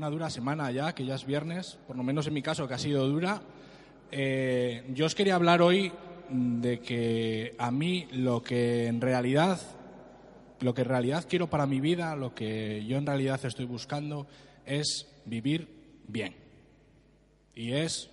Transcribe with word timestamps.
una 0.00 0.08
dura 0.08 0.30
semana 0.30 0.70
ya, 0.70 0.94
que 0.94 1.04
ya 1.04 1.14
es 1.14 1.26
viernes, 1.26 1.76
por 1.86 1.94
lo 1.94 2.02
menos 2.02 2.26
en 2.26 2.32
mi 2.32 2.40
caso 2.40 2.66
que 2.66 2.72
ha 2.72 2.78
sido 2.78 3.06
dura. 3.06 3.42
Eh, 4.10 4.82
yo 4.94 5.04
os 5.04 5.14
quería 5.14 5.34
hablar 5.34 5.60
hoy 5.60 5.92
de 6.30 6.80
que 6.80 7.54
a 7.58 7.70
mí 7.70 8.08
lo 8.12 8.42
que 8.42 8.86
en 8.86 9.02
realidad 9.02 9.60
lo 10.60 10.72
que 10.72 10.80
en 10.82 10.88
realidad 10.88 11.26
quiero 11.28 11.50
para 11.50 11.66
mi 11.66 11.80
vida, 11.80 12.16
lo 12.16 12.34
que 12.34 12.82
yo 12.86 12.96
en 12.96 13.04
realidad 13.04 13.44
estoy 13.44 13.66
buscando 13.66 14.26
es 14.64 15.06
vivir 15.26 15.68
bien. 16.08 16.34
Y 17.54 17.72
es 17.72 18.08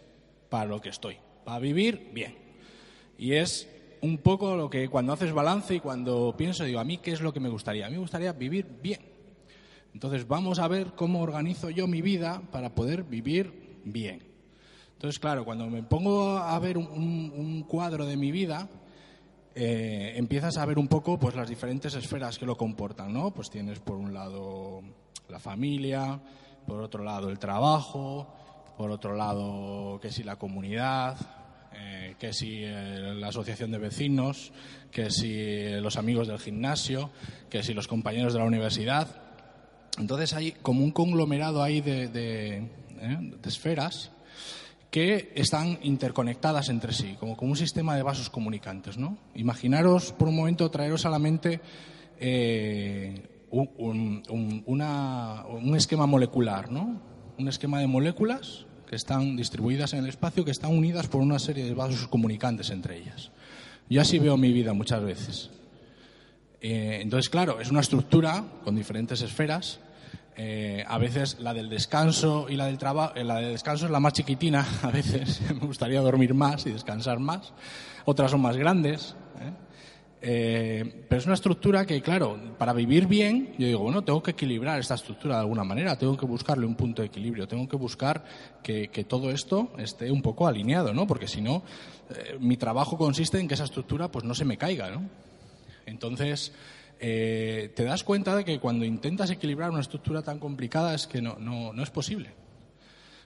para 0.49 0.65
lo 0.65 0.81
que 0.81 0.89
estoy, 0.89 1.15
para 1.45 1.59
vivir 1.59 2.09
bien. 2.13 2.35
Y 3.17 3.31
es 3.31 3.65
un 4.01 4.17
poco 4.17 4.57
lo 4.57 4.70
que 4.70 4.90
cuando 4.90 5.13
haces 5.13 5.31
balance 5.31 5.76
y 5.76 5.79
cuando 5.79 6.35
pienso, 6.38 6.65
digo, 6.65 6.81
a 6.81 6.84
mí 6.84 6.98
qué 6.98 7.13
es 7.13 7.21
lo 7.21 7.31
que 7.31 7.40
me 7.40 7.48
gustaría. 7.48 7.85
A 7.85 7.90
mí 7.90 7.95
me 7.95 8.01
gustaría 8.01 8.34
vivir 8.34 8.65
bien. 8.84 9.16
Entonces 9.97 10.27
vamos 10.27 10.59
a 10.59 10.67
ver 10.67 10.93
cómo 10.93 11.23
organizo 11.23 11.71
yo 11.71 11.87
mi 11.87 12.03
vida 12.03 12.43
para 12.51 12.75
poder 12.75 13.01
vivir 13.01 13.81
bien. 13.83 14.21
Entonces, 14.93 15.17
claro, 15.17 15.43
cuando 15.43 15.65
me 15.65 15.81
pongo 15.81 16.37
a 16.37 16.59
ver 16.59 16.77
un, 16.77 17.65
cuadro 17.67 18.05
de 18.05 18.15
mi 18.15 18.31
vida, 18.31 18.70
eh, 19.55 20.13
empiezas 20.15 20.57
a 20.57 20.65
ver 20.67 20.77
un 20.77 20.87
poco 20.87 21.17
pues 21.17 21.33
las 21.33 21.49
diferentes 21.49 21.95
esferas 21.95 22.37
que 22.37 22.45
lo 22.45 22.55
comportan, 22.55 23.11
¿no? 23.11 23.31
Pues 23.31 23.49
tienes 23.49 23.79
por 23.79 23.95
un 23.95 24.13
lado 24.13 24.83
la 25.29 25.39
familia, 25.39 26.21
por 26.67 26.79
otro 26.79 27.03
lado 27.03 27.31
el 27.31 27.39
trabajo, 27.39 28.31
por 28.77 28.91
otro 28.91 29.15
lado 29.15 29.99
que 29.99 30.11
si 30.11 30.21
la 30.21 30.35
comunidad, 30.35 31.17
eh, 31.73 32.13
que 32.20 32.34
si 32.34 32.59
eh, 32.63 33.15
la 33.15 33.29
asociación 33.29 33.71
de 33.71 33.79
vecinos, 33.79 34.54
que 34.91 35.09
si 35.09 35.71
los 35.82 35.98
amigos 35.98 36.27
del 36.27 36.37
gimnasio, 36.37 37.09
que 37.49 37.63
si 37.63 37.73
los 37.73 37.87
compañeros 37.87 38.34
de 38.34 38.39
la 38.39 38.45
universidad. 38.45 39.26
Entonces 39.98 40.34
hay 40.34 40.51
como 40.51 40.84
un 40.84 40.91
conglomerado 40.91 41.63
ahí 41.63 41.81
de, 41.81 42.07
de 42.07 42.67
esferas 43.45 44.12
que 44.91 45.31
están 45.35 45.79
interconectadas 45.84 46.70
entre 46.70 46.93
sí, 46.93 47.15
como, 47.20 47.35
como 47.35 47.51
un 47.51 47.57
sistema 47.57 47.95
de 47.95 48.04
vasos 48.04 48.29
comunicantes. 48.29 48.98
¿no? 48.98 49.17
Imaginaros 49.35 50.13
por 50.13 50.27
un 50.27 50.35
momento 50.35 50.70
traeros 50.71 51.05
a 51.05 51.09
la 51.09 51.20
mente 51.20 51.59
eh, 52.20 53.45
un, 53.51 54.23
un, 54.67 55.76
esquema 55.76 56.05
molecular, 56.05 56.71
¿no? 56.71 57.01
un 57.37 57.48
esquema 57.48 57.79
de 57.79 57.87
moléculas 57.87 58.65
que 58.87 58.95
están 58.95 59.35
distribuidas 59.35 59.93
en 59.93 59.99
el 59.99 60.09
espacio, 60.09 60.45
que 60.45 60.51
están 60.51 60.76
unidas 60.76 61.07
por 61.07 61.21
una 61.21 61.39
serie 61.39 61.65
de 61.65 61.73
vasos 61.73 62.07
comunicantes 62.07 62.70
entre 62.70 62.98
ellas. 62.98 63.32
Yo 63.89 64.01
así 64.01 64.19
veo 64.19 64.38
mi 64.38 64.51
vida 64.51 64.73
muchas 64.73 65.03
veces. 65.03 65.50
Eh, 66.61 67.00
entonces, 67.01 67.29
claro, 67.29 67.59
es 67.59 67.69
una 67.69 67.81
estructura 67.81 68.44
con 68.63 68.75
diferentes 68.75 69.22
esferas 69.22 69.79
eh, 70.40 70.84
a 70.88 71.00
veces 71.00 71.40
la 71.40 71.52
del 71.52 71.68
descanso 71.68 72.46
y 72.47 72.57
la 72.57 72.68
del 72.68 72.78
trabajo, 72.78 73.16
eh, 73.16 73.24
la 73.24 73.38
del 73.38 73.53
descanso 73.53 73.85
es 73.85 73.91
la 73.91 74.00
más 74.00 74.13
chiquitina, 74.13 74.63
a 74.84 74.91
veces 74.91 75.41
me 75.50 75.66
gustaría 75.66 76.00
dormir 76.00 76.35
más 76.35 76.66
y 76.68 76.72
descansar 76.72 77.19
más. 77.19 77.53
Otras 78.06 78.29
son 78.29 78.41
más 78.41 78.56
grandes. 78.56 79.16
¿eh? 79.41 79.53
pero 81.07 81.19
es 81.19 81.25
una 81.25 81.35
estructura 81.35 81.85
que, 81.85 82.02
claro, 82.02 82.38
para 82.57 82.74
vivir 82.74 83.07
bien, 83.07 83.53
yo 83.57 83.68
digo, 83.68 83.79
bueno, 83.79 84.03
tengo 84.03 84.22
que 84.22 84.31
equilibrar 84.31 84.79
esta 84.79 84.96
estructura 84.96 85.35
de 85.35 85.41
alguna 85.41 85.63
manera, 85.63 85.97
tengo 85.97 86.18
que 86.18 86.25
buscarle 86.25 86.66
un 86.66 86.75
punto 86.75 87.01
de 87.01 87.07
equilibrio, 87.07 87.47
tengo 87.47 87.68
que 87.68 87.78
buscar 87.78 88.25
que, 88.63 88.90
todo 89.07 89.29
esto 89.29 89.72
esté 89.78 90.12
un 90.12 90.22
poco 90.24 90.47
alineado, 90.47 90.94
¿no? 90.94 91.06
Porque 91.06 91.28
si 91.28 91.40
no, 91.40 91.62
mi 92.40 92.57
trabajo 92.57 92.97
consiste 92.97 93.40
en 93.40 93.47
que 93.47 93.53
esa 93.53 93.66
estructura 93.66 94.09
pues 94.09 94.25
no 94.25 94.34
se 94.34 94.44
me 94.44 94.57
caiga, 94.57 94.90
¿no? 94.90 95.03
Entonces, 95.85 96.51
eh, 97.00 97.72
te 97.75 97.83
das 97.83 98.03
cuenta 98.03 98.35
de 98.35 98.44
que 98.44 98.59
cuando 98.59 98.85
intentas 98.85 99.29
equilibrar 99.29 99.69
una 99.69 99.81
estructura 99.81 100.22
tan 100.22 100.39
complicada 100.39 100.95
es 100.95 101.07
que 101.07 101.22
no, 101.22 101.38
no, 101.39 101.83
es 101.83 101.89
posible. 101.89 102.31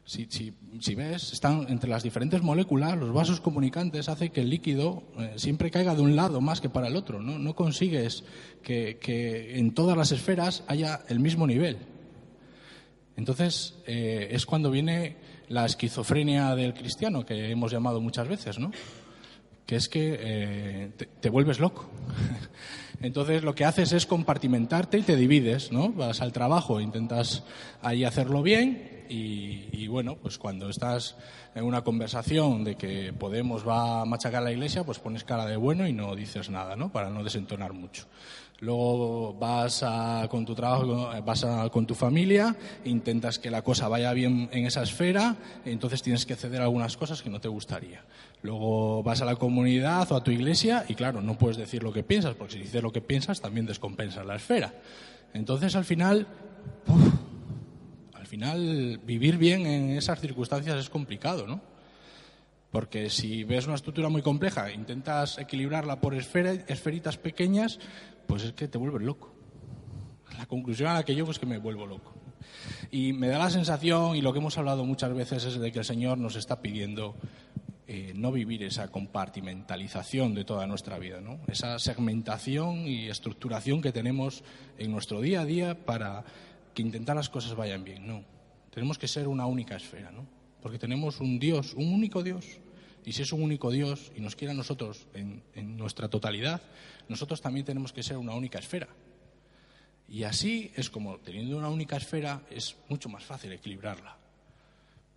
Si, 0.03 0.95
ves, 0.95 1.31
están 1.31 1.67
entre 1.69 1.89
las 1.89 2.03
diferentes 2.03 2.41
moléculas, 2.41 2.97
los 2.97 3.13
vasos 3.13 3.39
comunicantes 3.39 4.09
hace 4.09 4.29
que 4.29 4.41
el 4.41 4.49
líquido 4.49 5.03
eh, 5.17 5.33
siempre 5.37 5.71
caiga 5.71 5.95
de 5.95 6.01
un 6.01 6.15
lado 6.15 6.41
más 6.41 6.59
que 6.59 6.69
para 6.69 6.87
el 6.87 6.95
otro. 6.95 7.21
No, 7.21 7.39
no 7.39 7.55
consigues 7.55 8.23
que, 8.61 8.97
que, 8.99 9.57
en 9.57 9.73
todas 9.73 9.95
las 9.95 10.11
esferas 10.11 10.63
haya 10.67 11.01
el 11.07 11.19
mismo 11.19 11.47
nivel. 11.47 11.77
Entonces 13.15 13.75
eh, 13.85 14.29
es 14.31 14.45
cuando 14.45 14.71
viene 14.71 15.15
la 15.47 15.65
esquizofrenia 15.65 16.55
del 16.55 16.73
cristiano, 16.73 17.25
que 17.25 17.51
hemos 17.51 17.71
llamado 17.71 18.01
muchas 18.01 18.27
veces, 18.27 18.59
¿no? 18.59 18.71
Que 19.65 19.75
es 19.75 19.87
que 19.87 20.91
te 21.21 21.29
vuelves 21.29 21.59
loco. 21.59 21.89
Entonces 23.01 23.43
lo 23.43 23.55
que 23.55 23.65
haces 23.65 23.91
es 23.93 24.05
compartimentarte 24.05 24.99
y 24.99 25.01
te 25.01 25.15
divides, 25.15 25.71
¿no? 25.71 25.89
Vas 25.89 26.21
al 26.21 26.31
trabajo, 26.31 26.79
intentas 26.79 27.43
ahí 27.81 28.03
hacerlo 28.03 28.43
bien 28.43 29.05
y, 29.09 29.87
bueno, 29.87 30.15
pues 30.15 30.37
cuando 30.37 30.69
estás 30.69 31.17
en 31.53 31.65
una 31.65 31.83
conversación 31.83 32.63
de 32.63 32.75
que 32.75 33.11
Podemos 33.11 33.67
va 33.67 34.01
a 34.01 34.05
machacar 34.05 34.41
la 34.41 34.53
iglesia, 34.53 34.85
pues 34.85 34.99
pones 34.99 35.25
cara 35.25 35.45
de 35.45 35.57
bueno 35.57 35.85
y 35.85 35.91
no 35.91 36.15
dices 36.15 36.49
nada, 36.49 36.77
¿no? 36.77 36.91
Para 36.91 37.09
no 37.09 37.21
desentonar 37.21 37.73
mucho. 37.73 38.05
Luego 38.59 39.33
vas 39.33 39.83
con 40.29 40.45
tu 40.45 40.53
trabajo, 40.53 41.09
vas 41.25 41.45
con 41.71 41.87
tu 41.87 41.95
familia, 41.95 42.55
intentas 42.85 43.39
que 43.39 43.49
la 43.49 43.63
cosa 43.63 43.87
vaya 43.87 44.13
bien 44.13 44.47
en 44.53 44.65
esa 44.67 44.83
esfera, 44.83 45.35
entonces 45.65 46.03
tienes 46.03 46.25
que 46.25 46.35
ceder 46.35 46.61
algunas 46.61 46.95
cosas 46.95 47.21
que 47.23 47.31
no 47.31 47.41
te 47.41 47.47
gustaría. 47.47 48.03
Luego 48.43 49.03
vas 49.03 49.21
a 49.21 49.25
la 49.25 49.35
comunidad 49.35 50.11
o 50.11 50.15
a 50.15 50.23
tu 50.23 50.31
iglesia 50.31 50.85
y 50.87 50.95
claro, 50.95 51.21
no 51.21 51.37
puedes 51.37 51.57
decir 51.57 51.83
lo 51.83 51.93
que 51.93 52.03
piensas, 52.03 52.35
porque 52.35 52.53
si 52.53 52.59
dices 52.59 52.81
lo 52.81 52.91
que 52.91 53.01
piensas 53.01 53.39
también 53.39 53.65
descompensas 53.65 54.25
la 54.25 54.35
esfera. 54.35 54.73
Entonces 55.33 55.75
al 55.75 55.85
final, 55.85 56.27
al 58.13 58.25
final 58.25 58.99
vivir 59.05 59.37
bien 59.37 59.65
en 59.67 59.91
esas 59.91 60.19
circunstancias 60.19 60.77
es 60.77 60.89
complicado, 60.89 61.45
¿no? 61.45 61.61
Porque 62.71 63.09
si 63.09 63.43
ves 63.43 63.65
una 63.67 63.75
estructura 63.75 64.09
muy 64.09 64.21
compleja, 64.21 64.71
intentas 64.71 65.37
equilibrarla 65.37 65.99
por 65.99 66.15
esferitas 66.15 67.17
pequeñas, 67.17 67.79
pues 68.27 68.43
es 68.43 68.53
que 68.53 68.67
te 68.67 68.77
vuelves 68.77 69.01
loco. 69.01 69.35
La 70.37 70.45
conclusión 70.45 70.89
a 70.89 70.93
la 70.93 71.03
que 71.03 71.13
yo 71.13 71.29
es 71.29 71.37
que 71.37 71.45
me 71.45 71.57
vuelvo 71.57 71.85
loco. 71.85 72.13
Y 72.89 73.11
me 73.11 73.27
da 73.27 73.37
la 73.37 73.49
sensación, 73.49 74.15
y 74.15 74.21
lo 74.21 74.31
que 74.31 74.39
hemos 74.39 74.57
hablado 74.57 74.85
muchas 74.85 75.13
veces, 75.13 75.43
es 75.43 75.59
de 75.59 75.71
que 75.71 75.79
el 75.79 75.85
Señor 75.85 76.17
nos 76.17 76.37
está 76.37 76.61
pidiendo 76.61 77.15
eh, 77.93 78.13
no 78.15 78.31
vivir 78.31 78.63
esa 78.63 78.87
compartimentalización 78.87 80.33
de 80.33 80.45
toda 80.45 80.65
nuestra 80.65 80.97
vida, 80.97 81.19
¿no? 81.19 81.41
esa 81.49 81.77
segmentación 81.77 82.87
y 82.87 83.09
estructuración 83.09 83.81
que 83.81 83.91
tenemos 83.91 84.45
en 84.77 84.93
nuestro 84.93 85.19
día 85.19 85.41
a 85.41 85.45
día 85.45 85.85
para 85.85 86.23
que 86.73 86.83
intentar 86.83 87.17
las 87.17 87.27
cosas 87.27 87.53
vayan 87.53 87.83
bien. 87.83 88.07
No, 88.07 88.23
tenemos 88.73 88.97
que 88.97 89.09
ser 89.09 89.27
una 89.27 89.45
única 89.45 89.75
esfera, 89.75 90.09
¿no? 90.09 90.25
porque 90.61 90.79
tenemos 90.79 91.19
un 91.19 91.37
Dios, 91.37 91.73
un 91.73 91.91
único 91.91 92.23
Dios. 92.23 92.61
Y 93.03 93.11
si 93.11 93.23
es 93.23 93.33
un 93.33 93.43
único 93.43 93.69
Dios 93.69 94.13
y 94.15 94.21
nos 94.21 94.37
quiere 94.37 94.53
a 94.53 94.55
nosotros 94.55 95.05
en, 95.13 95.43
en 95.53 95.75
nuestra 95.75 96.07
totalidad, 96.07 96.61
nosotros 97.09 97.41
también 97.41 97.65
tenemos 97.65 97.91
que 97.91 98.03
ser 98.03 98.15
una 98.15 98.33
única 98.33 98.59
esfera. 98.59 98.87
Y 100.07 100.23
así 100.23 100.71
es 100.77 100.89
como, 100.89 101.17
teniendo 101.17 101.57
una 101.57 101.67
única 101.67 101.97
esfera, 101.97 102.41
es 102.51 102.77
mucho 102.87 103.09
más 103.09 103.25
fácil 103.25 103.51
equilibrarla. 103.51 104.15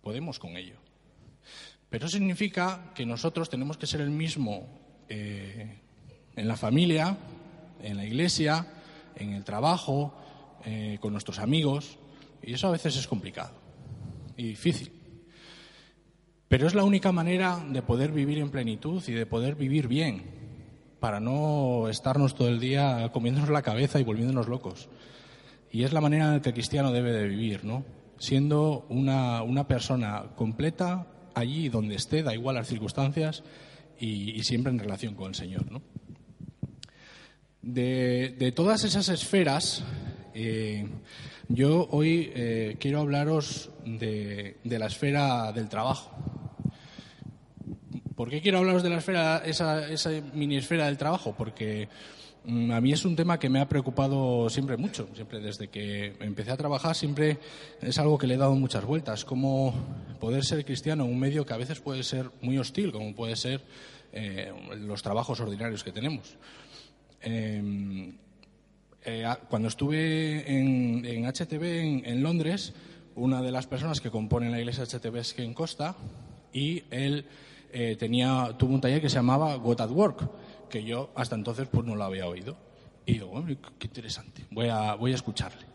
Podemos 0.01 0.39
con 0.39 0.57
ello. 0.57 0.75
Pero 1.95 2.07
eso 2.07 2.17
significa 2.17 2.91
que 2.93 3.05
nosotros 3.05 3.49
tenemos 3.49 3.77
que 3.77 3.87
ser 3.87 4.01
el 4.01 4.09
mismo 4.09 4.67
eh, 5.07 5.79
en 6.35 6.45
la 6.45 6.57
familia, 6.57 7.15
en 7.81 7.95
la 7.95 8.03
iglesia, 8.03 8.67
en 9.15 9.31
el 9.31 9.45
trabajo, 9.45 10.13
eh, 10.65 10.97
con 10.99 11.13
nuestros 11.13 11.39
amigos. 11.39 11.97
Y 12.43 12.51
eso 12.51 12.67
a 12.67 12.71
veces 12.71 12.97
es 12.97 13.07
complicado 13.07 13.53
y 14.35 14.43
difícil. 14.47 14.91
Pero 16.49 16.67
es 16.67 16.75
la 16.75 16.83
única 16.83 17.13
manera 17.13 17.65
de 17.65 17.81
poder 17.81 18.11
vivir 18.11 18.39
en 18.39 18.49
plenitud 18.49 19.01
y 19.07 19.13
de 19.13 19.25
poder 19.25 19.55
vivir 19.55 19.87
bien, 19.87 20.25
para 20.99 21.21
no 21.21 21.87
estarnos 21.87 22.35
todo 22.35 22.49
el 22.49 22.59
día 22.59 23.09
comiéndonos 23.13 23.51
la 23.51 23.61
cabeza 23.61 24.01
y 24.01 24.03
volviéndonos 24.03 24.49
locos. 24.49 24.89
Y 25.71 25.85
es 25.85 25.93
la 25.93 26.01
manera 26.01 26.25
en 26.25 26.33
la 26.33 26.41
que 26.41 26.49
el 26.49 26.55
cristiano 26.55 26.91
debe 26.91 27.13
de 27.13 27.29
vivir, 27.29 27.63
¿no? 27.63 27.85
Siendo 28.17 28.85
una, 28.89 29.43
una 29.43 29.65
persona 29.65 30.25
completa 30.35 31.07
allí 31.35 31.69
donde 31.69 31.95
esté, 31.95 32.23
da 32.23 32.33
igual 32.33 32.55
las 32.55 32.67
circunstancias, 32.67 33.43
y, 33.99 34.43
siempre 34.43 34.71
en 34.71 34.79
relación 34.79 35.13
con 35.15 35.29
el 35.29 35.35
Señor, 35.35 35.71
¿no? 35.71 35.81
De, 37.61 38.53
todas 38.55 38.83
esas 38.83 39.09
esferas, 39.09 39.83
eh, 40.33 40.87
yo 41.47 41.87
hoy 41.91 42.31
eh, 42.35 42.77
quiero 42.79 42.99
hablaros 42.99 43.71
de, 43.85 44.57
de 44.63 44.79
la 44.79 44.87
esfera 44.87 45.51
del 45.51 45.69
trabajo. 45.69 46.11
¿Por 48.15 48.29
qué 48.29 48.41
quiero 48.41 48.59
hablaros 48.59 48.81
de 48.81 48.89
la 48.89 48.97
esfera, 48.97 49.41
esa, 49.45 49.89
esa 49.89 50.09
mini 50.33 50.55
esfera 50.55 50.85
del 50.85 50.97
trabajo? 50.97 51.35
Porque 51.37 51.89
mm, 52.45 52.71
a 52.71 52.79
mí 52.79 52.93
es 52.93 53.03
un 53.03 53.15
tema 53.15 53.37
que 53.37 53.49
me 53.49 53.59
ha 53.59 53.67
preocupado 53.67 54.49
siempre 54.49 54.77
mucho. 54.77 55.09
Siempre 55.13 55.41
desde 55.41 55.67
que 55.67 56.15
empecé 56.21 56.51
a 56.51 56.57
trabajar, 56.57 56.95
siempre 56.95 57.37
es 57.81 57.99
algo 57.99 58.17
que 58.17 58.27
le 58.27 58.35
he 58.35 58.37
dado 58.37 58.55
muchas 58.55 58.85
vueltas. 58.85 59.25
Cómo 59.25 59.73
poder 60.21 60.45
ser 60.45 60.63
cristiano 60.63 61.03
en 61.03 61.11
un 61.11 61.19
medio 61.19 61.45
que 61.45 61.53
a 61.53 61.57
veces 61.57 61.81
puede 61.81 62.03
ser 62.03 62.31
muy 62.41 62.57
hostil, 62.57 62.93
como 62.93 63.13
puede 63.13 63.35
ser 63.35 63.61
eh, 64.13 64.53
los 64.77 65.01
trabajos 65.01 65.41
ordinarios 65.41 65.83
que 65.83 65.91
tenemos. 65.91 66.37
Em, 67.19 68.15
eh, 69.03 69.25
cuando 69.49 69.67
estuve 69.67 70.49
en, 70.49 71.25
HTV 71.25 72.07
en, 72.09 72.23
Londres, 72.23 72.73
una 73.15 73.41
de 73.41 73.51
las 73.51 73.67
personas 73.67 73.99
que 73.99 74.09
componen 74.09 74.51
la 74.51 74.59
iglesia 74.59 74.85
HTBS 74.85 75.37
en 75.39 75.53
Costa 75.53 75.97
y 76.53 76.83
él 76.91 77.25
eh, 77.77 77.97
tenía, 77.97 78.55
tuvo 78.57 78.73
un 78.73 78.79
taller 78.79 79.01
que 79.01 79.09
se 79.09 79.17
llamaba 79.17 79.57
What 79.57 79.81
at 79.81 79.91
Work, 79.91 80.69
que 80.69 80.81
yo 80.81 81.11
hasta 81.13 81.35
entonces 81.35 81.67
pues 81.69 81.85
no 81.85 81.93
lo 81.97 82.05
había 82.05 82.25
oído. 82.25 82.55
Y 83.05 83.13
digo, 83.13 83.43
qué 83.77 83.87
interesante, 83.87 84.45
voy 84.49 84.69
a, 84.69 84.95
voy 84.95 85.11
a 85.11 85.15
escucharle. 85.15 85.65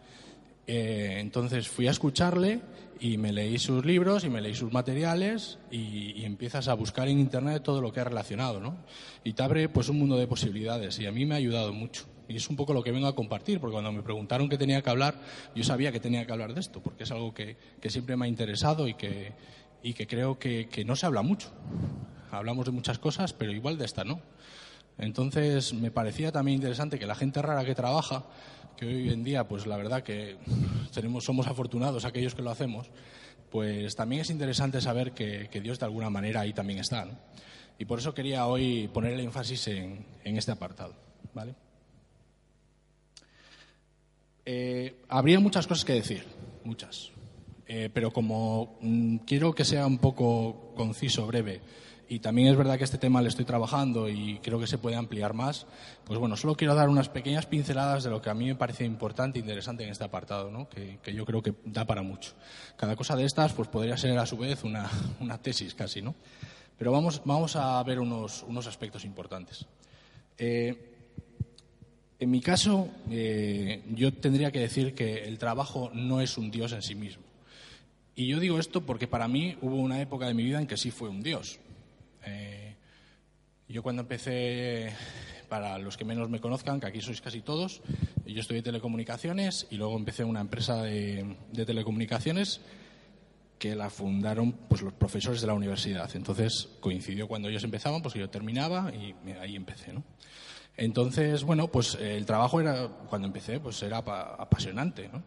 Eh, 0.66 1.16
entonces 1.18 1.68
fui 1.68 1.88
a 1.88 1.90
escucharle 1.90 2.62
y 3.00 3.18
me 3.18 3.32
leí 3.32 3.58
sus 3.58 3.84
libros 3.84 4.24
y 4.24 4.30
me 4.30 4.40
leí 4.40 4.54
sus 4.54 4.72
materiales 4.72 5.58
y, 5.70 6.24
empiezas 6.24 6.68
a 6.68 6.74
buscar 6.74 7.08
en 7.08 7.18
internet 7.18 7.62
todo 7.62 7.82
lo 7.82 7.92
que 7.92 8.00
es 8.00 8.06
relacionado, 8.06 8.60
¿no? 8.60 8.76
Y 9.22 9.34
te 9.34 9.42
abre 9.42 9.68
pues 9.68 9.90
un 9.90 9.98
mundo 9.98 10.16
de 10.16 10.26
posibilidades 10.26 10.98
y 11.00 11.06
a 11.06 11.12
mí 11.12 11.26
me 11.26 11.34
ha 11.34 11.38
ayudado 11.38 11.74
mucho. 11.74 12.06
Y 12.28 12.36
es 12.36 12.48
un 12.48 12.54
poco 12.54 12.72
lo 12.72 12.84
que 12.84 12.92
vengo 12.92 13.08
a 13.08 13.14
compartir, 13.16 13.58
porque 13.58 13.72
cuando 13.72 13.90
me 13.90 14.02
preguntaron 14.02 14.48
qué 14.48 14.56
tenía 14.56 14.80
que 14.82 14.88
hablar, 14.88 15.20
yo 15.56 15.64
sabía 15.64 15.90
que 15.90 15.98
tenía 15.98 16.24
que 16.24 16.30
hablar 16.30 16.54
de 16.54 16.60
esto, 16.60 16.80
porque 16.80 17.02
es 17.02 17.10
algo 17.10 17.34
que, 17.34 17.56
siempre 17.88 18.16
me 18.16 18.26
ha 18.26 18.28
interesado 18.28 18.86
y 18.86 18.94
que, 18.94 19.32
y 19.82 19.94
que 19.94 20.06
creo 20.06 20.38
que, 20.38 20.68
que 20.68 20.84
no 20.84 20.96
se 20.96 21.06
habla 21.06 21.22
mucho. 21.22 21.50
Hablamos 22.30 22.66
de 22.66 22.72
muchas 22.72 22.98
cosas, 22.98 23.32
pero 23.32 23.52
igual 23.52 23.78
de 23.78 23.84
esta 23.84 24.04
no. 24.04 24.20
Entonces 24.98 25.72
me 25.72 25.90
parecía 25.90 26.30
también 26.30 26.56
interesante 26.56 26.98
que 26.98 27.06
la 27.06 27.14
gente 27.14 27.40
rara 27.40 27.64
que 27.64 27.74
trabaja, 27.74 28.24
que 28.76 28.86
hoy 28.86 29.10
en 29.10 29.24
día, 29.24 29.48
pues 29.48 29.66
la 29.66 29.76
verdad 29.76 30.02
que 30.02 30.36
tenemos, 30.92 31.24
somos 31.24 31.46
afortunados 31.46 32.04
aquellos 32.04 32.34
que 32.34 32.42
lo 32.42 32.50
hacemos, 32.50 32.90
pues 33.50 33.96
también 33.96 34.22
es 34.22 34.30
interesante 34.30 34.80
saber 34.80 35.12
que, 35.12 35.48
Dios 35.62 35.78
de 35.78 35.86
alguna 35.86 36.10
manera 36.10 36.40
ahí 36.40 36.52
también 36.52 36.78
está. 36.78 37.06
Y 37.78 37.84
por 37.86 37.98
eso 37.98 38.14
quería 38.14 38.46
hoy 38.46 38.88
poner 38.88 39.14
el 39.14 39.20
énfasis 39.20 39.68
en, 39.68 40.04
este 40.24 40.52
apartado. 40.52 40.94
¿vale? 41.34 41.54
Eh, 44.44 45.02
habría 45.08 45.40
muchas 45.40 45.66
cosas 45.66 45.84
que 45.84 45.94
decir, 45.94 46.24
muchas. 46.64 47.10
Eh, 47.72 47.88
pero 47.94 48.10
como 48.10 48.78
mm, 48.80 49.18
quiero 49.18 49.54
que 49.54 49.64
sea 49.64 49.86
un 49.86 49.98
poco 49.98 50.72
conciso, 50.74 51.24
breve, 51.28 51.60
y 52.08 52.18
también 52.18 52.48
es 52.48 52.56
verdad 52.56 52.76
que 52.76 52.82
este 52.82 52.98
tema 52.98 53.22
le 53.22 53.28
estoy 53.28 53.44
trabajando 53.44 54.08
y 54.08 54.40
creo 54.42 54.58
que 54.58 54.66
se 54.66 54.76
puede 54.76 54.96
ampliar 54.96 55.34
más, 55.34 55.68
pues 56.04 56.18
bueno, 56.18 56.36
solo 56.36 56.56
quiero 56.56 56.74
dar 56.74 56.88
unas 56.88 57.08
pequeñas 57.08 57.46
pinceladas 57.46 58.02
de 58.02 58.10
lo 58.10 58.20
que 58.20 58.28
a 58.28 58.34
mí 58.34 58.46
me 58.46 58.56
parece 58.56 58.84
importante 58.84 59.38
e 59.38 59.42
interesante 59.42 59.84
en 59.84 59.90
este 59.90 60.02
apartado, 60.02 60.50
¿no? 60.50 60.68
que, 60.68 60.98
yo 61.14 61.24
creo 61.24 61.44
que 61.44 61.54
da 61.64 61.84
para 61.84 62.02
mucho. 62.02 62.32
Cada 62.76 62.96
cosa 62.96 63.14
de 63.14 63.24
estas 63.24 63.52
pues 63.52 63.68
podría 63.68 63.96
ser 63.96 64.18
a 64.18 64.26
su 64.26 64.36
vez 64.36 64.64
una, 64.64 64.90
tesis 65.40 65.72
casi, 65.76 66.02
¿no? 66.02 66.16
Pero 66.76 66.90
vamos, 66.90 67.54
a 67.54 67.80
ver 67.84 68.00
unos, 68.00 68.42
unos 68.48 68.66
aspectos 68.66 69.04
importantes. 69.04 69.64
Eh, 70.36 70.90
en 72.18 72.30
mi 72.32 72.40
caso, 72.40 72.88
eh, 73.08 73.84
yo 73.94 74.12
tendría 74.12 74.50
que 74.50 74.58
decir 74.58 74.92
que 74.92 75.22
el 75.22 75.38
trabajo 75.38 75.92
no 75.94 76.20
es 76.20 76.36
un 76.36 76.50
dios 76.50 76.72
en 76.72 76.82
sí 76.82 76.96
mismo. 76.96 77.29
Y 78.20 78.26
yo 78.26 78.38
digo 78.38 78.58
esto 78.58 78.82
porque 78.82 79.08
para 79.08 79.28
mí 79.28 79.56
hubo 79.62 79.76
una 79.76 79.98
época 79.98 80.26
de 80.26 80.34
mi 80.34 80.44
vida 80.44 80.60
en 80.60 80.66
que 80.66 80.76
sí 80.76 80.90
fue 80.90 81.08
un 81.08 81.22
dios. 81.22 81.58
Eh, 82.26 82.74
yo 83.66 83.82
cuando 83.82 84.02
empecé, 84.02 84.92
para 85.48 85.78
los 85.78 85.96
que 85.96 86.04
menos 86.04 86.28
me 86.28 86.38
conozcan, 86.38 86.80
que 86.80 86.86
aquí 86.86 87.00
sois 87.00 87.22
casi 87.22 87.40
todos, 87.40 87.80
yo 88.26 88.42
estudié 88.42 88.60
telecomunicaciones 88.60 89.68
y 89.70 89.76
luego 89.76 89.96
empecé 89.96 90.24
una 90.24 90.42
empresa 90.42 90.82
de, 90.82 91.34
telecomunicaciones 91.64 92.60
que 93.58 93.74
la 93.74 93.88
fundaron 93.88 94.52
pues 94.68 94.82
los 94.82 94.92
profesores 94.92 95.40
de 95.40 95.46
la 95.46 95.54
universidad. 95.54 96.14
Entonces 96.14 96.68
coincidió 96.80 97.26
cuando 97.26 97.48
ellos 97.48 97.64
empezaban, 97.64 98.02
pues 98.02 98.12
yo 98.12 98.28
terminaba 98.28 98.92
y 98.94 99.14
ahí 99.40 99.56
empecé, 99.56 99.94
¿no? 99.94 100.04
Entonces, 100.76 101.42
bueno, 101.44 101.68
pues 101.68 101.94
el 101.94 102.26
trabajo 102.26 102.60
era, 102.60 102.86
cuando 103.08 103.28
empecé, 103.28 103.60
pues 103.60 103.82
era 103.82 103.96
apasionante, 103.96 105.08
¿no? 105.08 105.22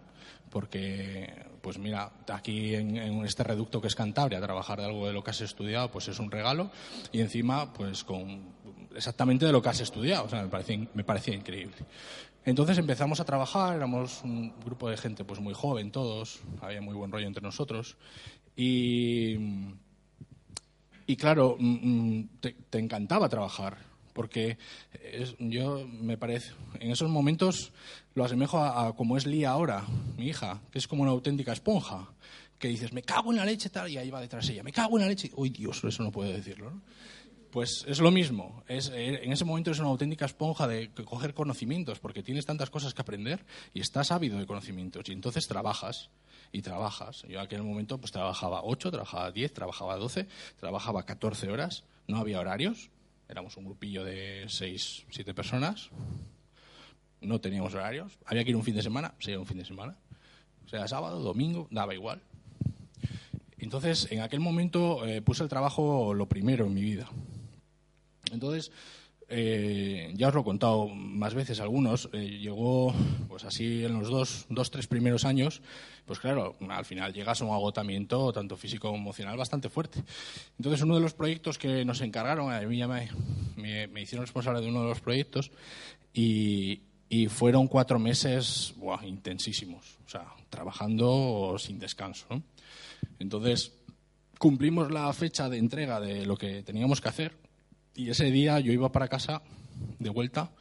Porque, 0.53 1.33
pues 1.63 1.79
mira, 1.79 2.11
aquí 2.31 2.75
en, 2.75 2.95
este 3.25 3.43
reducto 3.43 3.81
que 3.81 3.87
es 3.87 3.95
Cantabria, 3.95 4.39
trabajar 4.39 4.79
de 4.79 4.85
algo 4.85 5.07
de 5.07 5.13
lo 5.13 5.23
que 5.23 5.31
has 5.31 5.41
estudiado, 5.41 5.89
pues 5.89 6.07
es 6.09 6.19
un 6.19 6.29
regalo, 6.29 6.69
y 7.11 7.21
encima, 7.21 7.73
pues 7.73 8.03
con 8.03 8.53
exactamente 8.95 9.47
de 9.47 9.51
lo 9.51 9.63
que 9.63 9.69
has 9.69 9.79
estudiado, 9.79 10.25
o 10.25 10.29
sea, 10.29 10.43
me 10.43 11.03
parecía, 11.03 11.33
increíble. 11.33 11.75
Entonces 12.45 12.77
empezamos 12.77 13.19
a 13.19 13.25
trabajar, 13.25 13.75
éramos 13.75 14.21
un 14.23 14.53
grupo 14.63 14.91
de 14.91 14.97
gente 14.97 15.25
pues 15.25 15.39
muy 15.39 15.55
joven 15.55 15.91
todos, 15.91 16.41
había 16.61 16.81
muy 16.81 16.93
buen 16.93 17.11
rollo 17.11 17.25
entre 17.25 17.41
nosotros, 17.41 17.97
y, 18.55 19.35
y 21.07 21.15
claro, 21.15 21.57
mm, 21.57 22.19
mm, 22.19 22.29
te 22.69 22.77
encantaba 22.77 23.27
trabajar 23.27 23.92
porque 24.13 24.57
yo 25.39 25.87
me 25.87 26.17
parece, 26.17 26.53
en 26.79 26.91
esos 26.91 27.09
momentos 27.09 27.71
lo 28.15 28.23
asemejo 28.23 28.59
a, 28.59 28.95
como 28.95 29.17
es 29.17 29.25
Lía 29.25 29.49
ahora, 29.49 29.85
mi 30.17 30.27
hija, 30.27 30.61
que 30.71 30.79
es 30.79 30.87
como 30.87 31.03
una 31.03 31.11
auténtica 31.11 31.51
esponja, 31.51 32.09
que 32.59 32.67
dices, 32.67 32.93
me 32.93 33.01
cago 33.01 33.31
en 33.31 33.37
la 33.37 33.45
leche 33.45 33.69
y 33.89 33.97
ahí 33.97 34.09
va 34.09 34.21
detrás 34.21 34.47
ella, 34.49 34.63
me 34.63 34.71
cago 34.71 34.97
en 34.97 35.03
la 35.03 35.09
leche, 35.09 35.31
uy 35.35 35.49
Dios, 35.49 35.83
eso 35.83 36.03
no 36.03 36.11
puedo 36.11 36.31
decirlo, 36.31 36.71
Pues 37.51 37.85
es 37.87 37.99
lo 37.99 38.09
mismo, 38.09 38.63
es, 38.67 38.89
en 38.89 39.31
ese 39.31 39.45
momento 39.45 39.71
es 39.71 39.79
una 39.79 39.89
auténtica 39.89 40.25
esponja 40.25 40.67
de 40.67 40.89
coger 40.91 41.33
conocimientos, 41.33 41.99
porque 41.99 42.23
tienes 42.23 42.45
tantas 42.45 42.69
cosas 42.69 42.93
que 42.93 43.01
aprender 43.01 43.45
y 43.73 43.81
estás 43.81 44.11
ávido 44.11 44.39
de 44.39 44.45
conocimientos, 44.45 45.09
y 45.09 45.11
entonces 45.11 45.47
trabajas 45.47 46.09
y 46.51 46.61
trabajas. 46.61 47.23
Yo 47.23 47.39
en 47.39 47.45
aquel 47.45 47.63
momento 47.63 47.97
pues 47.97 48.11
trabajaba 48.11 48.61
8, 48.63 48.91
trabajaba 48.91 49.31
10, 49.31 49.53
trabajaba 49.53 49.97
12, 49.97 50.27
trabajaba 50.59 51.03
14 51.03 51.51
horas, 51.51 51.83
no 52.07 52.17
había 52.17 52.39
horarios, 52.39 52.89
éramos 53.33 53.57
un 53.57 53.65
grupillo 53.65 54.03
de 54.03 54.45
seis, 54.47 55.05
siete 55.09 55.33
personas, 55.33 55.89
no 57.19 57.41
teníamos 57.41 57.73
horarios, 57.73 58.19
había 58.25 58.43
que 58.43 58.51
ir 58.51 58.55
un 58.55 58.63
fin 58.63 58.75
de 58.75 58.83
semana, 58.83 59.15
se 59.19 59.31
iba 59.31 59.39
un 59.39 59.47
fin 59.47 59.57
de 59.57 59.65
semana, 59.65 59.97
o 60.65 60.69
sea, 60.69 60.87
sábado, 60.87 61.19
domingo, 61.19 61.67
daba 61.71 61.95
igual. 61.95 62.21
Entonces, 63.57 64.07
en 64.11 64.21
aquel 64.21 64.39
momento 64.39 65.05
eh, 65.07 65.21
puse 65.23 65.41
el 65.41 65.49
trabajo 65.49 66.13
lo 66.13 66.27
primero 66.27 66.67
en 66.67 66.75
mi 66.75 66.81
vida. 66.81 67.09
Entonces, 68.31 68.71
eh, 69.35 70.13
ya 70.15 70.27
os 70.27 70.33
lo 70.35 70.41
he 70.41 70.43
contado 70.43 70.87
más 70.89 71.33
veces 71.33 71.59
algunos, 71.59 72.07
eh, 72.13 72.37
llegó 72.39 72.93
pues 73.27 73.43
así 73.45 73.83
en 73.83 73.93
los 73.97 74.07
dos, 74.07 74.45
dos, 74.49 74.69
tres 74.69 74.85
primeros 74.85 75.25
años, 75.25 75.63
pues 76.05 76.19
claro, 76.19 76.55
al 76.69 76.85
final 76.85 77.11
llegas 77.13 77.41
a 77.41 77.45
un 77.45 77.51
agotamiento 77.51 78.31
tanto 78.31 78.55
físico 78.57 78.89
como 78.89 79.01
emocional 79.01 79.35
bastante 79.35 79.69
fuerte. 79.69 80.03
Entonces 80.59 80.83
uno 80.83 80.93
de 80.93 81.01
los 81.01 81.15
proyectos 81.15 81.57
que 81.57 81.83
nos 81.83 82.01
encargaron, 82.01 82.53
a 82.53 82.61
mí 82.61 82.77
ya 82.77 82.87
me, 82.87 83.09
hicieron 83.99 84.23
responsable 84.23 84.61
de 84.61 84.67
uno 84.67 84.83
de 84.83 84.89
los 84.89 85.01
proyectos 85.01 85.51
y, 86.13 86.83
y 87.09 87.27
fueron 87.27 87.67
cuatro 87.67 87.97
meses 87.97 88.75
intensísimos, 89.03 89.97
o 90.05 90.09
sea, 90.09 90.27
trabajando 90.51 91.55
sin 91.57 91.79
descanso. 91.79 92.27
Entonces 93.17 93.73
cumplimos 94.37 94.91
la 94.91 95.11
fecha 95.11 95.49
de 95.49 95.57
entrega 95.57 95.99
de 95.99 96.27
lo 96.27 96.37
que 96.37 96.61
teníamos 96.61 97.01
que 97.01 97.09
hacer 97.09 97.42
y 97.95 98.09
ese 98.09 98.31
día 98.31 98.59
yo 98.59 98.71
iba 98.71 98.91
para 98.91 99.07
casa 99.07 99.41
de 99.99 100.09
vuelta 100.09 100.51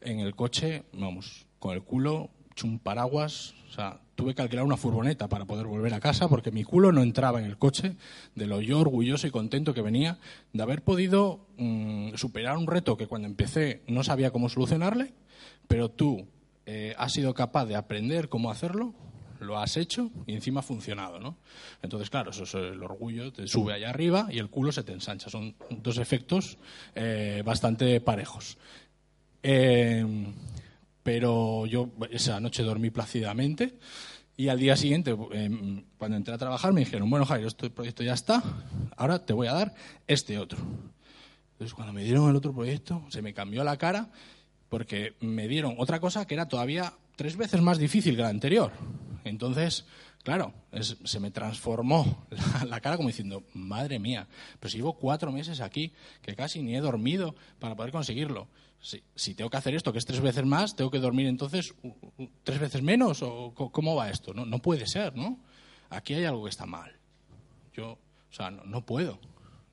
en 0.00 0.20
el 0.20 0.34
coche, 0.34 0.84
vamos, 0.92 1.46
con 1.58 1.74
el 1.74 1.82
culo, 1.82 2.30
un 2.64 2.78
paraguas, 2.78 3.54
o 3.68 3.72
sea, 3.72 4.00
tuve 4.14 4.34
que 4.34 4.42
alquilar 4.42 4.64
una 4.64 4.76
furgoneta 4.76 5.28
para 5.28 5.44
poder 5.44 5.66
volver 5.66 5.94
a 5.94 6.00
casa 6.00 6.28
porque 6.28 6.50
mi 6.50 6.64
culo 6.64 6.90
no 6.90 7.02
entraba 7.02 7.38
en 7.38 7.44
el 7.44 7.56
coche, 7.56 7.96
de 8.34 8.46
lo 8.46 8.60
yo 8.60 8.80
orgulloso 8.80 9.26
y 9.26 9.30
contento 9.30 9.74
que 9.74 9.82
venía 9.82 10.18
de 10.52 10.62
haber 10.62 10.82
podido 10.82 11.46
mm, 11.56 12.14
superar 12.14 12.56
un 12.56 12.66
reto 12.66 12.96
que 12.96 13.06
cuando 13.06 13.28
empecé 13.28 13.82
no 13.86 14.02
sabía 14.02 14.32
cómo 14.32 14.48
solucionarle, 14.48 15.12
pero 15.68 15.88
tú 15.88 16.26
eh, 16.66 16.94
has 16.98 17.12
sido 17.12 17.34
capaz 17.34 17.66
de 17.66 17.76
aprender 17.76 18.28
cómo 18.28 18.50
hacerlo 18.50 18.92
lo 19.40 19.58
has 19.58 19.76
hecho 19.76 20.10
y 20.26 20.34
encima 20.34 20.60
ha 20.60 20.62
funcionado, 20.62 21.18
¿no? 21.20 21.36
Entonces, 21.82 22.10
claro, 22.10 22.30
eso 22.30 22.44
es 22.44 22.54
el 22.54 22.82
orgullo, 22.82 23.32
te 23.32 23.46
sube 23.46 23.72
allá 23.72 23.90
arriba 23.90 24.28
y 24.30 24.38
el 24.38 24.48
culo 24.48 24.72
se 24.72 24.82
te 24.82 24.92
ensancha. 24.92 25.30
Son 25.30 25.54
dos 25.70 25.98
efectos 25.98 26.58
eh, 26.94 27.42
bastante 27.44 28.00
parejos. 28.00 28.58
Eh, 29.42 30.04
pero 31.02 31.66
yo 31.66 31.90
esa 32.10 32.38
noche 32.40 32.62
dormí 32.62 32.90
plácidamente 32.90 33.74
y 34.36 34.48
al 34.48 34.58
día 34.60 34.76
siguiente, 34.76 35.16
eh, 35.32 35.82
cuando 35.96 36.16
entré 36.16 36.34
a 36.34 36.38
trabajar, 36.38 36.72
me 36.72 36.80
dijeron, 36.80 37.10
bueno, 37.10 37.26
Jairo, 37.26 37.48
este 37.48 37.70
proyecto 37.70 38.04
ya 38.04 38.14
está, 38.14 38.42
ahora 38.96 39.24
te 39.24 39.32
voy 39.32 39.48
a 39.48 39.52
dar 39.52 39.74
este 40.06 40.38
otro. 40.38 40.58
Entonces, 41.52 41.74
cuando 41.74 41.92
me 41.92 42.04
dieron 42.04 42.30
el 42.30 42.36
otro 42.36 42.52
proyecto, 42.52 43.02
se 43.08 43.20
me 43.20 43.34
cambió 43.34 43.64
la 43.64 43.76
cara 43.76 44.10
porque 44.68 45.14
me 45.20 45.48
dieron 45.48 45.74
otra 45.78 45.98
cosa 45.98 46.24
que 46.26 46.34
era 46.34 46.46
todavía 46.46 46.92
tres 47.16 47.36
veces 47.36 47.60
más 47.62 47.78
difícil 47.78 48.14
que 48.14 48.22
la 48.22 48.28
anterior. 48.28 48.70
Entonces, 49.24 49.86
claro, 50.22 50.52
se 51.04 51.20
me 51.20 51.30
transformó 51.30 52.26
la, 52.66 52.80
cara 52.80 52.96
como 52.96 53.08
diciendo, 53.08 53.44
madre 53.54 53.98
mía, 53.98 54.26
pero 54.60 54.70
si 54.70 54.78
llevo 54.78 54.94
cuatro 54.94 55.32
meses 55.32 55.60
aquí, 55.60 55.92
que 56.22 56.34
casi 56.34 56.62
ni 56.62 56.76
he 56.76 56.80
dormido 56.80 57.34
para 57.58 57.74
poder 57.76 57.92
conseguirlo. 57.92 58.48
Si, 58.80 59.34
tengo 59.34 59.50
que 59.50 59.56
hacer 59.56 59.74
esto, 59.74 59.92
que 59.92 59.98
es 59.98 60.06
tres 60.06 60.20
veces 60.20 60.44
más, 60.44 60.76
tengo 60.76 60.90
que 60.90 61.00
dormir 61.00 61.26
entonces 61.26 61.74
tres 62.44 62.60
veces 62.60 62.82
menos, 62.82 63.22
o 63.22 63.52
cómo 63.54 63.96
va 63.96 64.10
esto? 64.10 64.32
No, 64.32 64.46
no 64.46 64.60
puede 64.60 64.86
ser, 64.86 65.16
¿no? 65.16 65.40
Aquí 65.90 66.14
hay 66.14 66.24
algo 66.24 66.44
que 66.44 66.50
está 66.50 66.66
mal. 66.66 66.94
Yo, 67.74 67.92
o 67.92 68.32
sea, 68.32 68.50
no, 68.50 68.84
puedo. 68.84 69.18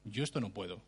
Yo 0.05 0.23
esto 0.23 0.39
no 0.39 0.51
puedo. 0.51 0.81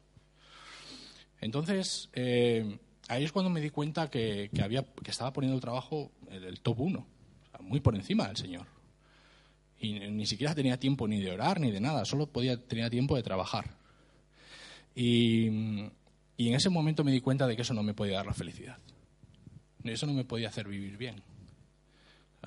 Entonces, 1.41 2.09
eh, 2.13 2.79
ahí 3.07 3.23
es 3.23 3.31
cuando 3.31 3.51
me 3.51 3.61
di 3.61 3.69
cuenta 3.69 4.09
que, 4.09 4.49
había, 4.63 4.83
que 4.83 5.11
estaba 5.11 5.31
poniendo 5.33 5.55
el 5.55 5.61
trabajo 5.61 6.11
el, 6.31 6.45
el 6.45 6.61
top 6.61 6.79
uno 6.79 7.16
muy 7.61 7.79
por 7.79 7.95
encima 7.95 8.27
del 8.27 8.37
Señor. 8.37 8.65
Y 9.79 9.99
ni 9.99 10.25
siquiera 10.25 10.55
tenía 10.55 10.79
tiempo 10.79 11.07
ni 11.07 11.21
de 11.21 11.31
orar 11.31 11.59
ni 11.59 11.71
de 11.71 11.79
nada, 11.79 12.05
solo 12.05 12.27
podía, 12.27 12.57
tenía 12.57 12.89
tiempo 12.89 13.15
de 13.15 13.23
trabajar. 13.23 13.75
Y, 14.95 15.47
y 16.35 16.47
en 16.47 16.55
ese 16.55 16.69
momento 16.69 17.03
me 17.03 17.11
di 17.11 17.21
cuenta 17.21 17.45
de 17.45 17.55
que 17.55 17.61
eso 17.61 17.73
no 17.73 17.83
me 17.83 17.93
podía 17.93 18.17
dar 18.17 18.25
la 18.25 18.33
felicidad. 18.33 18.77
Eso 19.83 20.05
no 20.07 20.13
me 20.13 20.25
podía 20.25 20.49
hacer 20.49 20.67
vivir 20.67 20.97
bien. 20.97 21.21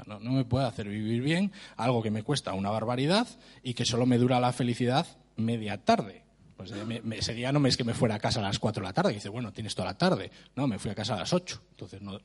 no, 0.06 0.18
no, 0.18 0.32
me 0.32 0.44
puede 0.44 0.66
hacer 0.66 0.88
vivir 0.88 1.22
bien 1.22 1.52
algo 1.76 2.02
que 2.02 2.10
me 2.10 2.22
cuesta 2.22 2.54
una 2.54 2.70
barbaridad 2.70 3.28
y 3.62 3.74
que 3.74 3.84
solo 3.84 4.06
me 4.06 4.18
dura 4.18 4.40
la 4.40 4.52
felicidad 4.52 5.06
media 5.36 5.78
tarde. 5.78 6.24
Pues 6.56 6.72
ese 7.12 7.32
día 7.32 7.52
no 7.52 7.60
me 7.60 7.70
es 7.70 7.76
que 7.78 7.84
me 7.84 7.94
fuera 7.94 8.16
a 8.16 8.18
casa 8.18 8.40
a 8.40 8.42
las 8.42 8.58
4 8.58 8.82
de 8.82 8.86
la 8.86 8.92
tarde, 8.92 9.12
y 9.12 9.14
dice, 9.14 9.30
bueno, 9.30 9.50
tienes 9.50 9.74
toda 9.74 9.88
la 9.88 9.96
tarde. 9.96 10.30
No, 10.56 10.66
me 10.66 10.78
fui 10.78 10.90
a 10.90 10.94
casa 10.94 11.14
a 11.14 11.20
las 11.20 11.32
8, 11.32 11.62
entonces 11.70 12.02
no, 12.02 12.20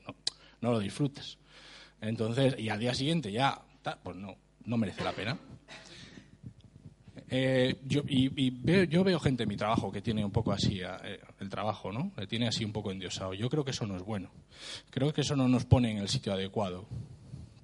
no, 0.60 0.72
lo 0.72 0.78
disfrutes. 0.78 1.38
Entonces, 2.08 2.54
y 2.58 2.68
al 2.68 2.78
día 2.78 2.94
siguiente 2.94 3.32
ya, 3.32 3.60
pues 4.02 4.16
no, 4.16 4.36
no 4.64 4.76
merece 4.76 5.04
la 5.04 5.12
pena. 5.12 5.36
Eh, 7.28 7.80
yo, 7.84 8.02
y, 8.06 8.50
veo, 8.50 8.84
yo 8.84 9.02
veo 9.02 9.18
gente 9.18 9.42
en 9.42 9.48
mi 9.48 9.56
trabajo 9.56 9.90
que 9.90 10.00
tiene 10.00 10.24
un 10.24 10.30
poco 10.30 10.52
así 10.52 10.80
eh, 10.80 11.20
el 11.40 11.48
trabajo, 11.48 11.90
¿no? 11.90 12.12
Le 12.16 12.26
tiene 12.26 12.46
así 12.46 12.64
un 12.64 12.72
poco 12.72 12.92
endiosado. 12.92 13.34
Yo 13.34 13.48
creo 13.50 13.64
que 13.64 13.72
eso 13.72 13.86
no 13.86 13.96
es 13.96 14.02
bueno. 14.02 14.30
Creo 14.90 15.12
que 15.12 15.22
eso 15.22 15.34
no 15.34 15.48
nos 15.48 15.64
pone 15.64 15.90
en 15.90 15.98
el 15.98 16.08
sitio 16.08 16.32
adecuado 16.32 16.86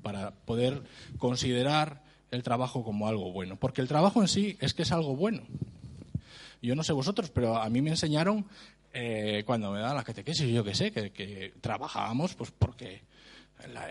para 0.03 0.33
poder 0.33 0.83
considerar 1.19 2.03
el 2.33 2.43
trabajo 2.43 2.83
como 2.83 3.07
algo 3.07 3.31
bueno. 3.31 3.57
Porque 3.57 3.81
el 3.81 3.89
trabajo 3.89 4.21
en 4.21 4.29
sí 4.29 4.57
es 4.61 4.75
que 4.75 4.83
es 4.83 4.93
algo 4.93 5.15
bueno. 5.15 5.43
Yo 6.61 6.75
no 6.75 6.83
sé 6.83 6.93
vosotros, 6.93 7.31
pero 7.31 7.57
a 7.57 7.69
mí 7.69 7.83
me 7.83 7.91
enseñaron 7.91 8.47
eh, 8.93 9.43
cuando 9.47 9.71
me 9.71 9.81
daban 9.81 9.97
las 9.97 10.05
catequesis, 10.05 10.53
yo 10.53 10.63
que 10.63 10.75
sé, 10.75 10.93
que, 10.93 11.55
trabajábamos 11.61 12.35
pues 12.35 12.51
porque 12.51 13.03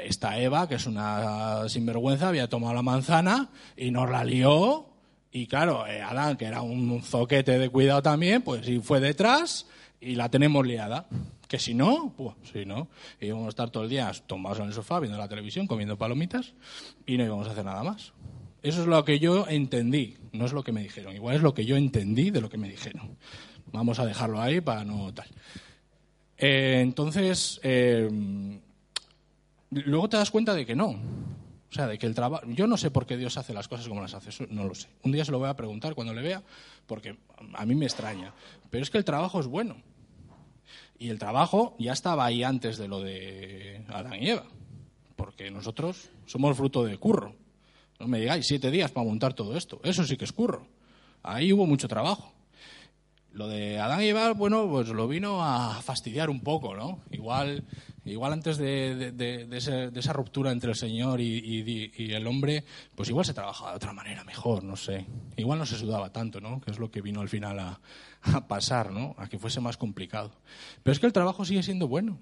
esta 0.04 0.40
Eva, 0.40 0.68
que 0.68 0.76
es 0.76 0.86
una 0.86 1.68
sinvergüenza, 1.70 2.30
había 2.30 2.50
tomado 2.50 2.74
la 2.74 2.82
manzana 2.82 3.50
y 3.76 3.92
nos 3.92 4.10
la 4.10 4.24
lió. 4.24 4.88
Y 5.32 5.48
claro, 5.48 5.88
eh, 5.88 6.02
Adán, 6.02 6.38
que 6.38 6.46
era 6.46 6.62
un 6.62 7.02
zoquete 7.02 7.58
de 7.58 7.70
cuidado 7.70 8.02
también, 8.02 8.42
pues 8.42 8.66
sí 8.66 8.80
fue 8.80 9.00
detrás 9.00 9.68
y 10.00 10.16
la 10.16 10.30
tenemos 10.30 10.66
liada. 10.66 11.08
Que 11.48 11.60
si 11.60 11.74
no, 11.74 12.14
pues 12.16 12.36
si 12.52 12.66
no, 12.66 12.88
íbamos 13.20 13.48
a 13.48 13.50
estar 13.50 13.70
todo 13.70 13.84
el 13.84 13.90
día 13.90 14.12
tomados 14.26 14.60
en 14.60 14.66
el 14.66 14.74
sofá 14.74 15.00
viendo 15.00 15.18
la 15.18 15.28
televisión, 15.28 15.68
comiendo 15.68 15.98
palomitas 15.98 16.54
y 17.06 17.18
no 17.18 17.26
íbamos 17.26 17.48
a 17.48 17.52
hacer 17.52 17.66
nada 17.66 17.84
más. 17.84 18.14
Eso 18.64 18.82
es 18.82 18.88
lo 18.88 19.04
que 19.04 19.20
yo 19.20 19.48
entendí, 19.48 20.18
no 20.34 20.46
es 20.46 20.54
lo 20.54 20.64
que 20.64 20.72
me 20.72 20.84
dijeron. 20.84 21.16
Igual 21.16 21.36
es 21.36 21.42
lo 21.42 21.54
que 21.54 21.66
yo 21.66 21.76
entendí 21.76 22.30
de 22.30 22.42
lo 22.42 22.50
que 22.50 22.58
me 22.58 22.70
dijeron. 22.70 23.18
Vamos 23.72 24.00
a 24.00 24.06
dejarlo 24.06 24.40
ahí 24.40 24.62
para 24.62 24.84
no 24.84 25.14
tal. 25.14 25.28
Eh, 26.38 26.80
entonces, 26.82 27.60
eh, 27.64 28.10
luego 29.72 30.10
te 30.10 30.18
das 30.18 30.32
cuenta 30.32 30.54
de 30.54 30.66
que 30.66 30.76
no. 30.76 30.90
O 31.72 31.74
sea, 31.74 31.88
de 31.88 31.98
que 31.98 32.06
el 32.06 32.14
trabajo. 32.14 32.46
Yo 32.48 32.68
no 32.68 32.76
sé 32.76 32.92
por 32.92 33.06
qué 33.06 33.16
Dios 33.16 33.38
hace 33.38 33.54
las 33.54 33.68
cosas 33.68 33.88
como 33.88 34.02
las 34.02 34.14
hace, 34.14 34.46
no 34.50 34.66
lo 34.66 34.76
sé. 34.76 34.90
Un 35.04 35.14
día 35.14 35.24
se 35.24 35.32
lo 35.32 35.40
voy 35.40 35.48
a 35.48 35.56
preguntar 35.56 35.96
cuando 35.96 36.14
le 36.14 36.22
vea, 36.22 36.44
porque 36.86 37.18
a 37.54 37.66
mí 37.66 37.76
me 37.76 37.86
extraña. 37.86 38.34
Pero 38.70 38.84
es 38.84 38.90
que 38.90 38.98
el 38.98 39.06
trabajo 39.06 39.40
es 39.40 39.48
bueno. 39.48 39.78
Y 41.00 41.10
el 41.10 41.18
trabajo 41.18 41.76
ya 41.80 41.94
estaba 41.94 42.26
ahí 42.26 42.44
antes 42.44 42.78
de 42.78 42.88
lo 42.88 43.00
de 43.00 43.84
Adán 43.88 44.22
y 44.22 44.30
Eva. 44.30 44.44
Porque 45.16 45.50
nosotros 45.50 46.10
somos 46.26 46.58
fruto 46.58 46.84
de 46.84 46.98
curro. 46.98 47.36
No 48.00 48.08
me 48.08 48.20
digáis 48.20 48.48
siete 48.48 48.70
días 48.70 48.92
para 48.92 49.08
montar 49.08 49.34
todo 49.34 49.56
esto. 49.56 49.80
Eso 49.84 50.04
sí 50.04 50.18
que 50.18 50.26
es 50.26 50.34
curro. 50.34 50.68
Ahí 51.24 51.54
hubo 51.54 51.66
mucho 51.66 51.88
trabajo. 51.88 52.34
Lo 53.34 53.48
de 53.48 53.80
Adán 53.80 54.02
y 54.02 54.08
Eva, 54.08 54.34
bueno, 54.34 54.68
pues 54.70 54.90
lo 54.90 55.08
vino 55.08 55.44
a 55.44 55.82
fastidiar 55.82 56.30
un 56.30 56.42
poco, 56.42 56.76
¿no? 56.76 57.00
Igual, 57.12 57.64
igual 58.04 58.34
antes 58.34 58.58
de, 58.58 59.48
esa 59.96 60.14
ruptura 60.14 60.52
entre 60.52 60.72
el 60.72 60.76
Señor 60.76 61.22
y, 61.22 62.14
el 62.14 62.28
hombre, 62.28 62.66
pues 62.94 63.08
igual 63.08 63.26
se 63.26 63.34
trabajaba 63.34 63.72
de 63.72 63.78
otra 63.78 63.94
manera, 63.94 64.26
mejor, 64.26 64.66
no 64.66 64.76
sé. 64.76 65.06
Igual 65.38 65.60
no 65.60 65.66
se 65.66 65.78
sudaba 65.78 66.12
tanto, 66.12 66.42
¿no? 66.42 66.60
Que 66.60 66.72
es 66.72 66.80
lo 66.80 66.92
que 66.92 67.02
vino 67.02 67.22
al 67.22 67.30
final 67.30 67.60
a, 67.60 67.80
a 68.22 68.48
pasar, 68.48 68.92
¿no? 68.92 69.16
A 69.18 69.28
que 69.28 69.40
fuese 69.40 69.62
más 69.62 69.78
complicado. 69.78 70.32
Pero 70.84 70.92
es 70.92 71.00
que 71.00 71.06
el 71.06 71.14
trabajo 71.14 71.46
sigue 71.46 71.64
siendo 71.64 71.88
bueno. 71.88 72.20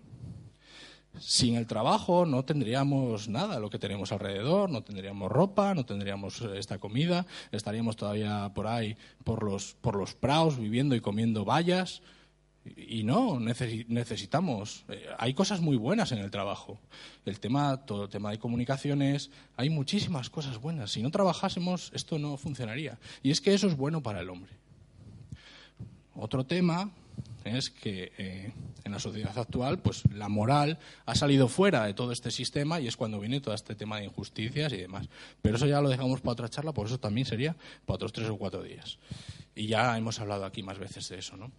Sin 1.18 1.56
el 1.56 1.68
trabajo 1.68 2.26
no 2.26 2.46
tendríamos 2.46 3.28
nada, 3.30 3.60
lo 3.60 3.70
que 3.70 3.80
tenemos 3.80 4.12
alrededor, 4.12 4.70
no 4.70 4.84
tendríamos 4.84 5.32
ropa, 5.32 5.74
no 5.74 5.86
tendríamos 5.86 6.42
eh, 6.42 6.58
esta 6.58 6.78
comida, 6.78 7.26
estaríamos 7.52 7.96
todavía 7.96 8.52
por 8.54 8.68
ahí, 8.68 8.96
por 9.24 9.44
los, 9.44 9.76
por 9.82 9.96
los 9.96 10.14
praos, 10.14 10.58
viviendo 10.58 10.96
y 10.96 11.02
comiendo 11.02 11.46
bayas. 11.46 12.02
Y 12.78 13.04
no, 13.04 13.40
necesitamos. 13.40 14.86
Eh, 14.90 15.08
hay 15.18 15.34
cosas 15.34 15.60
muy 15.62 15.78
buenas 15.78 16.12
en 16.12 16.20
el 16.20 16.30
trabajo. 16.30 16.80
El 17.26 17.40
tema, 17.40 17.86
todo 17.86 18.04
el 18.04 18.10
tema 18.10 18.30
de 18.32 18.38
comunicaciones, 18.38 19.32
hay 19.58 19.70
muchísimas 19.70 20.30
cosas 20.30 20.62
buenas. 20.62 20.92
Si 20.92 21.02
no 21.02 21.10
trabajásemos, 21.10 21.92
esto 21.94 22.20
no 22.20 22.38
funcionaría. 22.38 23.00
Y 23.24 23.32
es 23.32 23.42
que 23.42 23.54
eso 23.54 23.68
es 23.68 23.76
bueno 23.76 24.04
para 24.04 24.20
el 24.22 24.30
hombre. 24.30 24.52
Otro 26.14 26.46
tema 26.46 26.92
es 27.44 27.70
que 27.70 28.12
eh, 28.18 28.52
en 28.84 28.92
la 28.92 29.00
sociedad 29.00 29.38
actual, 29.38 29.80
pues 29.80 30.04
la 30.14 30.30
moral 30.30 30.80
ha 31.06 31.16
salido 31.16 31.48
fuera 31.48 31.86
de 31.86 31.94
todo 31.94 32.12
este 32.12 32.32
sistema 32.32 32.80
y 32.80 32.88
es 32.88 32.98
cuando 32.98 33.20
viene 33.20 33.42
todo 33.42 33.54
este 33.54 33.76
tema 33.76 34.00
de 34.00 34.06
injusticias 34.06 34.74
y 34.74 34.78
demás. 34.78 35.08
Pero 35.42 35.56
eso 35.58 35.66
ya 35.66 35.82
lo 35.82 35.90
dejamos 35.90 36.22
para 36.22 36.34
otra 36.34 36.50
charla, 36.50 36.74
por 36.74 36.88
eso 36.88 37.00
también 37.00 37.26
sería 37.26 37.56
para 37.86 37.96
otros 37.96 38.14
tres 38.14 38.30
o 38.30 38.38
cuatro 38.38 38.64
días. 38.64 39.00
Y 39.56 39.68
ya 39.68 39.98
hemos 39.98 40.20
hablado 40.20 40.46
aquí 40.46 40.64
más 40.64 40.80
veces 40.80 41.08
de 41.10 41.20
eso, 41.20 41.38
¿no? 41.38 41.52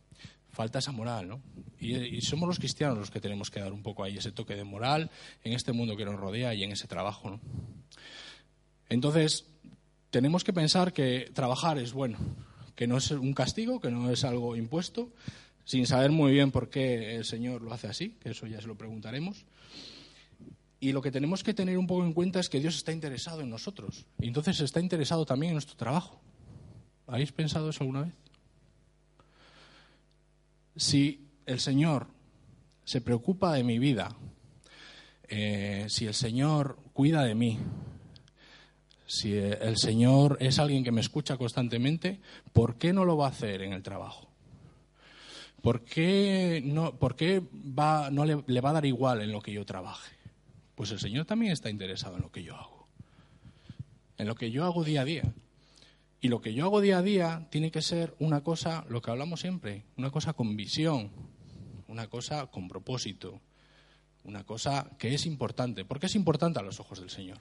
Falta 0.51 0.81
esa 0.81 0.93
moral, 0.93 1.29
¿no? 1.29 1.41
Y, 1.79 1.95
y 1.97 2.21
somos 2.23 2.49
los 2.49 2.59
cristianos 2.59 2.99
los 2.99 3.11
que 3.11 3.21
tenemos 3.21 3.51
que 3.51 3.61
dar 3.61 3.73
un 3.73 3.83
poco 3.83 4.03
ahí 4.03 4.19
ese 4.19 4.33
toque 4.33 4.57
de 4.57 4.65
moral 4.65 5.11
en 5.45 5.53
este 5.53 5.73
mundo 5.73 5.97
que 5.97 6.05
nos 6.05 6.19
rodea 6.19 6.55
y 6.55 6.65
en 6.65 6.73
ese 6.73 6.87
trabajo, 6.89 7.31
¿no? 7.31 7.41
Entonces, 8.89 9.47
tenemos 10.11 10.43
que 10.45 10.53
pensar 10.53 10.93
que 10.93 11.31
trabajar 11.33 11.79
es 11.79 11.93
bueno, 11.93 12.19
que 12.75 12.87
no 12.87 12.97
es 12.97 13.11
un 13.13 13.33
castigo, 13.33 13.81
que 13.81 13.91
no 13.91 14.11
es 14.11 14.25
algo 14.25 14.57
impuesto, 14.57 15.11
sin 15.71 15.87
saber 15.87 16.11
muy 16.11 16.33
bien 16.33 16.51
por 16.51 16.69
qué 16.69 17.15
el 17.15 17.25
Señor 17.25 17.63
lo 17.63 17.73
hace 17.73 17.87
así, 17.87 18.17
que 18.21 18.31
eso 18.31 18.45
ya 18.49 18.61
se 18.61 18.67
lo 18.67 18.77
preguntaremos. 18.77 19.45
Y 20.81 20.91
lo 20.91 21.01
que 21.01 21.13
tenemos 21.13 21.45
que 21.45 21.55
tener 21.55 21.79
un 21.79 21.87
poco 21.87 22.05
en 22.05 22.13
cuenta 22.13 22.41
es 22.41 22.49
que 22.49 22.59
Dios 22.59 22.75
está 22.75 22.91
interesado 22.91 23.43
en 23.43 23.51
nosotros. 23.51 24.05
Y 24.19 24.27
entonces 24.27 24.59
está 24.61 24.81
interesado 24.81 25.25
también 25.25 25.51
en 25.51 25.55
nuestro 25.55 25.77
trabajo. 25.77 26.21
¿Habéis 27.07 27.31
pensado 27.31 27.71
eso 27.71 27.85
alguna 27.85 28.03
vez? 28.03 28.15
Si 30.75 31.29
el 31.47 31.61
Señor 31.61 32.09
se 32.85 33.01
preocupa 33.01 33.53
de 33.53 33.63
mi 33.63 33.79
vida, 33.79 34.17
eh, 35.29 35.87
si 35.89 36.07
el 36.07 36.15
Señor 36.15 36.81
cuida 36.93 37.23
de 37.23 37.37
mí, 37.37 37.61
si 39.07 39.35
el 39.35 39.77
Señor 39.77 40.37
es 40.41 40.59
alguien 40.59 40.83
que 40.83 40.91
me 40.91 41.01
escucha 41.01 41.37
constantemente, 41.37 42.19
¿por 42.53 42.75
qué 42.75 42.93
no 42.93 43.05
lo 43.05 43.17
va 43.17 43.27
a 43.27 43.31
hacer 43.31 43.63
en 43.63 43.73
el 43.73 43.85
trabajo? 43.85 44.30
¿Por 45.63 45.85
qué, 45.85 46.63
no, 46.65 46.97
por 46.99 47.17
qué 47.17 47.43
no 47.53 48.25
le, 48.25 48.43
le 48.47 48.61
va 48.61 48.71
a 48.71 48.75
dar 48.75 48.87
igual 48.87 49.21
en 49.21 49.33
lo 49.33 49.43
que 49.43 49.53
yo 49.53 49.65
trabaje? 49.67 50.17
Pues 50.75 50.91
el 50.91 50.99
Señor 50.99 51.27
también 51.27 51.53
está 51.53 51.69
interesado 51.69 52.17
en 52.17 52.23
lo 52.23 52.33
que 52.33 52.43
yo 52.43 52.57
hago, 52.57 52.89
en 54.17 54.27
lo 54.27 54.35
que 54.35 54.51
yo 54.51 54.65
hago 54.65 54.85
día 54.85 55.03
a 55.03 55.05
día. 55.05 55.35
Y 56.23 56.29
lo 56.29 56.41
que 56.41 56.55
yo 56.55 56.65
hago 56.65 56.81
día 56.81 56.99
a 56.99 57.03
día 57.03 57.49
tiene 57.51 57.71
que 57.71 57.83
ser 57.83 58.15
una 58.19 58.43
cosa, 58.43 58.85
lo 58.89 59.01
que 59.01 59.11
hablamos 59.11 59.41
siempre, 59.41 59.85
una 59.97 60.11
cosa 60.11 60.33
con 60.35 60.57
visión, 60.57 61.11
una 61.89 62.09
cosa 62.09 62.47
con 62.47 62.69
propósito, 62.69 63.41
una 64.25 64.45
cosa 64.45 64.91
que 64.99 65.15
es 65.15 65.27
importante. 65.27 65.85
¿Por 65.85 65.99
qué 65.99 66.07
es 66.07 66.15
importante 66.15 66.59
a 66.59 66.63
los 66.63 66.79
ojos 66.79 67.01
del 67.01 67.11
Señor? 67.11 67.39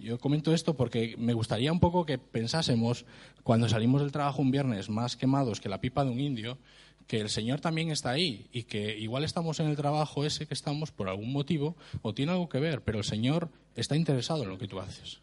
Yo 0.00 0.18
comento 0.18 0.52
esto 0.52 0.74
porque 0.74 1.14
me 1.18 1.34
gustaría 1.34 1.72
un 1.72 1.80
poco 1.80 2.04
que 2.04 2.18
pensásemos, 2.18 3.04
cuando 3.42 3.68
salimos 3.68 4.02
del 4.02 4.12
trabajo 4.12 4.42
un 4.42 4.50
viernes 4.50 4.88
más 4.88 5.16
quemados 5.16 5.60
que 5.60 5.68
la 5.68 5.80
pipa 5.80 6.04
de 6.04 6.10
un 6.10 6.20
indio, 6.20 6.58
que 7.06 7.20
el 7.20 7.30
Señor 7.30 7.60
también 7.60 7.90
está 7.90 8.10
ahí 8.10 8.46
y 8.52 8.64
que 8.64 8.98
igual 8.98 9.24
estamos 9.24 9.60
en 9.60 9.66
el 9.66 9.76
trabajo 9.76 10.24
ese 10.24 10.46
que 10.46 10.54
estamos 10.54 10.92
por 10.92 11.08
algún 11.08 11.32
motivo 11.32 11.76
o 12.02 12.14
tiene 12.14 12.32
algo 12.32 12.48
que 12.48 12.60
ver, 12.60 12.82
pero 12.82 12.98
el 12.98 13.04
Señor 13.04 13.50
está 13.76 13.96
interesado 13.96 14.42
en 14.42 14.48
lo 14.48 14.58
que 14.58 14.68
tú 14.68 14.80
haces. 14.80 15.20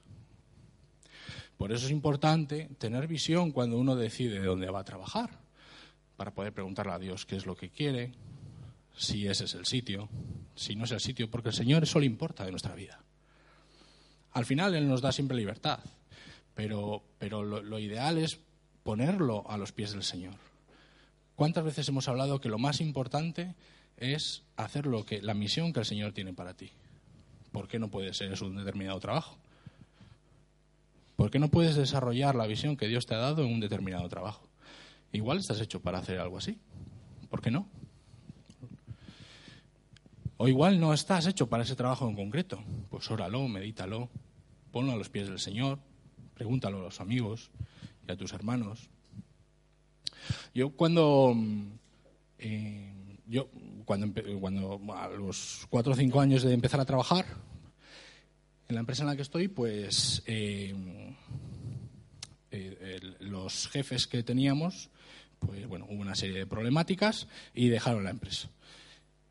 Por 1.57 1.71
eso 1.71 1.85
es 1.85 1.91
importante 1.91 2.69
tener 2.77 3.07
visión 3.07 3.51
cuando 3.51 3.77
uno 3.77 3.95
decide 3.95 4.39
dónde 4.39 4.69
va 4.69 4.79
a 4.79 4.85
trabajar, 4.85 5.39
para 6.15 6.33
poder 6.33 6.53
preguntarle 6.53 6.93
a 6.93 6.99
Dios 6.99 7.25
qué 7.25 7.35
es 7.35 7.45
lo 7.45 7.55
que 7.55 7.69
quiere, 7.69 8.13
si 8.95 9.27
ese 9.27 9.45
es 9.45 9.55
el 9.55 9.65
sitio, 9.65 10.09
si 10.55 10.75
no 10.75 10.85
es 10.85 10.91
el 10.91 10.99
sitio, 10.99 11.29
porque 11.29 11.49
el 11.49 11.55
Señor 11.55 11.83
eso 11.83 11.99
le 11.99 12.05
importa 12.05 12.45
de 12.45 12.51
nuestra 12.51 12.75
vida. 12.75 13.01
Al 14.31 14.45
final 14.45 14.75
Él 14.75 14.87
nos 14.87 15.01
da 15.01 15.11
siempre 15.11 15.37
libertad, 15.37 15.79
pero, 16.53 17.03
pero 17.17 17.43
lo, 17.43 17.79
ideal 17.79 18.17
es 18.17 18.39
ponerlo 18.83 19.49
a 19.49 19.57
los 19.57 19.71
pies 19.71 19.91
del 19.91 20.03
Señor. 20.03 20.35
¿Cuántas 21.35 21.63
veces 21.63 21.87
hemos 21.89 22.07
hablado 22.07 22.41
que 22.41 22.49
lo 22.49 22.59
más 22.59 22.81
importante 22.81 23.55
es 23.97 24.43
hacer 24.55 24.85
lo 24.85 25.05
que, 25.05 25.21
la 25.21 25.33
misión 25.33 25.73
que 25.73 25.79
el 25.79 25.85
Señor 25.85 26.13
tiene 26.13 26.33
para 26.33 26.53
ti? 26.53 26.71
¿Por 27.51 27.67
qué 27.67 27.79
no 27.79 27.89
puede 27.89 28.13
ser 28.13 28.31
eso 28.31 28.45
un 28.45 28.57
determinado 28.57 28.99
trabajo? 28.99 29.37
¿Por 31.15 31.31
qué 31.31 31.39
no 31.39 31.49
puedes 31.49 31.75
desarrollar 31.75 32.35
la 32.35 32.47
visión 32.47 32.77
que 32.77 32.87
Dios 32.87 33.05
te 33.05 33.15
ha 33.15 33.17
dado 33.17 33.43
en 33.43 33.53
un 33.53 33.59
determinado 33.59 34.07
trabajo? 34.07 34.47
Igual 35.11 35.39
estás 35.39 35.59
hecho 35.59 35.81
para 35.81 35.99
hacer 35.99 36.19
algo 36.19 36.37
así. 36.37 36.59
¿Por 37.29 37.41
qué 37.41 37.51
no? 37.51 37.67
O 40.41 40.47
igual 40.47 40.79
no 40.79 40.93
estás 40.93 41.27
hecho 41.27 41.49
para 41.49 41.63
ese 41.63 41.75
trabajo 41.75 42.07
en 42.07 42.15
concreto. 42.15 42.63
Pues 42.89 43.11
óralo, 43.11 43.45
medítalo. 43.49 44.09
ponlo 44.71 44.93
a 44.93 44.95
los 44.95 45.09
pies 45.09 45.27
del 45.27 45.37
Señor, 45.37 45.79
pregúntalo 46.33 46.79
a 46.79 46.83
los 46.83 47.01
amigos 47.01 47.51
y 48.07 48.11
a 48.11 48.15
tus 48.15 48.31
hermanos. 48.31 48.89
Yo 50.53 50.69
cuando 50.69 51.35
eh, 52.37 52.89
yo 53.27 53.49
cuando, 53.83 54.13
cuando 54.39 54.79
a 54.93 55.09
los 55.09 55.67
cuatro 55.69 55.91
o 55.91 55.95
cinco 55.95 56.21
años 56.21 56.43
de 56.43 56.53
empezar 56.53 56.79
a 56.79 56.85
trabajar 56.85 57.25
en 58.69 58.75
la 58.75 58.79
empresa 58.79 59.03
en 59.03 59.09
la 59.09 59.17
que 59.17 59.23
estoy, 59.23 59.49
pues 59.49 60.23
eh, 60.25 60.73
eh, 62.51 62.99
los 63.19 63.67
jefes 63.67 64.07
que 64.07 64.23
teníamos, 64.23 64.89
pues 65.39 65.67
bueno, 65.67 65.85
hubo 65.89 65.99
una 65.99 66.15
serie 66.15 66.37
de 66.37 66.47
problemáticas 66.47 67.27
y 67.53 67.67
dejaron 67.67 68.05
la 68.05 68.11
empresa. 68.11 68.49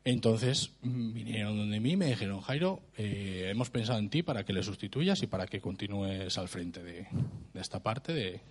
Entonces 0.05 0.71
mm, 0.81 1.13
vinieron 1.13 1.57
donde 1.57 1.79
mí 1.79 1.91
y 1.91 1.97
me 1.97 2.07
dijeron, 2.07 2.41
Jairo, 2.41 2.81
hemos 2.97 3.69
pensado 3.69 3.99
en 3.99 4.09
ti 4.09 4.23
para 4.23 4.43
que 4.43 4.53
le 4.53 4.63
sustituyas 4.63 5.21
y 5.23 5.27
para 5.27 5.47
que 5.47 5.61
continúes 5.61 6.37
al 6.37 6.47
frente 6.47 6.81
de, 6.83 7.07
esta 7.53 7.81
parte 7.81 8.41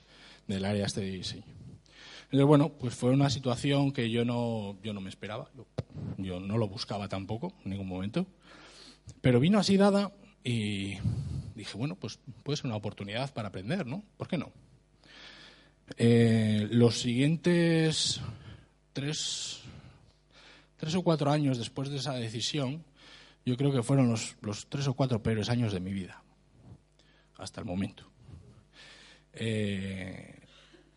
del 0.46 0.64
área 0.64 0.86
este 0.86 1.00
de 1.00 1.10
diseño. 1.10 1.58
Entonces, 2.24 2.46
bueno, 2.46 2.68
pues 2.68 2.94
fue 2.94 3.10
una 3.10 3.30
situación 3.30 3.90
que 3.90 4.10
yo 4.10 4.22
no, 4.26 4.76
yo 4.82 4.92
no 4.92 5.00
me 5.00 5.08
esperaba, 5.08 5.48
yo, 6.18 6.40
no 6.40 6.58
lo 6.58 6.68
buscaba 6.68 7.08
tampoco 7.08 7.54
en 7.64 7.70
ningún 7.70 7.88
momento, 7.88 8.26
pero 9.22 9.40
vino 9.40 9.58
así 9.58 9.78
dada 9.78 10.12
y 10.44 10.98
dije, 11.54 11.76
bueno, 11.78 11.96
pues 11.96 12.18
puede 12.42 12.58
ser 12.58 12.66
una 12.66 12.76
oportunidad 12.76 13.32
para 13.32 13.48
aprender, 13.48 13.86
¿no? 13.86 14.04
¿Por 14.18 14.28
qué 14.28 14.36
no? 14.36 14.52
Eh, 15.96 16.68
los 16.70 16.98
siguientes 17.00 18.20
tres, 18.92 19.60
tres 20.78 20.94
o 20.94 21.02
cuatro 21.02 21.30
años 21.30 21.58
después 21.58 21.90
de 21.90 21.98
esa 21.98 22.14
decisión, 22.14 22.84
yo 23.44 23.56
creo 23.56 23.72
que 23.72 23.82
fueron 23.82 24.08
los, 24.08 24.66
tres 24.70 24.88
o 24.88 24.94
cuatro 24.94 25.22
peores 25.22 25.50
años 25.50 25.72
de 25.72 25.80
mi 25.80 25.92
vida, 25.92 26.22
hasta 27.36 27.60
el 27.60 27.66
momento. 27.66 28.10
Eh, 29.34 30.38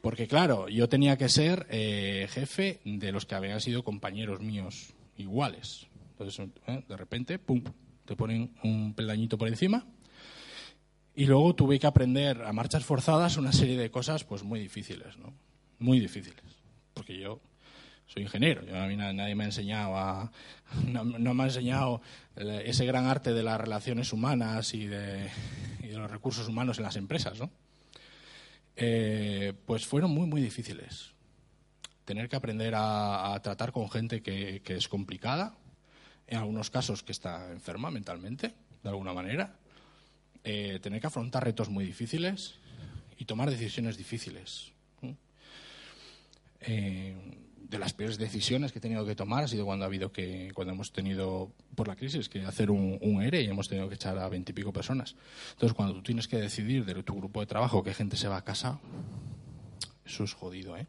porque 0.02 0.28
claro, 0.28 0.70
yo 0.70 0.88
tenía 0.88 1.18
que 1.18 1.30
ser 1.30 1.68
eh, 1.70 2.28
jefe 2.32 2.80
de 2.86 3.12
los 3.12 3.26
que 3.26 3.36
habían 3.36 3.60
sido 3.60 3.84
compañeros 3.84 4.40
míos 4.40 4.94
iguales. 5.18 5.88
Entonces, 6.12 6.48
eh, 6.68 6.84
de 6.88 6.98
repente, 6.98 7.40
pum, 7.40 7.64
te 8.06 8.16
ponen 8.16 8.54
un 8.64 8.94
peldañito 8.94 9.38
por 9.38 9.48
encima. 9.48 9.86
Y 11.14 11.26
luego 11.26 11.56
tuve 11.56 11.78
que 11.78 11.88
aprender 11.88 12.42
a 12.44 12.54
marchas 12.54 12.86
forzadas 12.86 13.38
una 13.38 13.52
serie 13.52 13.78
de 13.78 13.92
cosas 13.92 14.24
pues 14.24 14.44
muy 14.44 14.60
difíciles, 14.60 15.18
¿no? 15.18 15.34
Muy 15.78 16.00
difíciles. 16.00 16.44
Porque 16.94 17.18
yo 17.18 17.42
soy 18.14 18.24
ingeniero, 18.24 18.62
a 18.76 18.88
mí 18.88 18.98
nadie 18.98 19.36
me 19.36 19.44
ha 19.46 19.48
enseñado 19.48 20.32
no, 20.86 21.34
me 21.34 21.44
ha 21.44 21.46
enseñado 21.46 22.02
ese 22.36 22.86
gran 22.86 23.06
arte 23.06 23.34
de 23.34 23.42
las 23.42 23.60
relaciones 23.60 24.12
humanas 24.12 24.74
y 24.74 24.86
de, 24.86 25.30
y 25.82 25.88
de 25.88 25.98
los 25.98 26.12
recursos 26.12 26.48
humanos 26.48 26.78
en 26.78 26.84
las 26.84 26.98
empresas, 26.98 27.40
¿no? 27.40 27.50
Eh, 28.76 29.54
pues 29.66 29.86
fueron 29.86 30.12
muy, 30.12 30.28
muy 30.28 30.42
difíciles. 30.42 31.14
Tener 32.04 32.28
que 32.28 32.36
aprender 32.36 32.74
a, 32.76 33.40
tratar 33.44 33.72
con 33.72 33.90
gente 33.90 34.22
que, 34.22 34.62
es 34.66 34.88
complicada, 34.88 35.56
en 36.28 36.38
algunos 36.38 36.70
casos 36.70 37.04
que 37.04 37.12
está 37.12 37.52
enferma 37.52 37.92
mentalmente, 37.92 38.54
de 38.84 38.90
alguna 38.90 39.14
manera. 39.14 39.56
Eh, 40.44 40.80
tener 40.82 41.00
que 41.00 41.08
afrontar 41.08 41.46
retos 41.46 41.70
muy 41.70 41.86
difíciles 41.86 42.56
y 43.18 43.26
tomar 43.26 43.50
decisiones 43.50 43.98
difíciles. 43.98 44.72
Eh, 46.62 47.16
de 47.72 47.80
las 47.80 47.94
peores 47.94 48.18
decisiones 48.18 48.74
que 48.74 48.80
he 48.80 48.82
tenido 48.82 49.06
que 49.06 49.16
tomar 49.16 49.46
ha 49.46 49.48
sido 49.48 49.66
cuando 49.66 49.86
ha 49.86 49.88
habido 49.88 50.12
que 50.12 50.52
cuando 50.54 50.74
hemos 50.74 50.92
tenido 50.92 51.54
por 51.74 51.88
la 51.88 51.96
crisis 51.96 52.28
que 52.28 52.44
hacer 52.46 52.70
un, 52.70 52.98
un 53.00 53.24
ERE 53.24 53.42
y 53.44 53.48
hemos 53.48 53.70
tenido 53.70 53.88
que 53.88 53.96
echar 53.96 54.18
a 54.20 54.28
veintipico 54.28 54.74
personas. 54.74 55.16
Entonces, 55.54 55.74
cuando 55.74 55.96
tú 55.96 56.04
tienes 56.04 56.28
que 56.28 56.36
decidir 56.36 56.84
de 56.84 57.02
tu 57.02 57.16
grupo 57.16 57.40
de 57.40 57.46
trabajo 57.46 57.82
qué 57.82 57.94
gente 57.94 58.18
se 58.18 58.28
va 58.28 58.36
a 58.36 58.44
casa, 58.44 58.82
eso 60.06 60.26
es 60.26 60.34
jodido, 60.34 60.76
¿eh? 60.76 60.86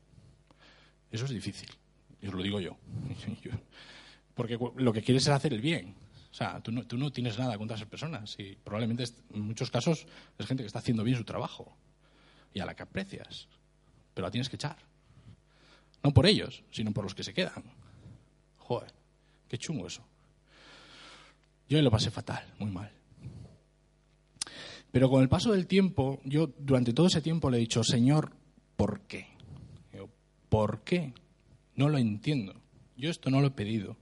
Eso 1.13 1.25
es 1.25 1.31
difícil. 1.31 1.69
Y 2.21 2.27
os 2.27 2.35
lo 2.35 2.43
digo 2.43 2.59
yo. 2.59 2.77
Porque 4.35 4.59
lo 4.77 4.93
que 4.93 5.03
quieres 5.03 5.23
es 5.23 5.29
hacer 5.29 5.55
el 5.55 5.61
bien. 5.61 5.95
O 6.33 6.35
sea, 6.35 6.61
tú 6.63 6.73
no, 6.73 6.85
tú 6.85 6.99
no 6.99 7.13
tienes 7.13 7.39
nada 7.39 7.57
contra 7.59 7.77
esas 7.77 7.89
personas 7.89 8.35
y 8.41 8.57
probablemente 8.57 9.05
en 9.33 9.43
muchos 9.43 9.71
casos 9.71 10.07
es 10.37 10.47
gente 10.47 10.65
que 10.65 10.67
está 10.67 10.81
haciendo 10.81 11.05
bien 11.05 11.17
su 11.17 11.25
trabajo 11.25 11.77
y 12.53 12.59
a 12.59 12.67
la 12.67 12.75
que 12.75 12.83
aprecias, 12.83 13.47
pero 14.15 14.27
la 14.27 14.33
tienes 14.33 14.49
que 14.49 14.57
echar. 14.57 14.92
No 16.03 16.13
por 16.13 16.27
ellos, 16.27 16.65
sino 16.71 16.93
por 16.93 17.05
los 17.05 17.15
que 17.15 17.23
se 17.23 17.33
quedan. 17.33 17.63
Joder, 18.59 18.93
qué 19.49 19.59
chungo 19.59 19.87
eso. 19.87 20.03
Yo 21.69 21.81
lo 21.81 21.91
pasé 21.91 22.11
fatal, 22.11 22.45
muy 22.59 22.71
mal. 22.71 22.91
Pero 24.91 25.09
con 25.09 25.23
el 25.23 25.29
paso 25.29 25.53
del 25.53 25.67
tiempo, 25.67 26.21
yo 26.25 26.49
durante 26.59 26.93
todo 26.93 27.07
ese 27.07 27.23
tiempo 27.23 27.49
le 27.49 27.57
he 27.57 27.61
dicho, 27.61 27.83
Señor, 27.83 28.33
¿por 28.77 29.01
qué? 29.03 29.27
¿Por 30.49 30.83
qué? 30.83 31.15
No 31.77 31.89
lo 31.89 31.97
entiendo. 31.97 32.61
Yo 32.95 33.09
esto 33.09 33.31
no 33.31 33.41
lo 33.41 33.47
he 33.47 33.53
pedido. 33.53 33.97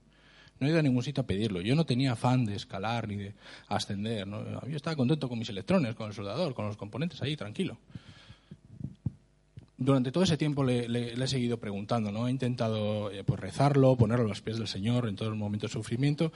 No 0.59 0.67
he 0.67 0.69
ido 0.69 0.79
a 0.79 0.83
ningún 0.83 1.01
sitio 1.01 1.23
a 1.23 1.25
pedirlo. 1.25 1.61
Yo 1.61 1.75
no 1.75 1.85
tenía 1.85 2.11
afán 2.11 2.43
de 2.43 2.55
escalar 2.55 3.07
ni 3.07 3.15
de 3.15 3.35
ascender. 3.69 4.27
Yo 4.27 4.75
estaba 4.75 4.97
contento 4.97 5.29
con 5.29 5.39
mis 5.39 5.47
electrones, 5.47 5.95
con 5.95 6.07
el 6.07 6.13
soldador, 6.13 6.53
con 6.53 6.65
los 6.65 6.75
componentes 6.75 7.21
ahí, 7.21 7.37
tranquilo 7.37 7.77
durante 9.83 10.11
todo 10.11 10.23
ese 10.23 10.37
tiempo 10.37 10.63
le, 10.63 11.13
he 11.13 11.27
seguido 11.27 11.59
preguntando, 11.59 12.11
¿no? 12.11 12.27
He 12.27 12.31
intentado 12.31 13.09
eh, 13.09 13.23
pues 13.23 13.39
rezarlo, 13.39 13.97
ponerlo 13.97 14.25
a 14.25 14.27
los 14.27 14.41
pies 14.41 14.57
del 14.57 14.67
Señor 14.67 15.07
en 15.09 15.15
todo 15.15 15.29
el 15.29 15.35
momento 15.35 15.65
de 15.65 15.73
sufrimiento 15.73 16.31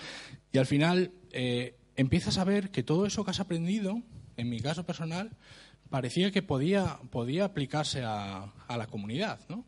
y 0.51 0.57
al 0.57 0.65
final 0.65 1.11
eh, 1.31 1.75
empiezas 1.95 2.39
a 2.39 2.43
ver 2.43 2.71
que 2.71 2.81
todo 2.81 3.05
eso 3.05 3.23
que 3.23 3.31
has 3.31 3.39
aprendido, 3.39 4.01
en 4.35 4.49
mi 4.49 4.59
caso 4.59 4.83
personal, 4.83 5.29
parecía 5.91 6.31
que 6.31 6.41
podía, 6.41 6.97
podía 7.11 7.45
aplicarse 7.45 8.03
a, 8.03 8.51
a 8.67 8.77
la 8.77 8.87
comunidad, 8.87 9.39
¿no? 9.47 9.63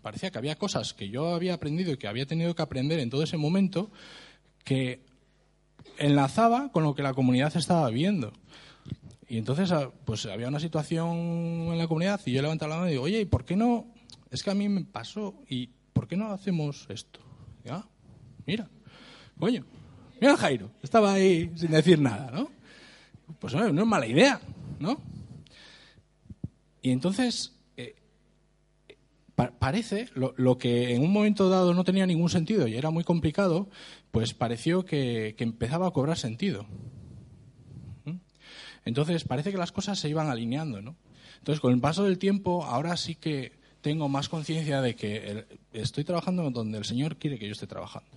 Parecía 0.00 0.30
que 0.30 0.38
había 0.38 0.56
cosas 0.56 0.94
que 0.94 1.10
yo 1.10 1.34
había 1.34 1.52
aprendido 1.52 1.92
y 1.92 1.98
que 1.98 2.08
había 2.08 2.24
tenido 2.24 2.54
que 2.54 2.62
aprender 2.62 2.98
en 2.98 3.10
todo 3.10 3.22
ese 3.22 3.36
momento 3.36 3.90
que 4.64 5.04
enlazaba 5.98 6.72
con 6.72 6.82
lo 6.82 6.94
que 6.94 7.02
la 7.02 7.12
comunidad 7.12 7.54
estaba 7.56 7.90
viendo. 7.90 8.32
Y 9.28 9.36
entonces, 9.36 9.70
ah, 9.72 9.90
pues 10.06 10.24
había 10.24 10.48
una 10.48 10.58
situación 10.58 11.10
en 11.16 11.78
la 11.78 11.86
comunidad 11.86 12.20
y 12.24 12.32
yo 12.32 12.40
levanté 12.40 12.66
la 12.66 12.76
mano 12.76 12.88
y 12.88 12.92
digo, 12.92 13.02
oye, 13.02 13.20
¿y 13.20 13.24
por 13.26 13.44
qué 13.44 13.56
no? 13.56 13.92
Es 14.30 14.42
que 14.42 14.50
a 14.50 14.54
mí 14.54 14.68
me 14.68 14.84
pasó 14.84 15.34
y 15.48 15.68
¿por 15.92 16.08
qué 16.08 16.16
no 16.16 16.32
hacemos 16.32 16.86
esto? 16.88 17.20
Ya, 17.64 17.84
mira, 18.46 18.70
coño, 19.38 19.66
mira 20.18 20.36
Jairo, 20.36 20.70
estaba 20.82 21.12
ahí 21.12 21.52
sin 21.56 21.70
decir 21.72 21.98
nada, 21.98 22.30
¿no? 22.30 22.50
Pues 23.38 23.52
no, 23.54 23.70
no 23.70 23.82
es 23.82 23.86
mala 23.86 24.06
idea, 24.06 24.40
¿no? 24.80 24.98
Y 26.80 26.90
entonces 26.90 27.54
eh, 27.76 27.96
parece 29.58 30.08
lo, 30.14 30.32
lo, 30.38 30.56
que 30.56 30.94
en 30.94 31.02
un 31.02 31.12
momento 31.12 31.50
dado 31.50 31.74
no 31.74 31.84
tenía 31.84 32.06
ningún 32.06 32.30
sentido 32.30 32.66
y 32.66 32.76
era 32.76 32.88
muy 32.88 33.04
complicado, 33.04 33.68
pues 34.10 34.32
pareció 34.32 34.86
que, 34.86 35.34
que 35.36 35.44
empezaba 35.44 35.86
a 35.86 35.90
cobrar 35.90 36.16
sentido. 36.16 36.66
Entonces 38.88 39.24
parece 39.24 39.50
que 39.50 39.58
las 39.58 39.70
cosas 39.70 39.98
se 39.98 40.08
iban 40.08 40.28
alineando, 40.30 40.80
¿no? 40.80 40.96
Entonces 41.38 41.60
con 41.60 41.74
el 41.74 41.80
paso 41.80 42.04
del 42.04 42.16
tiempo 42.16 42.64
ahora 42.64 42.96
sí 42.96 43.14
que 43.14 43.52
tengo 43.82 44.08
más 44.08 44.30
conciencia 44.30 44.80
de 44.80 44.96
que 44.96 45.44
estoy 45.74 46.04
trabajando 46.04 46.50
donde 46.50 46.78
el 46.78 46.86
Señor 46.86 47.16
quiere 47.16 47.38
que 47.38 47.46
yo 47.46 47.52
esté 47.52 47.66
trabajando. 47.66 48.08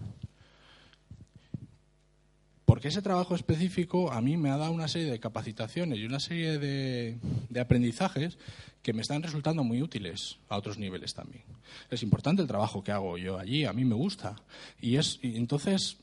Porque 2.64 2.88
ese 2.88 3.02
trabajo 3.02 3.36
específico 3.36 4.14
a 4.14 4.22
mí 4.22 4.38
me 4.38 4.50
ha 4.50 4.56
dado 4.56 4.72
una 4.72 4.88
serie 4.88 5.12
de 5.12 5.20
capacitaciones 5.20 6.00
y 6.00 6.06
una 6.06 6.22
serie 6.22 6.58
de, 6.58 7.18
aprendizajes 7.60 8.38
que 8.82 8.94
me 8.94 9.02
están 9.02 9.22
resultando 9.24 9.66
muy 9.66 9.82
útiles 9.82 10.40
a 10.48 10.56
otros 10.56 10.78
niveles 10.78 11.14
también. 11.14 11.44
Es 11.90 12.02
importante 12.02 12.42
el 12.42 12.48
trabajo 12.48 12.82
que 12.82 12.94
hago 12.94 13.18
yo 13.18 13.38
allí, 13.38 13.66
a 13.66 13.74
mí 13.74 13.84
me 13.84 13.96
gusta. 13.96 14.38
Y, 14.80 14.96
es, 14.96 15.20
entonces, 15.22 15.98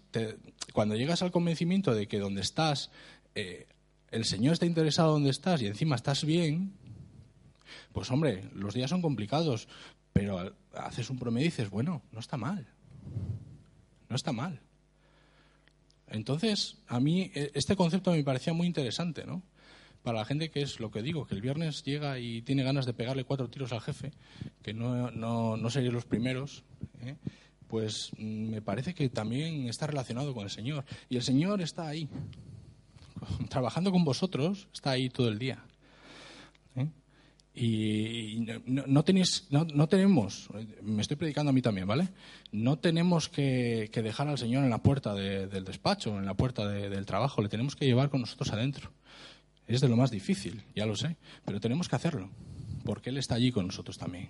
cuando 0.75 0.95
llegas 0.95 1.23
al 1.23 1.31
convencimiento 1.31 1.95
de 1.95 2.07
que 2.07 2.19
donde 2.19 2.43
estás 2.43 2.91
eh, 3.35 3.67
el 4.11 4.25
Señor 4.25 4.55
está 4.55 4.67
interesado 4.67 5.13
donde 5.13 5.31
estás 5.31 5.61
y 5.63 5.67
encima 5.67 5.97
estás 5.97 6.25
bien, 6.25 6.73
pues 7.93 8.11
hombre, 8.11 8.49
los 8.55 8.75
días 8.75 8.91
son 8.91 9.03
complicados, 9.03 9.69
pero 10.13 10.55
haces 10.75 11.11
un 11.11 11.19
promedio 11.19 11.47
y 11.47 11.51
dices, 11.51 11.71
bueno, 11.71 12.03
no 12.13 12.21
está 12.21 12.37
mal. 12.37 12.67
No 14.09 14.17
está 14.17 14.33
mal. 14.33 14.61
Entonces, 16.07 16.79
a 16.87 17.01
mí 17.01 17.31
e, 17.35 17.51
este 17.55 17.77
concepto 17.77 18.13
me 18.13 18.25
parecía 18.25 18.53
muy 18.53 18.67
interesante, 18.67 19.27
¿no? 19.27 19.43
Para 20.03 20.21
la 20.21 20.25
gente 20.25 20.51
que 20.51 20.63
es 20.63 20.81
lo 20.81 20.91
que 20.91 21.03
digo, 21.03 21.27
que 21.27 21.35
el 21.35 21.43
viernes 21.43 21.83
llega 21.83 22.19
y 22.19 22.41
tiene 22.43 22.63
ganas 22.63 22.87
de 22.87 22.95
pegarle 22.95 23.25
cuatro 23.25 23.51
tiros 23.51 23.73
al 23.73 23.81
jefe, 23.81 24.13
que 24.63 24.73
no, 24.73 25.11
no, 25.11 25.57
no 25.57 25.71
serían 25.71 25.93
los 25.93 26.07
primeros, 26.07 26.65
¿eh? 27.03 27.17
pues 27.67 28.13
mm, 28.17 28.49
me 28.49 28.63
parece 28.63 28.95
que 28.95 29.09
también 29.11 29.69
está 29.69 29.87
relacionado 29.87 30.33
con 30.35 30.45
el 30.45 30.51
Señor. 30.51 30.85
Y 31.09 31.17
el 31.17 31.23
Señor 31.23 31.61
está 31.61 31.89
ahí, 31.89 32.09
trabajando 33.49 33.91
con 33.91 34.05
vosotros, 34.05 34.69
está 34.73 34.91
ahí 34.91 35.09
todo 35.09 35.29
el 35.29 35.39
día. 35.39 35.65
¿eh? 36.77 36.89
Y 37.55 38.47
no, 38.67 39.05
tenéis, 39.05 39.49
no, 39.51 39.89
tenemos, 39.89 40.49
me 40.83 41.03
estoy 41.03 41.17
predicando 41.17 41.51
a 41.51 41.53
mí 41.53 41.63
también, 41.63 41.87
¿vale? 41.87 42.09
No 42.53 42.79
tenemos 42.79 43.29
que, 43.29 43.91
dejar 43.93 44.29
al 44.29 44.39
Señor 44.39 44.65
en 44.65 44.71
la 44.71 44.83
puerta 44.83 45.15
del 45.15 45.65
despacho, 45.65 46.19
en 46.19 46.27
la 46.27 46.35
puerta 46.35 46.69
del 46.69 47.07
trabajo, 47.07 47.43
le 47.43 47.49
tenemos 47.49 47.75
que 47.75 47.87
llevar 47.87 48.11
con 48.11 48.21
nosotros 48.21 48.53
adentro. 48.53 48.93
Es 49.67 49.81
de 49.81 49.89
lo 49.89 49.97
más 49.97 50.11
difícil, 50.11 50.63
ya 50.75 50.87
lo 50.87 50.97
sé, 50.97 51.17
pero 51.45 51.61
tenemos 51.61 51.89
que 51.89 51.97
hacerlo, 51.97 52.31
porque 52.85 53.11
Él 53.11 53.19
está 53.19 53.35
allí 53.35 53.53
con 53.53 53.67
nosotros 53.67 53.99
también. 53.99 54.29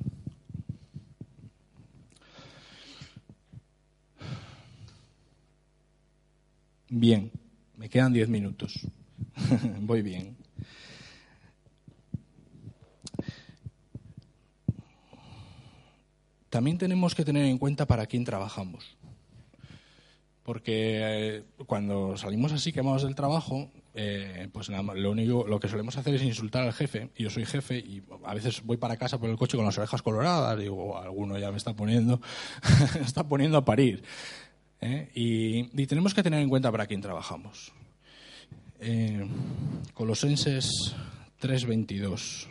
Bien, 6.90 7.30
me 7.78 7.88
quedan 7.88 8.12
diez 8.12 8.28
minutos. 8.28 8.86
Voy 9.80 10.02
bien. 10.02 10.36
También 16.50 16.78
tenemos 16.78 17.14
que 17.14 17.24
tener 17.24 17.44
en 17.44 17.58
cuenta 17.58 17.86
para 17.86 18.06
quién 18.06 18.24
trabajamos. 18.24 18.96
Porque 20.42 21.00
eh, 21.02 21.44
cuando 21.66 22.16
salimos 22.16 22.52
así 22.52 22.72
quemados 22.72 23.02
del 23.02 23.14
trabajo, 23.14 23.70
eh, 23.94 24.48
pues 24.50 24.70
lo 24.70 25.10
único 25.10 25.46
lo 25.46 25.60
que 25.60 25.68
solemos 25.68 25.96
hacer 25.98 26.14
es 26.14 26.22
insultar 26.22 26.62
al 26.62 26.72
jefe. 26.72 27.10
Yo 27.16 27.28
soy 27.30 27.44
jefe 27.44 27.78
y 27.78 28.02
a 28.24 28.34
veces 28.34 28.62
voy 28.64 28.78
para 28.78 28.96
casa 28.96 29.20
por 29.20 29.28
el 29.28 29.36
coche 29.36 29.56
con 29.56 29.66
las 29.66 29.76
orejas 29.76 30.02
coloradas. 30.02 30.58
Digo, 30.58 30.98
alguno 30.98 31.38
ya 31.38 31.50
me 31.50 31.58
está 31.58 31.76
poniendo, 31.76 32.20
está 33.00 33.28
poniendo 33.28 33.58
a 33.58 33.64
parir. 33.64 34.02
¿Eh? 34.80 35.10
Y, 35.14 35.86
tenemos 35.86 36.14
que 36.14 36.22
tener 36.22 36.40
en 36.40 36.48
cuenta 36.48 36.70
para 36.70 36.86
quién 36.86 37.00
trabajamos. 37.00 37.72
Eh, 38.80 39.26
Colosenses 39.94 40.94
3:22. 41.40 42.46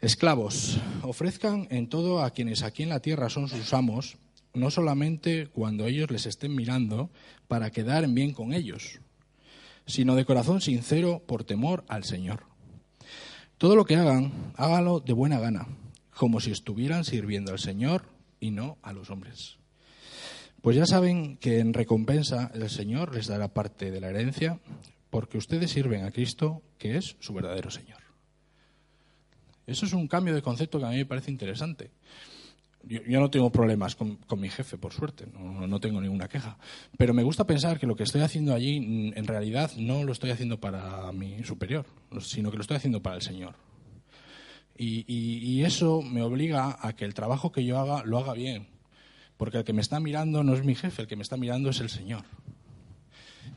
Esclavos, 0.00 0.78
ofrezcan 1.02 1.66
en 1.70 1.88
todo 1.88 2.22
a 2.22 2.30
quienes 2.30 2.62
aquí 2.62 2.82
en 2.82 2.90
la 2.90 3.00
tierra 3.00 3.30
son 3.30 3.48
sus 3.48 3.72
amos, 3.72 4.18
no 4.52 4.70
solamente 4.70 5.46
cuando 5.46 5.86
ellos 5.86 6.10
les 6.10 6.26
estén 6.26 6.54
mirando 6.54 7.10
para 7.48 7.70
quedar 7.70 8.04
en 8.04 8.14
bien 8.14 8.32
con 8.34 8.52
ellos, 8.52 9.00
sino 9.86 10.14
de 10.14 10.26
corazón 10.26 10.60
sincero 10.60 11.22
por 11.26 11.44
temor 11.44 11.84
al 11.88 12.04
Señor. 12.04 12.44
Todo 13.56 13.76
lo 13.76 13.86
que 13.86 13.96
hagan, 13.96 14.52
hágalo 14.56 15.00
de 15.00 15.14
buena 15.14 15.38
gana, 15.38 15.68
como 16.10 16.40
si 16.40 16.50
estuvieran 16.50 17.04
sirviendo 17.04 17.52
al 17.52 17.58
Señor 17.58 18.04
y 18.40 18.50
no 18.50 18.76
a 18.82 18.92
los 18.92 19.08
hombres. 19.08 19.56
Pues 20.64 20.78
ya 20.78 20.86
saben 20.86 21.36
que 21.36 21.58
en 21.58 21.74
recompensa 21.74 22.50
el 22.54 22.70
Señor 22.70 23.14
les 23.14 23.26
dará 23.26 23.48
parte 23.48 23.90
de 23.90 24.00
la 24.00 24.08
herencia 24.08 24.60
porque 25.10 25.36
ustedes 25.36 25.70
sirven 25.70 26.04
a 26.06 26.10
Cristo, 26.10 26.62
que 26.78 26.96
es 26.96 27.16
su 27.20 27.34
verdadero 27.34 27.70
Señor. 27.70 27.98
Eso 29.66 29.84
es 29.84 29.92
un 29.92 30.08
cambio 30.08 30.34
de 30.34 30.40
concepto 30.40 30.78
que 30.78 30.86
a 30.86 30.88
mí 30.88 30.96
me 30.96 31.04
parece 31.04 31.30
interesante. 31.30 31.90
Yo, 32.82 33.20
no 33.20 33.28
tengo 33.28 33.52
problemas 33.52 33.94
con, 33.94 34.18
mi 34.38 34.48
jefe, 34.48 34.78
por 34.78 34.94
suerte, 34.94 35.26
no, 35.38 35.80
tengo 35.80 36.00
ninguna 36.00 36.28
queja. 36.28 36.56
Pero 36.96 37.12
me 37.12 37.24
gusta 37.24 37.46
pensar 37.46 37.78
que 37.78 37.86
lo 37.86 37.94
que 37.94 38.04
estoy 38.04 38.22
haciendo 38.22 38.54
allí, 38.54 38.80
mm, 38.80 39.18
en 39.18 39.26
realidad, 39.26 39.70
no 39.76 40.02
lo 40.02 40.12
estoy 40.12 40.30
haciendo 40.30 40.60
para 40.60 41.12
mi 41.12 41.44
superior, 41.44 41.84
sino 42.20 42.50
que 42.50 42.56
lo 42.56 42.62
estoy 42.62 42.78
haciendo 42.78 43.02
para 43.02 43.16
el 43.16 43.22
Señor. 43.22 43.54
Y 44.78 45.60
eso 45.62 46.00
me 46.00 46.22
obliga 46.22 46.78
a 46.80 46.96
que 46.96 47.04
el 47.04 47.12
trabajo 47.12 47.52
que 47.52 47.66
yo 47.66 47.78
haga 47.78 48.02
lo 48.04 48.18
haga 48.18 48.32
bien, 48.32 48.73
porque 49.36 49.58
el 49.58 49.64
que 49.64 49.72
me 49.72 49.80
está 49.80 50.00
mirando 50.00 50.42
no 50.44 50.54
es 50.54 50.64
mi 50.64 50.74
jefe, 50.74 51.02
el 51.02 51.08
que 51.08 51.16
me 51.16 51.22
está 51.22 51.36
mirando 51.36 51.70
es 51.70 51.80
el 51.80 51.90
Señor. 51.90 52.24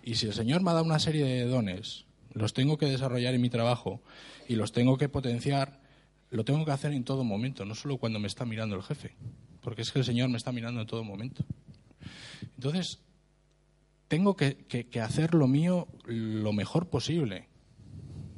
Y 0.04 0.16
si 0.16 0.26
el 0.28 0.34
Señor 0.34 0.62
me 0.62 0.72
ha 0.72 0.74
dado 0.74 0.86
una 0.86 1.00
serie 1.00 1.26
de 1.26 1.46
dones, 1.46 2.06
los 2.34 2.54
tengo 2.54 2.78
que 2.78 2.86
desarrollar 2.86 3.34
en 3.34 3.42
mi 3.42 3.50
trabajo 3.50 4.02
y 4.48 4.56
los 4.56 4.72
tengo 4.72 4.98
que 4.98 5.10
potenciar, 5.10 5.82
lo 6.30 6.46
tengo 6.46 6.66
que 6.66 6.72
hacer 6.72 6.94
en 6.94 7.04
todo 7.04 7.24
momento, 7.24 7.66
no 7.66 7.76
solo 7.76 7.98
cuando 7.98 8.20
me 8.20 8.28
está 8.28 8.46
mirando 8.46 8.76
el 8.76 8.84
jefe, 8.84 9.16
porque 9.62 9.82
es 9.82 9.92
que 9.92 10.00
el 10.00 10.06
Señor 10.06 10.30
me 10.30 10.38
está 10.38 10.52
mirando 10.52 10.82
en 10.82 10.88
todo 10.88 11.04
momento. 11.04 11.44
Entonces, 12.56 13.00
tengo 14.08 14.36
que, 14.36 14.88
hacer 15.02 15.34
lo 15.34 15.48
mío 15.48 15.88
lo 16.06 16.54
mejor 16.54 16.88
posible, 16.90 17.48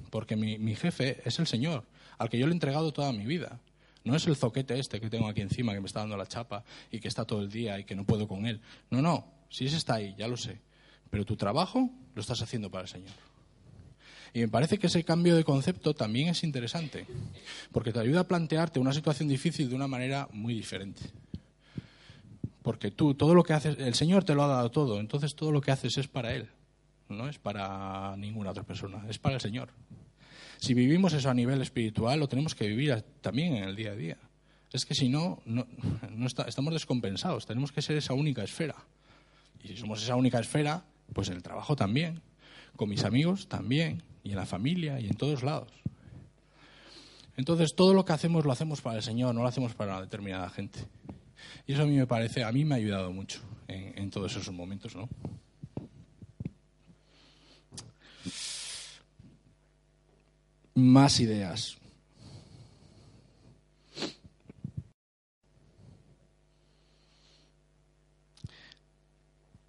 porque 0.10 0.36
mi, 0.36 0.58
mi 0.58 0.76
jefe 0.76 1.22
es 1.26 1.40
el 1.40 1.48
Señor, 1.48 1.86
al 2.18 2.30
que 2.30 2.40
yo 2.40 2.48
le 2.48 2.52
he 2.52 2.56
entregado 2.56 2.92
toda 2.92 3.14
mi 3.14 3.26
vida. 3.26 3.60
No 4.10 4.16
es 4.16 4.26
el 4.26 4.36
zoquete 4.36 4.80
este 4.80 5.00
que 5.00 5.08
tengo 5.08 5.28
aquí 5.28 5.42
encima 5.42 5.72
que 5.72 5.80
me 5.80 5.86
está 5.86 6.00
dando 6.00 6.18
la 6.18 6.26
chapa 6.26 6.64
y 6.90 7.00
que 7.00 7.08
está 7.08 7.26
todo 7.26 7.44
el 7.44 7.52
día 7.52 7.78
y 7.78 7.84
que 7.84 7.96
no 7.96 8.06
puedo 8.06 8.28
con 8.28 8.48
él. 8.48 8.60
No, 8.90 9.04
no, 9.04 9.32
si 9.52 9.66
ese 9.66 9.78
está 9.78 9.94
ahí, 9.94 10.16
ya 10.18 10.28
lo 10.28 10.36
sé. 10.36 10.60
Pero 11.12 11.26
tu 11.26 11.36
trabajo 11.36 11.92
lo 12.16 12.20
estás 12.20 12.42
haciendo 12.42 12.72
para 12.72 12.82
el 12.82 12.88
Señor. 12.88 13.12
Y 14.34 14.40
me 14.40 14.48
parece 14.48 14.80
que 14.80 14.88
ese 14.88 15.04
cambio 15.04 15.36
de 15.36 15.44
concepto 15.44 15.94
también 15.94 16.28
es 16.30 16.44
interesante, 16.44 17.06
porque 17.72 17.94
te 17.94 18.00
ayuda 18.00 18.22
a 18.22 18.28
plantearte 18.28 18.80
una 18.80 18.94
situación 18.94 19.30
difícil 19.30 19.70
de 19.70 19.76
una 19.76 19.88
manera 19.88 20.28
muy 20.32 20.56
diferente. 20.56 21.02
Porque 22.64 22.90
tú, 22.90 23.14
todo 23.14 23.36
lo 23.36 23.44
que 23.44 23.54
haces, 23.54 23.78
el 23.78 23.94
Señor 23.94 24.24
te 24.24 24.34
lo 24.34 24.44
ha 24.44 24.48
dado 24.48 24.72
todo, 24.72 25.00
entonces 25.00 25.36
todo 25.36 25.52
lo 25.52 25.62
que 25.62 25.70
haces 25.70 26.00
es 26.00 26.08
para 26.08 26.34
Él, 26.34 26.50
no 27.10 27.30
es 27.30 27.38
para 27.38 28.16
ninguna 28.18 28.50
otra 28.50 28.64
persona, 28.64 29.06
es 29.08 29.20
para 29.20 29.36
el 29.36 29.42
Señor. 29.42 29.70
Si 30.60 30.74
vivimos 30.74 31.14
eso 31.14 31.30
a 31.30 31.34
nivel 31.34 31.62
espiritual, 31.62 32.20
lo 32.20 32.28
tenemos 32.28 32.54
que 32.54 32.68
vivir 32.68 33.02
también 33.22 33.56
en 33.56 33.64
el 33.64 33.76
día 33.78 33.92
a 33.92 33.96
día. 33.96 34.18
Es 34.74 34.86
que 34.86 34.94
si 34.94 35.08
no, 35.08 35.42
no, 35.46 35.66
estamos 36.46 36.74
descompensados. 36.74 37.46
Tenemos 37.46 37.72
que 37.72 37.82
ser 37.82 37.96
esa 37.96 38.14
única 38.14 38.44
esfera. 38.44 38.76
Y 39.64 39.70
si 39.70 39.78
somos 39.78 40.04
esa 40.04 40.16
única 40.16 40.38
esfera, 40.40 40.84
pues 41.14 41.30
en 41.30 41.36
el 41.36 41.44
trabajo 41.44 41.78
también, 41.78 42.22
con 42.76 42.90
mis 42.90 43.06
amigos 43.06 43.48
también, 43.48 44.04
y 44.22 44.32
en 44.32 44.36
la 44.36 44.46
familia 44.46 45.00
y 45.00 45.08
en 45.08 45.16
todos 45.16 45.44
lados. 45.44 45.72
Entonces, 47.38 47.74
todo 47.74 47.94
lo 47.94 48.04
que 48.04 48.12
hacemos 48.12 48.46
lo 48.46 48.52
hacemos 48.52 48.82
para 48.82 48.98
el 48.98 49.04
Señor, 49.04 49.34
no 49.34 49.42
lo 49.42 49.48
hacemos 49.48 49.74
para 49.76 49.94
una 49.94 50.02
determinada 50.02 50.50
gente. 50.50 50.80
Y 51.66 51.74
eso 51.74 51.84
a 51.84 51.86
mí 51.86 51.96
me 51.96 52.06
parece, 52.06 52.44
a 52.44 52.52
mí 52.52 52.66
me 52.66 52.76
ha 52.76 52.78
ayudado 52.78 53.14
mucho 53.14 53.40
en, 53.70 53.98
en 53.98 54.10
todos 54.10 54.36
esos 54.36 54.54
momentos, 54.54 54.94
¿no? 54.94 55.08
Más 60.80 61.20
ideas. 61.20 61.78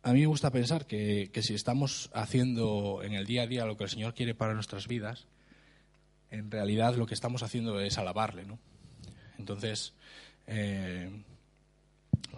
A 0.03 0.12
mí 0.12 0.20
me 0.20 0.27
gusta 0.27 0.51
pensar 0.51 0.87
que, 0.87 1.31
si 1.42 1.55
estamos 1.55 2.11
haciendo 2.14 3.03
en 3.05 3.12
el 3.12 3.27
día 3.27 3.42
a 3.42 3.46
día 3.46 3.66
lo 3.66 3.77
que 3.77 3.85
el 3.85 3.90
Señor 3.90 4.14
quiere 4.14 4.35
para 4.35 4.55
nuestras 4.55 4.88
vidas, 4.88 5.27
en 6.31 6.51
realidad 6.51 6.96
lo 6.96 7.07
que 7.07 7.14
estamos 7.14 7.42
haciendo 7.42 7.79
es 7.81 7.99
alabarle, 7.99 8.46
¿no? 8.46 8.59
Entonces, 9.38 9.92
eh, 10.46 11.11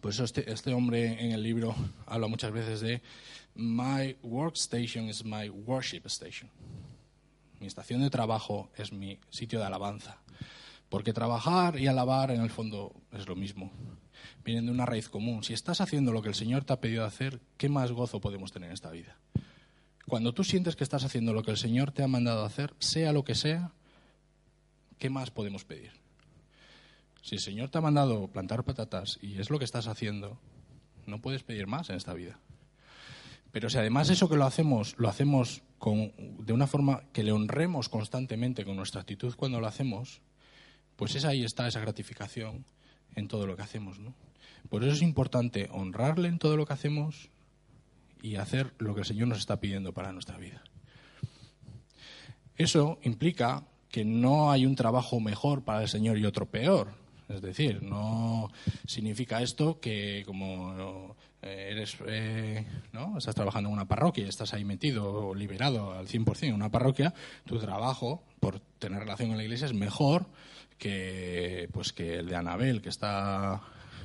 pues 0.00 0.18
este, 0.18 0.50
este 0.50 0.74
hombre 0.74 1.24
en 1.24 1.32
el 1.32 1.42
libro 1.42 1.74
habla 2.06 2.26
muchas 2.26 2.52
veces 2.52 2.80
de 2.80 3.00
My 3.54 4.16
workstation 4.22 5.08
is 5.08 5.24
my 5.24 5.48
worship 5.48 6.02
station. 6.06 6.50
Mi 7.62 7.68
estación 7.68 8.00
de 8.00 8.10
trabajo 8.10 8.72
es 8.74 8.92
mi 8.92 9.20
sitio 9.30 9.60
de 9.60 9.66
alabanza. 9.66 10.18
Porque 10.88 11.12
trabajar 11.12 11.78
y 11.78 11.86
alabar 11.86 12.32
en 12.32 12.40
el 12.40 12.50
fondo 12.50 12.92
es 13.12 13.28
lo 13.28 13.36
mismo. 13.36 13.70
Vienen 14.44 14.66
de 14.66 14.72
una 14.72 14.84
raíz 14.84 15.08
común. 15.08 15.44
Si 15.44 15.52
estás 15.52 15.80
haciendo 15.80 16.12
lo 16.12 16.22
que 16.22 16.28
el 16.28 16.34
Señor 16.34 16.64
te 16.64 16.72
ha 16.72 16.80
pedido 16.80 17.04
hacer, 17.04 17.40
¿qué 17.58 17.68
más 17.68 17.92
gozo 17.92 18.20
podemos 18.20 18.50
tener 18.50 18.70
en 18.70 18.74
esta 18.74 18.90
vida? 18.90 19.16
Cuando 20.08 20.34
tú 20.34 20.42
sientes 20.42 20.74
que 20.74 20.82
estás 20.82 21.04
haciendo 21.04 21.32
lo 21.32 21.44
que 21.44 21.52
el 21.52 21.56
Señor 21.56 21.92
te 21.92 22.02
ha 22.02 22.08
mandado 22.08 22.44
hacer, 22.44 22.74
sea 22.80 23.12
lo 23.12 23.22
que 23.22 23.36
sea, 23.36 23.70
¿qué 24.98 25.08
más 25.08 25.30
podemos 25.30 25.64
pedir? 25.64 25.92
Si 27.22 27.36
el 27.36 27.40
Señor 27.40 27.68
te 27.70 27.78
ha 27.78 27.80
mandado 27.80 28.26
plantar 28.26 28.64
patatas 28.64 29.20
y 29.22 29.38
es 29.38 29.50
lo 29.50 29.60
que 29.60 29.64
estás 29.64 29.86
haciendo, 29.86 30.36
no 31.06 31.20
puedes 31.20 31.44
pedir 31.44 31.68
más 31.68 31.90
en 31.90 31.96
esta 31.96 32.12
vida. 32.12 32.40
Pero 33.52 33.70
si 33.70 33.78
además 33.78 34.10
eso 34.10 34.28
que 34.28 34.36
lo 34.36 34.46
hacemos, 34.46 34.96
lo 34.98 35.08
hacemos 35.08 35.62
de 35.84 36.52
una 36.52 36.66
forma 36.66 37.02
que 37.12 37.24
le 37.24 37.32
honremos 37.32 37.88
constantemente 37.88 38.64
con 38.64 38.76
nuestra 38.76 39.00
actitud 39.00 39.34
cuando 39.36 39.60
lo 39.60 39.66
hacemos, 39.66 40.20
pues 40.96 41.14
es 41.16 41.24
ahí 41.24 41.44
está 41.44 41.66
esa 41.66 41.80
gratificación 41.80 42.64
en 43.16 43.28
todo 43.28 43.46
lo 43.46 43.56
que 43.56 43.62
hacemos. 43.62 43.98
Por 44.68 44.84
eso 44.84 44.92
es 44.92 45.02
importante 45.02 45.68
honrarle 45.72 46.28
en 46.28 46.38
todo 46.38 46.56
lo 46.56 46.66
que 46.66 46.72
hacemos 46.72 47.30
y 48.22 48.36
hacer 48.36 48.72
lo 48.78 48.94
que 48.94 49.00
el 49.00 49.06
Señor 49.06 49.28
nos 49.28 49.38
está 49.38 49.58
pidiendo 49.58 49.92
para 49.92 50.12
nuestra 50.12 50.38
vida. 50.38 50.62
Eso 52.56 52.98
implica 53.02 53.64
que 53.90 54.04
no 54.04 54.52
hay 54.52 54.66
un 54.66 54.76
trabajo 54.76 55.20
mejor 55.20 55.64
para 55.64 55.82
el 55.82 55.88
Señor 55.88 56.16
y 56.18 56.24
otro 56.24 56.46
peor. 56.46 56.94
Es 57.28 57.42
decir, 57.42 57.82
no 57.82 58.50
significa 58.86 59.42
esto 59.42 59.80
que 59.80 60.22
como 60.26 61.16
eres, 61.42 61.96
eh, 62.06 62.64
¿no? 62.92 63.18
estás 63.18 63.34
trabajando 63.34 63.68
en 63.68 63.74
una 63.74 63.88
parroquia, 63.88 64.26
estás 64.26 64.54
ahí 64.54 64.64
metido 64.64 65.28
o 65.28 65.34
liberado 65.34 65.92
al 65.92 66.06
100% 66.06 66.44
en 66.44 66.54
una 66.54 66.70
parroquia, 66.70 67.14
tu 67.44 67.58
trabajo, 67.58 68.22
por 68.40 68.60
tener 68.78 69.00
relación 69.00 69.28
con 69.28 69.38
la 69.38 69.44
iglesia, 69.44 69.66
es 69.66 69.74
mejor 69.74 70.26
que, 70.78 71.68
pues, 71.72 71.92
que 71.92 72.18
el 72.18 72.28
de 72.28 72.36
Anabel, 72.36 72.82
que 72.82 72.88
está 72.88 73.60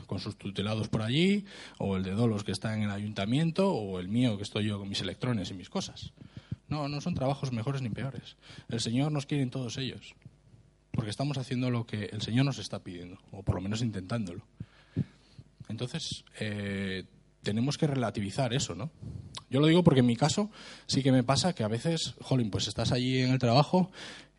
con 0.06 0.20
sus 0.20 0.38
tutelados 0.38 0.88
por 0.88 1.02
allí, 1.02 1.46
o 1.78 1.98
el 1.98 2.04
de 2.04 2.12
Dolos, 2.12 2.44
que 2.44 2.52
está 2.52 2.76
en 2.76 2.84
el 2.84 2.92
ayuntamiento, 2.92 3.72
o 3.72 4.00
el 4.00 4.08
mío, 4.08 4.38
que 4.38 4.44
estoy 4.44 4.66
yo 4.66 4.80
con 4.80 4.88
mis 4.88 5.02
electrones 5.02 5.52
y 5.52 5.54
mis 5.54 5.70
cosas. 5.70 6.14
No, 6.70 6.88
no 6.88 7.02
son 7.02 7.14
trabajos 7.14 7.52
mejores 7.52 7.82
ni 7.82 7.90
peores. 7.90 8.38
El 8.70 8.80
Señor 8.80 9.12
nos 9.12 9.26
quiere 9.26 9.44
en 9.44 9.50
todos 9.50 9.78
ellos 9.78 10.16
porque 10.98 11.12
estamos 11.12 11.38
haciendo 11.38 11.70
lo 11.70 11.86
que 11.86 12.06
el 12.06 12.24
Señor 12.24 12.46
nos 12.46 12.58
está 12.58 12.80
pidiendo, 12.80 13.20
o 13.32 13.44
por 13.44 13.54
lo 13.54 13.62
menos 13.62 13.84
intentándolo. 13.84 14.44
Entonces, 15.70 16.26
eh, 16.40 17.04
tenemos 17.48 17.78
que 17.78 17.88
relativizar 17.88 18.54
eso, 18.54 18.76
¿no? 18.76 18.92
Yo 19.50 19.62
lo 19.62 19.68
digo 19.68 19.82
porque 19.82 20.02
en 20.02 20.06
mi 20.06 20.18
caso 20.18 20.52
sí 20.86 21.02
que 21.02 21.14
me 21.14 21.24
pasa 21.24 21.54
que 21.54 21.64
a 21.64 21.70
veces, 21.70 22.16
jolín, 22.20 22.52
pues 22.52 22.68
estás 22.68 22.92
allí 22.92 23.22
en 23.22 23.32
el 23.32 23.40
trabajo 23.40 23.90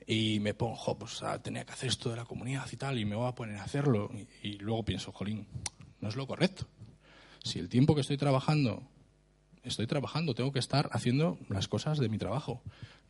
y 0.07 0.41
me 0.41 0.53
pongo, 0.53 0.99
pues 0.99 1.23
tenía 1.43 1.65
que 1.65 1.73
hacer 1.73 1.89
esto 1.89 2.11
de 2.11 2.17
la 2.17 2.27
comunidad 2.27 2.67
y 2.71 2.77
tal, 2.77 2.99
y 2.99 3.07
me 3.07 3.17
voy 3.17 3.27
a 3.27 3.35
poner 3.35 3.57
a 3.57 3.65
hacerlo. 3.65 4.11
Y, 4.43 4.49
y 4.49 4.59
luego 4.59 4.85
pienso, 4.85 5.11
jolín, 5.11 5.47
no 6.03 6.11
es 6.11 6.17
lo 6.17 6.27
correcto. 6.27 6.67
Si 7.43 7.59
el 7.59 7.71
tiempo 7.71 7.95
que 7.95 8.03
estoy 8.03 8.19
trabajando, 8.19 8.83
estoy 9.63 9.87
trabajando, 9.87 10.35
tengo 10.35 10.53
que 10.53 10.59
estar 10.59 10.91
haciendo 10.93 11.39
las 11.49 11.67
cosas 11.67 11.99
de 11.99 12.11
mi 12.11 12.19
trabajo. 12.19 12.61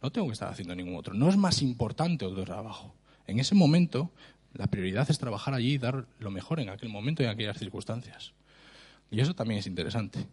No 0.01 0.13
tengo 0.13 0.29
que 0.29 0.35
estar 0.35 0.49
haciendo 0.49 0.77
ningún 0.77 0.95
otro. 0.95 1.13
No 1.13 1.29
es 1.29 1.37
más 1.37 1.61
importante 1.61 2.25
otro 2.25 2.45
trabajo. 2.45 2.95
En 3.27 3.41
ese 3.41 3.57
momento, 3.57 4.13
la 4.53 4.69
prioridad 4.69 5.11
es 5.11 5.19
trabajar 5.19 5.55
allí 5.55 5.73
y 5.73 5.79
dar 5.79 6.07
lo 6.21 6.31
mejor 6.31 6.61
en 6.61 6.69
aquel 6.69 6.89
momento 6.89 7.25
y 7.25 7.27
en 7.27 7.33
aquellas 7.33 7.59
circunstancias. 7.59 8.33
Y 9.11 9.21
eso 9.21 9.35
también 9.35 9.61
es 9.61 9.66
interesante. 9.66 10.27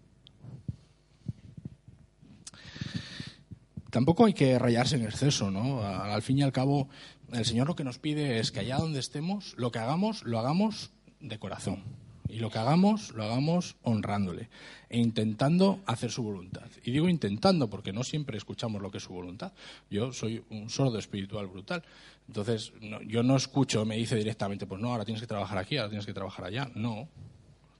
Tampoco 3.89 4.25
hay 4.25 4.33
que 4.33 4.59
rayarse 4.59 4.97
en 4.97 5.03
exceso, 5.03 5.51
¿no? 5.51 5.81
Al 5.81 6.21
fin 6.21 6.39
y 6.39 6.43
al 6.43 6.51
cabo, 6.51 6.89
el 7.31 7.45
Señor 7.45 7.67
lo 7.67 7.77
que 7.77 7.85
nos 7.85 7.97
pide 7.97 8.39
es 8.39 8.51
que 8.51 8.59
allá 8.59 8.77
donde 8.77 8.99
estemos, 8.99 9.53
lo 9.57 9.71
que 9.71 9.79
hagamos, 9.79 10.23
lo 10.23 10.38
hagamos 10.38 10.91
de 11.21 11.39
corazón. 11.39 11.83
Y 12.27 12.39
lo 12.39 12.49
que 12.49 12.57
hagamos, 12.57 13.13
lo 13.13 13.23
hagamos 13.23 13.77
honrándole 13.83 14.49
e 14.89 14.97
intentando 14.97 15.79
hacer 15.85 16.11
su 16.11 16.23
voluntad. 16.23 16.67
Y 16.83 16.91
digo 16.91 17.07
intentando 17.07 17.69
porque 17.69 17.93
no 17.93 18.03
siempre 18.03 18.38
escuchamos 18.38 18.81
lo 18.81 18.91
que 18.91 18.97
es 18.97 19.03
su 19.03 19.13
voluntad. 19.13 19.53
Yo 19.89 20.11
soy 20.11 20.43
un 20.49 20.69
sordo 20.69 20.97
espiritual 20.97 21.47
brutal. 21.47 21.83
Entonces, 22.27 22.73
yo 23.07 23.23
no 23.23 23.38
escucho, 23.38 23.85
me 23.85 23.95
dice 23.95 24.15
directamente, 24.15 24.65
pues 24.65 24.81
no, 24.81 24.91
ahora 24.91 25.05
tienes 25.05 25.21
que 25.21 25.27
trabajar 25.27 25.57
aquí, 25.57 25.77
ahora 25.77 25.89
tienes 25.89 26.05
que 26.05 26.13
trabajar 26.13 26.45
allá. 26.45 26.69
No. 26.75 27.07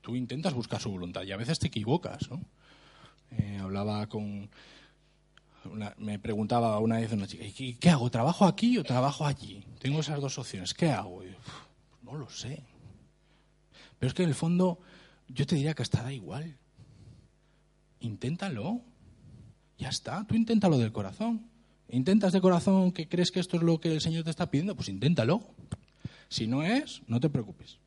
Tú 0.06 0.16
intentas 0.16 0.54
buscar 0.54 0.80
su 0.80 0.92
voluntad 0.92 1.24
y 1.24 1.32
a 1.32 1.38
veces 1.38 1.58
te 1.58 1.66
equivocas, 1.66 2.30
¿no? 2.30 2.40
Eh, 3.32 3.58
hablaba 3.60 4.06
con. 4.06 4.52
me 5.98 6.20
preguntaba 6.20 6.78
una 6.80 7.00
vez 7.00 7.12
una 7.12 7.26
chica, 7.26 7.44
¿qué, 7.80 7.90
hago? 7.90 8.12
¿Trabajo 8.12 8.46
aquí 8.46 8.78
o 8.78 8.84
trabajo 8.84 9.26
allí? 9.26 9.66
Tengo 9.80 10.02
esas 10.02 10.22
dos 10.22 10.38
opciones. 10.38 10.76
¿Qué 10.76 10.92
hago? 10.92 11.24
no 12.04 12.14
lo 12.14 12.30
sé. 12.30 12.62
Pero 13.98 14.08
es 14.08 14.14
que 14.14 14.22
en 14.22 14.30
el 14.30 14.36
fondo 14.36 14.78
yo 15.28 15.48
te 15.48 15.56
diría 15.56 15.74
que 15.74 15.82
hasta 15.82 16.04
da 16.04 16.14
igual. 16.14 16.56
Inténtalo. 18.00 18.82
Ya 19.80 19.90
está. 19.90 20.24
Tú 20.28 20.36
inténtalo 20.36 20.78
del 20.78 20.92
corazón. 20.92 21.50
¿Intentas 21.90 22.32
de 22.32 22.42
corazón 22.42 22.92
que 22.92 23.10
crees 23.10 23.32
que 23.32 23.40
esto 23.40 23.58
es 23.58 23.64
lo 23.64 23.80
que 23.80 23.92
el 23.92 24.02
Señor 24.02 24.24
te 24.24 24.30
está 24.30 24.52
pidiendo? 24.52 24.76
Pues 24.76 24.88
inténtalo. 24.88 25.42
Si 26.30 26.46
no 26.46 26.62
es, 26.62 27.02
no 27.08 27.20
te 27.20 27.32
preocupes. 27.32 27.80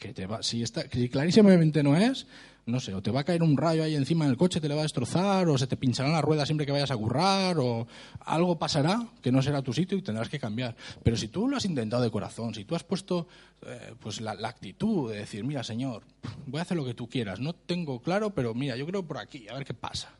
Que 0.00 0.14
te 0.14 0.26
va, 0.26 0.42
si, 0.42 0.62
está, 0.62 0.82
si 0.90 1.10
clarísimamente 1.10 1.82
no 1.82 1.94
es, 1.94 2.26
no 2.64 2.80
sé, 2.80 2.94
o 2.94 3.02
te 3.02 3.10
va 3.10 3.20
a 3.20 3.24
caer 3.24 3.42
un 3.42 3.54
rayo 3.54 3.84
ahí 3.84 3.94
encima 3.94 4.26
del 4.26 4.38
coche, 4.38 4.58
te 4.58 4.66
le 4.66 4.74
va 4.74 4.80
a 4.80 4.84
destrozar, 4.84 5.46
o 5.46 5.58
se 5.58 5.66
te 5.66 5.76
pincharán 5.76 6.12
las 6.12 6.24
ruedas 6.24 6.48
siempre 6.48 6.64
que 6.64 6.72
vayas 6.72 6.90
a 6.90 6.96
currar, 6.96 7.58
o 7.58 7.86
algo 8.20 8.58
pasará 8.58 9.06
que 9.20 9.30
no 9.30 9.42
será 9.42 9.60
tu 9.60 9.74
sitio 9.74 9.98
y 9.98 10.02
tendrás 10.02 10.30
que 10.30 10.38
cambiar. 10.38 10.74
Pero 11.02 11.18
si 11.18 11.28
tú 11.28 11.46
lo 11.46 11.58
has 11.58 11.66
intentado 11.66 12.02
de 12.02 12.10
corazón, 12.10 12.54
si 12.54 12.64
tú 12.64 12.74
has 12.74 12.82
puesto 12.82 13.28
eh, 13.66 13.92
pues 14.00 14.22
la, 14.22 14.32
actitud 14.32 15.12
de 15.12 15.18
decir, 15.18 15.44
mira, 15.44 15.62
Señor, 15.62 16.02
voy 16.46 16.60
a 16.60 16.62
hacer 16.62 16.78
lo 16.78 16.86
que 16.86 16.94
tú 16.94 17.06
quieras, 17.06 17.38
no 17.38 17.52
tengo 17.52 18.00
claro, 18.00 18.30
pero 18.30 18.54
mira, 18.54 18.76
yo 18.76 18.86
creo 18.86 19.06
por 19.06 19.18
aquí, 19.18 19.48
a 19.48 19.54
ver 19.54 19.66
qué 19.66 19.74
pasa. 19.74 20.14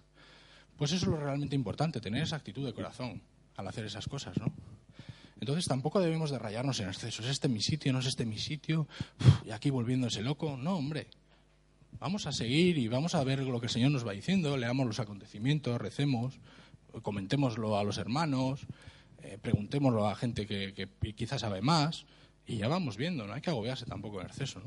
Pues 0.76 0.92
eso 0.92 1.06
es 1.06 1.10
lo 1.10 1.16
realmente 1.16 1.56
importante, 1.56 2.00
tener 2.00 2.22
esa 2.22 2.36
actitud 2.36 2.66
de 2.66 2.74
corazón 2.74 3.22
al 3.56 3.66
hacer 3.66 3.86
esas 3.86 4.06
cosas, 4.06 4.36
¿no? 4.38 4.52
Entonces 5.40 5.66
tampoco 5.66 6.00
debemos 6.00 6.30
de 6.30 6.38
rayarnos 6.38 6.78
en 6.80 6.88
exceso. 6.88 7.22
¿Es 7.22 7.28
este 7.28 7.48
mi 7.48 7.62
sitio? 7.62 7.92
¿No 7.92 8.00
es 8.00 8.06
este 8.06 8.26
mi 8.26 8.38
sitio? 8.38 8.86
y 9.44 9.50
aquí 9.50 9.70
volviéndose 9.70 10.22
loco. 10.22 10.56
No, 10.56 10.76
hombre. 10.76 11.08
Vamos 11.98 12.26
a 12.26 12.32
seguir 12.32 12.78
y 12.78 12.88
vamos 12.88 13.14
a 13.14 13.24
ver 13.24 13.40
lo 13.40 13.60
que 13.60 13.66
el 13.66 13.72
Señor 13.72 13.90
nos 13.90 14.06
va 14.06 14.12
diciendo, 14.12 14.56
leamos 14.56 14.86
los 14.86 15.00
acontecimientos, 15.00 15.78
recemos, 15.80 16.38
comentémoslo 17.02 17.76
a 17.76 17.84
los 17.84 17.98
hermanos, 17.98 18.66
eh, 19.22 19.38
preguntémoslo 19.40 20.08
a 20.08 20.14
gente 20.14 20.46
que, 20.46 20.88
quizás 21.14 21.42
sabe 21.42 21.60
más 21.60 22.06
y 22.46 22.56
ya 22.56 22.68
vamos 22.68 22.96
viendo, 22.96 23.26
no 23.26 23.34
hay 23.34 23.42
que 23.42 23.50
agobiarse 23.50 23.84
tampoco 23.84 24.20
en 24.20 24.28
exceso. 24.28 24.62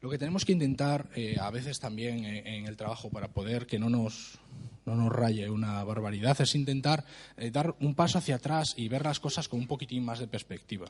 Lo 0.00 0.10
que 0.10 0.18
tenemos 0.18 0.44
que 0.44 0.52
intentar 0.52 1.08
eh, 1.16 1.36
a 1.40 1.50
veces 1.50 1.80
también 1.80 2.24
eh, 2.24 2.58
en 2.58 2.66
el 2.66 2.76
trabajo 2.76 3.10
para 3.10 3.28
poder 3.28 3.66
que 3.66 3.78
no 3.78 3.88
nos, 3.88 4.38
no 4.88 4.96
nos 4.96 5.12
raye 5.12 5.48
una 5.50 5.84
barbaridad 5.84 6.40
es 6.40 6.54
intentar 6.54 7.04
dar 7.52 7.74
un 7.80 7.94
paso 7.94 8.18
hacia 8.18 8.36
atrás 8.36 8.74
y 8.76 8.88
ver 8.88 9.04
las 9.04 9.20
cosas 9.20 9.48
con 9.48 9.60
un 9.60 9.66
poquitín 9.66 10.04
más 10.04 10.18
de 10.18 10.26
perspectiva. 10.26 10.86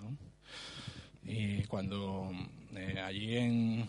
Y 1.25 1.65
cuando 1.65 2.31
eh, 2.75 2.99
allí 3.01 3.37
en, 3.37 3.87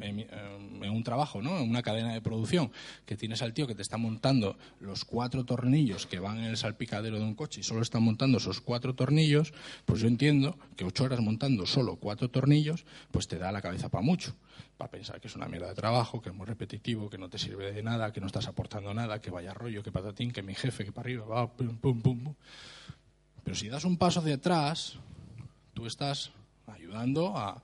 en, 0.00 0.90
un 0.90 1.04
trabajo, 1.04 1.40
¿no? 1.40 1.58
en 1.58 1.68
una 1.68 1.82
cadena 1.82 2.12
de 2.12 2.20
producción, 2.20 2.70
que 3.06 3.16
tienes 3.16 3.42
al 3.42 3.54
tío 3.54 3.66
que 3.66 3.74
te 3.74 3.82
está 3.82 3.96
montando 3.96 4.58
los 4.80 5.04
cuatro 5.04 5.44
tornillos 5.44 6.06
que 6.06 6.18
van 6.18 6.38
en 6.38 6.44
el 6.44 6.56
salpicadero 6.56 7.18
de 7.18 7.24
un 7.24 7.34
coche 7.34 7.60
y 7.60 7.62
solo 7.62 7.82
está 7.82 7.98
montando 7.98 8.38
esos 8.38 8.60
cuatro 8.60 8.94
tornillos, 8.94 9.52
pues 9.84 10.00
yo 10.00 10.08
entiendo 10.08 10.58
que 10.76 10.84
ocho 10.84 11.04
horas 11.04 11.20
montando 11.20 11.66
solo 11.66 11.96
cuatro 11.96 12.30
tornillos, 12.30 12.84
pues 13.10 13.28
te 13.28 13.38
da 13.38 13.52
la 13.52 13.62
cabeza 13.62 13.88
para 13.88 14.02
mucho. 14.02 14.34
Para 14.76 14.90
pensar 14.90 15.20
que 15.20 15.28
es 15.28 15.36
una 15.36 15.46
mierda 15.46 15.68
de 15.68 15.74
trabajo, 15.74 16.20
que 16.20 16.30
es 16.30 16.34
muy 16.34 16.46
repetitivo, 16.46 17.08
que 17.08 17.18
no 17.18 17.28
te 17.28 17.38
sirve 17.38 17.72
de 17.72 17.82
nada, 17.82 18.12
que 18.12 18.20
no 18.20 18.26
estás 18.26 18.48
aportando 18.48 18.92
nada, 18.92 19.20
que 19.20 19.30
vaya 19.30 19.54
rollo, 19.54 19.82
que 19.82 19.92
patatín, 19.92 20.32
que 20.32 20.42
mi 20.42 20.54
jefe, 20.54 20.84
que 20.84 20.92
para 20.92 21.06
arriba, 21.06 21.24
va, 21.24 21.52
pum, 21.52 21.76
pum, 21.76 22.02
pum. 22.02 22.34
Pero 23.44 23.54
si 23.54 23.68
das 23.68 23.84
un 23.84 23.96
paso 23.96 24.20
hacia 24.20 24.34
atrás, 24.34 24.98
Tú 25.74 25.86
estás 25.86 26.32
ayudando 26.66 27.36
a, 27.36 27.62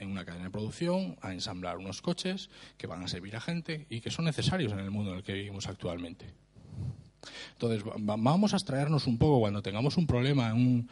en 0.00 0.10
una 0.10 0.24
cadena 0.24 0.46
de 0.46 0.50
producción 0.50 1.16
a 1.20 1.32
ensamblar 1.32 1.78
unos 1.78 2.02
coches 2.02 2.50
que 2.76 2.86
van 2.88 3.02
a 3.02 3.08
servir 3.08 3.36
a 3.36 3.40
gente 3.40 3.86
y 3.88 4.00
que 4.00 4.10
son 4.10 4.24
necesarios 4.24 4.72
en 4.72 4.80
el 4.80 4.90
mundo 4.90 5.12
en 5.12 5.18
el 5.18 5.22
que 5.22 5.34
vivimos 5.34 5.68
actualmente. 5.68 6.34
Entonces, 7.52 7.82
vamos 7.98 8.54
a 8.54 8.56
extraernos 8.56 9.06
un 9.06 9.18
poco 9.18 9.40
cuando 9.40 9.62
tengamos 9.62 9.96
un 9.96 10.06
problema 10.06 10.50
en, 10.50 10.88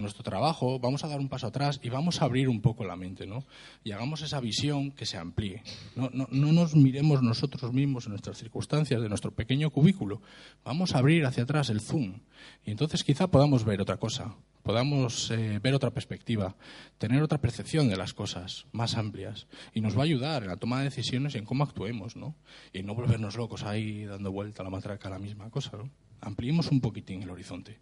nuestro 0.00 0.22
trabajo, 0.22 0.78
vamos 0.78 1.04
a 1.04 1.08
dar 1.08 1.18
un 1.18 1.28
paso 1.28 1.46
atrás 1.46 1.80
y 1.82 1.88
vamos 1.88 2.20
a 2.20 2.26
abrir 2.26 2.48
un 2.48 2.60
poco 2.60 2.84
la 2.84 2.96
mente, 2.96 3.26
¿no? 3.26 3.44
Y 3.82 3.92
hagamos 3.92 4.20
esa 4.22 4.40
visión 4.40 4.90
que 4.90 5.06
se 5.06 5.16
amplíe. 5.16 5.62
No, 5.96 6.10
no, 6.12 6.28
no 6.30 6.52
nos 6.52 6.74
miremos 6.74 7.22
nosotros 7.22 7.72
mismos 7.72 8.04
en 8.04 8.10
nuestras 8.10 8.38
circunstancias 8.38 9.00
de 9.00 9.08
nuestro 9.08 9.32
pequeño 9.32 9.70
cubículo. 9.70 10.20
Vamos 10.64 10.94
a 10.94 10.98
abrir 10.98 11.24
hacia 11.24 11.44
atrás 11.44 11.70
el 11.70 11.80
zoom 11.80 12.20
y 12.66 12.70
entonces 12.70 13.04
quizá 13.04 13.28
podamos 13.28 13.64
ver 13.64 13.80
otra 13.80 13.96
cosa, 13.96 14.34
podamos 14.62 15.30
eh, 15.30 15.58
ver 15.62 15.74
otra 15.74 15.90
perspectiva, 15.90 16.56
tener 16.98 17.22
otra 17.22 17.40
percepción 17.40 17.88
de 17.88 17.96
las 17.96 18.14
cosas 18.14 18.66
más 18.72 18.96
amplias 18.96 19.46
y 19.74 19.80
nos 19.80 19.96
va 19.96 20.00
a 20.00 20.04
ayudar 20.04 20.42
en 20.42 20.48
la 20.48 20.56
toma 20.56 20.78
de 20.78 20.84
decisiones 20.84 21.34
y 21.34 21.38
en 21.38 21.44
cómo 21.44 21.64
actuemos, 21.64 22.16
¿no? 22.16 22.34
Y 22.72 22.82
no 22.82 22.94
volvernos 22.94 23.36
locos 23.36 23.64
ahí 23.64 24.04
dando 24.04 24.30
vuelta 24.30 24.62
a 24.62 24.64
la 24.64 24.70
matraca 24.70 25.08
a 25.08 25.12
la 25.12 25.18
misma 25.18 25.50
cosa, 25.50 25.76
¿no? 25.76 25.90
Ampliemos 26.20 26.70
un 26.70 26.80
poquitín 26.80 27.22
el 27.22 27.30
horizonte. 27.30 27.80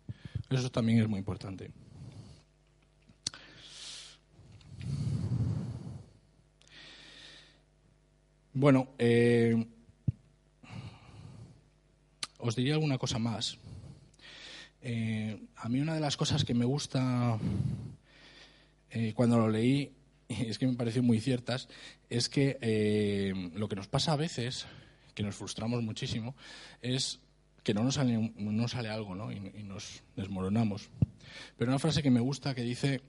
Eso 0.48 0.70
también 0.70 0.98
es 0.98 1.08
muy 1.08 1.18
importante. 1.18 1.70
Bueno, 8.52 8.88
eh, 8.98 9.66
os 12.38 12.56
diría 12.56 12.74
alguna 12.74 12.98
cosa 12.98 13.18
más. 13.18 13.58
Eh, 14.82 15.38
a 15.56 15.68
mí 15.68 15.80
una 15.80 15.94
de 15.94 16.00
las 16.00 16.16
cosas 16.16 16.44
que 16.44 16.54
me 16.54 16.64
gusta 16.64 17.38
eh, 18.90 19.12
cuando 19.14 19.38
lo 19.38 19.48
leí, 19.48 19.92
es 20.28 20.58
que 20.58 20.66
me 20.66 20.74
pareció 20.74 21.02
muy 21.02 21.20
ciertas, 21.20 21.68
es 22.08 22.28
que 22.28 22.58
eh, 22.60 23.50
lo 23.54 23.68
que 23.68 23.76
nos 23.76 23.88
pasa 23.88 24.12
a 24.12 24.16
veces, 24.16 24.66
que 25.14 25.22
nos 25.22 25.36
frustramos 25.36 25.82
muchísimo, 25.82 26.34
es 26.82 27.20
que 27.62 27.74
no 27.74 27.84
nos 27.84 27.94
sale, 27.94 28.88
algo 28.88 29.32
y, 29.32 29.60
y 29.60 29.62
nos 29.62 30.02
desmoronamos. 30.16 30.88
Pero 31.56 31.70
una 31.70 31.78
frase 31.78 32.02
que 32.02 32.10
me 32.10 32.20
gusta 32.20 32.54
que 32.54 32.62
dice, 32.62 33.02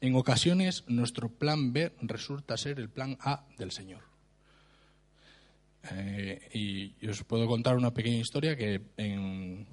en 0.00 0.16
ocasiones 0.16 0.84
nuestro 0.88 1.28
plan 1.28 1.72
B 1.72 1.92
resulta 2.00 2.56
ser 2.56 2.80
el 2.80 2.88
plan 2.88 3.18
A 3.20 3.44
del 3.58 3.72
Señor. 3.72 4.11
Eh, 5.90 6.94
y 7.00 7.08
os 7.08 7.24
puedo 7.24 7.46
contar 7.46 7.76
una 7.76 7.92
pequeña 7.92 8.18
historia 8.18 8.56
que 8.56 8.80
en, 8.96 9.66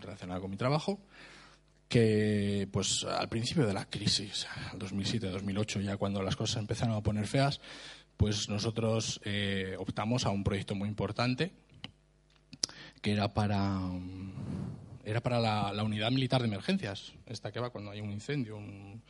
relacionada 0.00 0.40
con 0.40 0.50
mi 0.50 0.56
trabajo, 0.56 1.00
que 1.88 2.68
pues 2.72 3.04
al 3.04 3.28
principio 3.28 3.66
de 3.66 3.74
la 3.74 3.84
crisis, 3.84 4.46
2007-2008, 4.78 5.82
ya 5.82 5.96
cuando 5.96 6.22
las 6.22 6.36
cosas 6.36 6.58
empezaron 6.58 6.94
a 6.94 7.02
poner 7.02 7.26
feas, 7.26 7.60
pues 8.16 8.48
nosotros 8.48 9.20
eh, 9.24 9.76
optamos 9.78 10.24
a 10.24 10.30
un 10.30 10.44
proyecto 10.44 10.74
muy 10.74 10.88
importante 10.88 11.52
que 13.00 13.12
era 13.12 13.32
para 13.32 13.80
era 15.04 15.22
para 15.22 15.40
la, 15.40 15.82
unidad 15.82 16.10
militar 16.10 16.42
de 16.42 16.48
emergencias, 16.48 17.14
esta 17.26 17.50
que 17.50 17.58
va 17.58 17.70
cuando 17.70 17.90
hay 17.90 18.00
un 18.00 18.12
incendio, 18.12 18.56
un, 18.56 19.02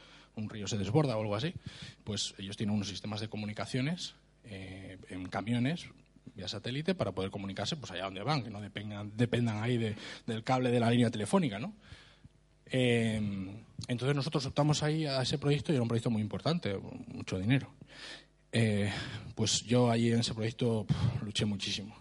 río 0.48 0.66
se 0.66 0.78
desborda 0.78 1.18
o 1.18 1.20
algo 1.20 1.36
así, 1.36 1.52
pues 2.02 2.34
ellos 2.38 2.56
tienen 2.56 2.74
unos 2.74 2.88
sistemas 2.88 3.20
de 3.20 3.28
comunicaciones 3.28 4.14
eh, 4.44 4.96
en 5.10 5.28
camiones 5.28 5.90
satélite 6.48 6.94
para 6.94 7.12
poder 7.12 7.30
comunicarse 7.30 7.76
pues 7.76 7.90
allá 7.92 8.04
donde 8.04 8.22
van, 8.22 8.42
que 8.42 8.50
no 8.50 8.60
dependan, 8.60 9.16
dependan 9.16 9.62
ahí 9.62 9.78
del 10.26 10.44
cable 10.44 10.70
de 10.70 10.80
la 10.80 10.90
línea 10.90 11.10
telefónica, 11.10 11.58
¿no? 11.58 11.74
Eh, 12.66 13.20
entonces 13.88 14.14
nosotros 14.14 14.46
optamos 14.46 14.82
ahí 14.82 15.06
a 15.06 15.22
ese 15.22 15.38
proyecto 15.38 15.72
y 15.72 15.74
era 15.74 15.82
un 15.82 15.88
proyecto 15.88 16.10
muy 16.10 16.22
importante, 16.22 16.76
mucho 17.08 17.38
dinero. 17.38 17.72
eh, 18.52 18.90
pues 19.34 19.62
yo 19.62 19.90
allí 19.90 20.12
en 20.12 20.20
ese 20.20 20.34
proyecto 20.34 20.86
luché 21.22 21.44
muchísimo. 21.44 21.96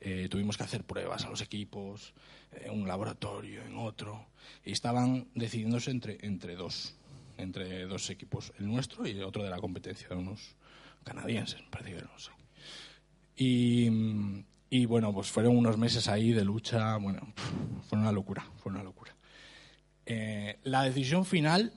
Eh, 0.00 0.28
tuvimos 0.30 0.56
que 0.56 0.64
hacer 0.64 0.84
pruebas 0.84 1.24
a 1.24 1.30
los 1.30 1.40
equipos, 1.42 2.14
en 2.52 2.72
un 2.72 2.88
laboratorio, 2.88 3.62
en 3.62 3.76
otro, 3.76 4.26
y 4.64 4.72
estaban 4.72 5.28
decidiéndose 5.34 5.90
entre, 5.90 6.18
entre 6.22 6.56
dos, 6.56 6.94
entre 7.36 7.86
dos 7.86 8.08
equipos, 8.10 8.52
el 8.58 8.66
nuestro 8.66 9.06
y 9.06 9.10
el 9.10 9.24
otro 9.24 9.42
de 9.42 9.50
la 9.50 9.58
competencia, 9.58 10.08
de 10.08 10.16
unos 10.16 10.56
canadienses, 11.04 11.62
parece 11.70 11.94
que 11.94 12.02
no 12.02 12.18
sé. 12.18 12.30
Y, 13.42 14.84
bueno, 14.84 15.14
pues 15.14 15.30
fueron 15.30 15.56
unos 15.56 15.78
meses 15.78 16.08
ahí 16.08 16.32
de 16.32 16.44
lucha, 16.44 16.98
bueno, 16.98 17.32
fue 17.88 17.98
una 17.98 18.12
locura, 18.12 18.44
fue 18.58 18.70
una 18.70 18.82
locura. 18.82 19.16
Eh, 20.04 20.58
la 20.62 20.82
decisión 20.82 21.24
final 21.24 21.72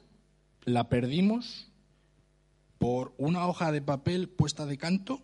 la 0.65 0.89
perdimos 0.89 1.71
por 2.79 3.13
una 3.17 3.47
hoja 3.47 3.71
de 3.71 3.81
papel 3.81 4.27
puesta 4.27 4.65
de 4.65 4.77
canto. 4.77 5.21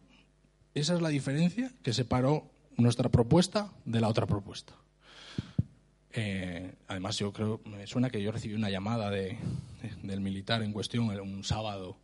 Esa 0.75 0.93
es 0.95 1.01
la 1.01 1.09
diferencia 1.09 1.73
que 1.83 1.91
separó 1.91 2.49
nuestra 2.77 3.09
propuesta 3.09 3.73
de 3.83 3.99
la 3.99 4.07
otra 4.07 4.25
propuesta. 4.25 4.73
Eh, 6.13 6.73
además, 6.87 7.17
yo 7.17 7.33
creo, 7.33 7.59
me 7.65 7.85
suena 7.85 8.09
que 8.09 8.21
yo 8.21 8.31
recibí 8.31 8.53
una 8.53 8.69
llamada 8.69 9.09
de, 9.09 9.37
del 10.03 10.21
militar 10.21 10.63
en 10.63 10.71
cuestión 10.71 11.09
un 11.09 11.43
sábado 11.43 11.97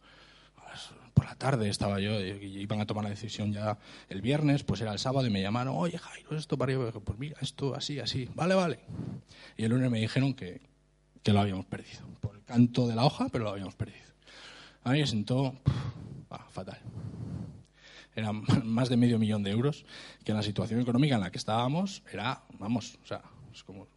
por 1.16 1.26
la 1.26 1.34
tarde 1.34 1.68
estaba 1.70 2.00
yo, 2.00 2.22
y 2.22 2.60
iban 2.60 2.80
a 2.80 2.86
tomar 2.86 3.06
la 3.06 3.10
decisión 3.10 3.52
ya 3.52 3.80
el 4.10 4.22
viernes, 4.22 4.64
pues 4.64 4.82
era 4.82 4.94
el 4.94 5.00
sábado 5.00 5.26
y 5.26 5.32
me 5.32 5.42
llamaron, 5.42 5.74
oye 5.76 5.98
Jairo, 5.98 6.38
esto 6.38 6.58
para 6.58 6.74
yo, 6.74 6.92
pues 6.92 7.18
mira, 7.18 7.38
esto 7.42 7.74
así, 7.74 8.00
así, 8.00 8.30
vale, 8.36 8.54
vale. 8.54 8.80
Y 9.58 9.64
el 9.64 9.72
lunes 9.72 9.90
me 9.90 10.00
dijeron 10.00 10.36
que, 10.36 10.62
que 11.24 11.34
lo 11.34 11.40
habíamos 11.40 11.66
perdido, 11.66 12.06
por 12.22 12.36
el 12.36 12.44
canto 12.44 12.88
de 12.88 12.96
la 12.96 13.06
hoja, 13.06 13.30
pero 13.32 13.46
lo 13.46 13.50
habíamos 13.50 13.74
perdido. 13.74 14.06
A 14.84 14.92
mí 14.92 15.00
me 15.00 15.08
sentó 15.08 15.56
fatal. 16.56 16.80
Eran 18.16 18.44
más 18.64 18.90
de 18.90 18.98
medio 18.98 19.20
millón 19.20 19.44
de 19.44 19.52
euros, 19.52 19.86
que 20.24 20.34
la 20.34 20.42
situación 20.42 20.80
económica 20.80 21.16
en 21.16 21.22
la 21.22 21.32
que 21.32 21.38
estábamos 21.38 22.02
era, 22.12 22.44
vamos, 22.58 22.98
o 23.04 23.08
sea, 23.08 23.22
es 23.54 23.64
como, 23.64 23.88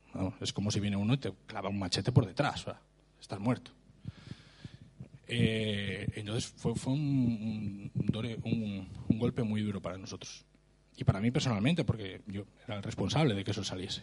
es 0.41 0.53
como 0.53 0.71
si 0.71 0.81
viene 0.81 0.97
uno 0.97 1.15
y 1.15 1.19
te 1.19 1.33
clava 1.47 1.69
un 1.69 1.79
machete 1.79 2.13
por 2.13 2.27
detrás, 2.27 2.63
o 2.63 2.65
sea, 2.65 2.81
estás 3.21 3.39
muerto. 3.39 3.71
Eh, 5.31 6.09
entonces 6.15 6.53
fue, 6.57 6.73
un, 6.87 7.91
golpe 9.09 9.43
muy 9.43 9.61
duro 9.63 9.81
para 9.81 9.99
nosotros. 9.99 10.45
Y 10.97 11.05
para 11.05 11.21
mí 11.21 11.31
personalmente, 11.31 11.85
porque 11.85 12.23
yo 12.27 12.45
era 12.67 12.77
el 12.77 12.83
responsable 12.83 13.35
de 13.35 13.45
que 13.45 13.51
eso 13.51 13.63
saliese. 13.63 14.03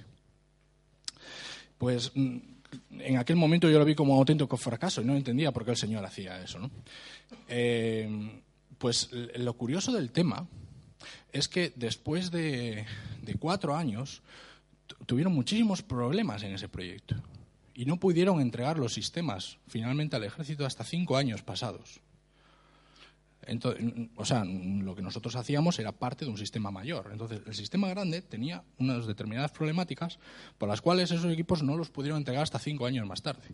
Pues 1.78 2.12
mm, 2.16 2.38
en 3.00 3.18
aquel 3.18 3.36
momento 3.36 3.70
yo 3.70 3.80
lo 3.80 3.86
vi 3.86 3.96
como 3.96 4.14
un 4.14 4.20
auténtico 4.20 4.56
fracaso 4.56 5.02
y 5.02 5.06
no 5.06 5.16
entendía 5.16 5.52
por 5.52 5.66
qué 5.66 5.72
el 5.72 5.78
Señor 5.78 6.06
hacía 6.06 6.42
eso. 6.42 6.60
¿no? 6.60 6.70
Eh, 7.50 8.42
pues 8.78 9.10
lo 9.12 9.54
curioso 9.54 9.92
del 9.92 10.12
tema 10.12 10.48
es 11.34 11.48
que 11.48 11.74
después 11.76 12.32
de, 12.32 12.86
de 13.24 13.36
cuatro 13.36 13.76
años 13.76 14.22
tuvieron 15.06 15.34
muchísimos 15.34 15.82
problemas 15.82 16.44
en 16.44 16.54
ese 16.54 16.70
proyecto 16.70 17.16
y 17.76 17.86
no 17.86 18.00
pudieron 18.00 18.40
entregar 18.40 18.80
los 18.80 18.94
sistemas 18.94 19.60
finalmente 19.68 20.16
al 20.16 20.24
ejército 20.24 20.66
hasta 20.66 20.86
cinco 20.86 21.18
años 21.18 21.44
pasados. 21.44 22.00
Entonces, 23.48 23.86
o 24.16 24.26
sea, 24.26 24.44
lo 24.44 24.96
que 24.96 25.04
nosotros 25.04 25.36
hacíamos 25.36 25.78
era 25.78 25.92
parte 25.92 26.26
de 26.26 26.32
un 26.32 26.38
sistema 26.38 26.72
mayor. 26.72 27.10
Entonces, 27.12 27.42
el 27.46 27.54
sistema 27.54 27.88
grande 27.90 28.24
tenía 28.24 28.64
unas 28.80 29.06
determinadas 29.06 29.52
problemáticas 29.52 30.18
por 30.58 30.68
las 30.68 30.82
cuales 30.82 31.12
esos 31.12 31.32
equipos 31.32 31.62
no 31.62 31.78
los 31.78 31.92
pudieron 31.92 32.18
entregar 32.18 32.42
hasta 32.42 32.58
cinco 32.58 32.88
años 32.88 33.06
más 33.06 33.22
tarde. 33.22 33.50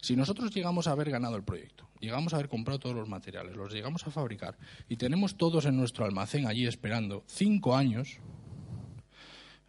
Si 0.00 0.14
nosotros 0.14 0.54
llegamos 0.54 0.86
a 0.86 0.92
haber 0.92 1.10
ganado 1.10 1.34
el 1.34 1.42
proyecto, 1.42 1.88
llegamos 1.98 2.32
a 2.32 2.36
haber 2.36 2.48
comprado 2.48 2.78
todos 2.78 2.94
los 2.94 3.08
materiales, 3.08 3.56
los 3.56 3.72
llegamos 3.72 4.06
a 4.06 4.12
fabricar 4.12 4.56
y 4.88 4.96
tenemos 4.96 5.36
todos 5.36 5.64
en 5.64 5.76
nuestro 5.76 6.04
almacén 6.04 6.46
allí 6.46 6.66
esperando 6.66 7.24
cinco 7.26 7.74
años, 7.74 8.18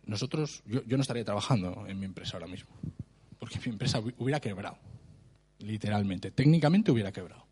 nosotros, 0.06 0.62
yo, 0.68 0.84
yo 0.84 0.98
no 0.98 1.02
estaría 1.02 1.24
trabajando 1.24 1.86
en 1.88 2.00
mi 2.00 2.06
empresa 2.06 2.38
ahora 2.38 2.48
mismo 2.48 2.70
porque 3.44 3.60
mi 3.66 3.74
empresa 3.74 4.00
hubiera 4.00 4.40
quebrado, 4.40 4.78
literalmente, 5.60 6.32
técnicamente 6.32 6.92
hubiera 6.92 7.12
quebrado, 7.12 7.46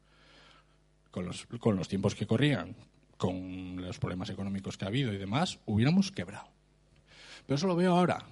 con 1.11 1.25
los, 1.25 1.87
tiempos 1.89 2.15
que 2.15 2.25
corrían, 2.25 2.77
con 3.17 3.75
los 3.75 3.99
problemas 3.99 4.29
económicos 4.29 4.77
que 4.77 4.85
ha 4.85 4.87
habido 4.87 5.11
y 5.11 5.17
demás, 5.17 5.59
hubiéramos 5.65 6.09
quebrado. 6.13 6.47
Pero 7.45 7.55
eso 7.55 7.67
lo 7.67 7.75
veo 7.75 7.93
ahora. 7.93 8.25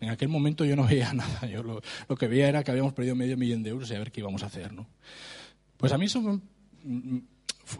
En 0.00 0.10
aquel 0.10 0.28
momento 0.28 0.64
yo 0.64 0.74
no 0.74 0.88
veía 0.88 1.12
nada. 1.14 1.46
Yo 1.46 1.62
lo, 1.62 1.80
que 2.16 2.26
veía 2.26 2.48
era 2.48 2.64
que 2.64 2.72
habíamos 2.72 2.94
perdido 2.94 3.14
medio 3.14 3.36
millón 3.36 3.62
de 3.62 3.70
euros 3.70 3.88
y 3.92 3.94
a 3.94 4.00
ver 4.00 4.10
qué 4.10 4.18
íbamos 4.18 4.42
a 4.42 4.46
hacer. 4.46 4.72
¿no? 4.72 4.88
Pues 5.76 5.92
a 5.92 5.98
mí 5.98 6.06
eso 6.06 6.40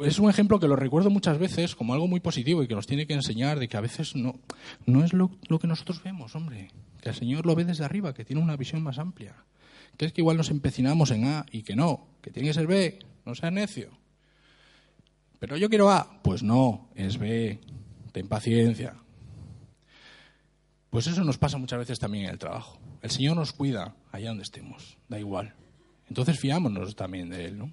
es 0.05 0.19
un 0.19 0.31
ejemplo 0.31 0.59
que 0.59 0.69
lo 0.69 0.77
recuerdo 0.77 1.11
muchas 1.11 1.39
veces 1.39 1.75
como 1.75 1.95
algo 1.95 2.07
muy 2.09 2.21
positivo 2.21 2.63
y 2.63 2.69
que 2.69 2.75
nos 2.75 2.87
tiene 2.87 3.07
que 3.07 3.15
enseñar 3.15 3.59
de 3.59 3.69
que 3.69 3.77
a 3.77 3.81
veces 3.81 4.17
no, 4.17 4.39
no 4.87 5.05
es 5.05 5.13
lo, 5.13 5.31
lo 5.49 5.59
que 5.59 5.67
nosotros 5.67 6.03
vemos, 6.03 6.35
hombre 6.35 6.71
que 7.05 7.11
el 7.11 7.15
Señor 7.15 7.45
lo 7.45 7.55
ve 7.55 7.67
desde 7.67 7.85
arriba, 7.85 8.15
que 8.15 8.25
tiene 8.25 8.41
una 8.41 8.57
visión 8.57 8.83
más 8.83 8.99
amplia. 8.99 9.37
Que 9.99 10.07
es 10.07 10.13
que 10.15 10.23
igual 10.23 10.39
nos 10.39 10.51
empecinamos 10.51 11.11
en 11.11 11.27
A 11.27 11.45
y 11.53 11.63
que 11.63 11.77
no, 11.77 12.09
que 12.23 12.31
tiene 12.31 12.49
que 12.49 12.55
ser 12.55 12.67
B, 12.67 12.99
no 13.27 13.35
sea 13.35 13.51
necio. 13.51 13.91
Pero 15.39 15.59
yo 15.59 15.69
quiero 15.69 15.91
A, 15.91 16.23
pues 16.23 16.43
no, 16.43 16.89
es 16.95 17.19
B, 17.19 17.61
ten 18.11 18.27
paciencia. 18.27 18.97
Pues 20.89 21.07
eso 21.07 21.23
nos 21.25 21.37
pasa 21.37 21.59
muchas 21.59 21.79
veces 21.79 21.99
también 21.99 22.25
en 22.25 22.31
el 22.31 22.39
trabajo. 22.39 22.79
El 23.03 23.11
Señor 23.11 23.37
nos 23.37 23.53
cuida 23.53 23.95
allá 24.11 24.29
donde 24.29 24.45
estemos, 24.45 24.97
da 25.07 25.19
igual. 25.19 25.55
Entonces 26.09 26.41
fiámonos 26.41 26.97
también 26.97 27.29
de 27.29 27.45
Él, 27.45 27.59
¿no? 27.59 27.71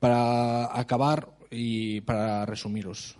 Para 0.00 0.78
acabar 0.78 1.28
y 1.50 2.00
para 2.00 2.46
resumiros, 2.46 3.16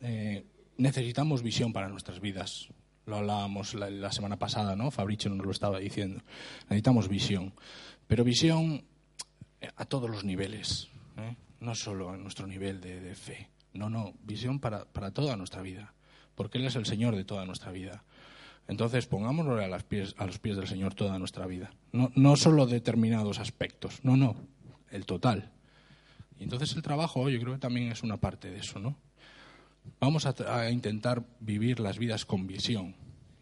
eh, 0.00 0.44
necesitamos 0.76 1.42
visión 1.42 1.72
para 1.72 1.88
nuestras 1.88 2.20
vidas. 2.20 2.68
Lo 3.04 3.16
hablábamos 3.16 3.74
la, 3.74 4.12
semana 4.12 4.38
pasada, 4.38 4.76
¿no? 4.76 4.92
Fabricio 4.92 5.28
nos 5.30 5.44
lo 5.44 5.50
estaba 5.50 5.80
diciendo. 5.80 6.22
Necesitamos 6.64 7.08
visión. 7.08 7.52
Pero 8.06 8.22
visión 8.22 8.84
eh, 9.60 9.70
a 9.74 9.84
todos 9.84 10.08
los 10.08 10.24
niveles, 10.24 10.88
¿eh? 11.16 11.34
no 11.60 11.74
solo 11.74 12.14
en 12.14 12.22
nuestro 12.22 12.46
nivel 12.46 12.80
de, 12.80 13.14
fe. 13.16 13.48
No, 13.74 13.90
no, 13.90 14.14
visión 14.22 14.60
para, 14.60 14.84
para, 14.84 15.10
toda 15.10 15.36
nuestra 15.36 15.62
vida, 15.62 15.94
porque 16.36 16.58
Él 16.58 16.66
es 16.66 16.76
el 16.76 16.86
Señor 16.86 17.16
de 17.16 17.24
toda 17.24 17.44
nuestra 17.44 17.72
vida. 17.72 18.04
Entonces, 18.68 19.06
pongámoslo 19.06 19.60
a, 19.60 19.66
los 19.66 19.82
pies, 19.82 20.14
a 20.18 20.26
los 20.26 20.38
pies 20.38 20.56
del 20.56 20.68
Señor 20.68 20.94
toda 20.94 21.18
nuestra 21.18 21.46
vida. 21.46 21.72
No, 21.90 22.12
no 22.14 22.36
solo 22.36 22.66
determinados 22.66 23.40
aspectos, 23.40 23.98
no, 24.04 24.16
no, 24.16 24.36
el 24.90 25.06
total. 25.06 25.50
Y 26.38 26.44
entonces 26.44 26.74
el 26.74 26.82
trabajo, 26.82 27.28
yo 27.28 27.40
creo 27.40 27.54
que 27.54 27.60
también 27.60 27.92
es 27.92 28.02
una 28.02 28.16
parte 28.16 28.50
de 28.50 28.58
eso, 28.58 28.78
¿no? 28.78 28.96
vamos 30.00 30.26
a, 30.26 30.70
intentar 30.70 31.24
vivir 31.40 31.80
las 31.80 31.98
vidas 31.98 32.24
con 32.24 32.46
visión. 32.46 32.94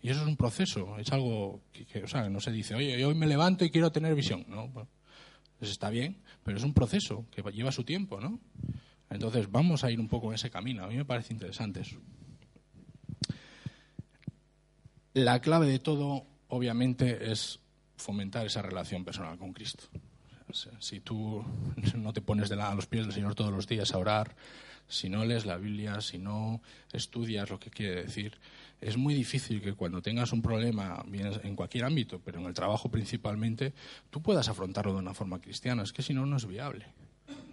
Y 0.02 0.08
eso 0.08 0.22
es 0.22 0.26
un 0.26 0.36
proceso, 0.36 0.98
es 0.98 1.12
algo 1.12 1.60
que, 1.72 2.02
o 2.02 2.08
sea, 2.08 2.28
no 2.30 2.40
se 2.40 2.50
dice, 2.50 2.74
oye, 2.74 3.04
hoy 3.04 3.14
me 3.14 3.26
levanto 3.26 3.64
y 3.64 3.70
quiero 3.70 3.92
tener 3.92 4.14
visión. 4.14 4.44
No, 4.48 4.70
pues, 4.70 5.70
está 5.70 5.90
bien, 5.90 6.18
pero 6.42 6.56
es 6.56 6.64
un 6.64 6.72
proceso 6.72 7.26
que 7.30 7.42
lleva 7.52 7.70
su 7.70 7.84
tiempo, 7.84 8.20
¿no? 8.20 8.40
Entonces 9.10 9.50
vamos 9.50 9.84
a 9.84 9.90
ir 9.90 10.00
un 10.00 10.08
poco 10.08 10.28
en 10.28 10.36
ese 10.36 10.50
camino. 10.50 10.84
A 10.84 10.88
mí 10.88 10.96
me 10.96 11.04
parece 11.04 11.34
interesante 11.34 11.80
eso. 11.80 12.00
La 15.12 15.40
clave 15.40 15.66
de 15.66 15.80
todo, 15.80 16.24
obviamente, 16.48 17.30
es 17.30 17.58
fomentar 17.96 18.46
esa 18.46 18.62
relación 18.62 19.04
personal 19.04 19.36
con 19.36 19.52
Cristo. 19.52 19.84
Si 20.52 21.00
tú 21.00 21.44
no 21.96 22.12
te 22.12 22.20
pones 22.20 22.48
de 22.48 22.60
a 22.60 22.74
los 22.74 22.86
pies 22.86 23.04
del 23.04 23.14
Señor 23.14 23.34
todos 23.34 23.52
los 23.52 23.66
días 23.66 23.92
a 23.92 23.98
orar, 23.98 24.34
si 24.90 25.08
no 25.08 25.24
lees 25.24 25.46
la 25.46 25.56
Biblia, 25.56 26.00
si 26.00 26.18
no 26.18 26.60
estudias 26.92 27.48
lo 27.48 27.60
que 27.60 27.70
quiere 27.70 28.02
decir, 28.02 28.38
es 28.80 28.96
muy 28.96 29.14
difícil 29.14 29.60
que 29.60 29.74
cuando 29.74 30.02
tengas 30.02 30.32
un 30.32 30.42
problema, 30.42 31.04
en 31.12 31.54
cualquier 31.54 31.84
ámbito, 31.84 32.20
pero 32.24 32.40
en 32.40 32.46
el 32.46 32.54
trabajo 32.54 32.90
principalmente, 32.90 33.72
tú 34.10 34.20
puedas 34.22 34.48
afrontarlo 34.48 34.92
de 34.92 34.98
una 34.98 35.14
forma 35.14 35.40
cristiana. 35.40 35.82
Es 35.82 35.92
que 35.92 36.02
si 36.02 36.14
no, 36.14 36.26
no 36.26 36.36
es 36.36 36.46
viable. 36.46 36.86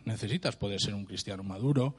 Necesitas 0.05 0.55
poder 0.55 0.79
ser 0.79 0.95
un 0.95 1.05
cristiano 1.05 1.43
maduro 1.43 1.95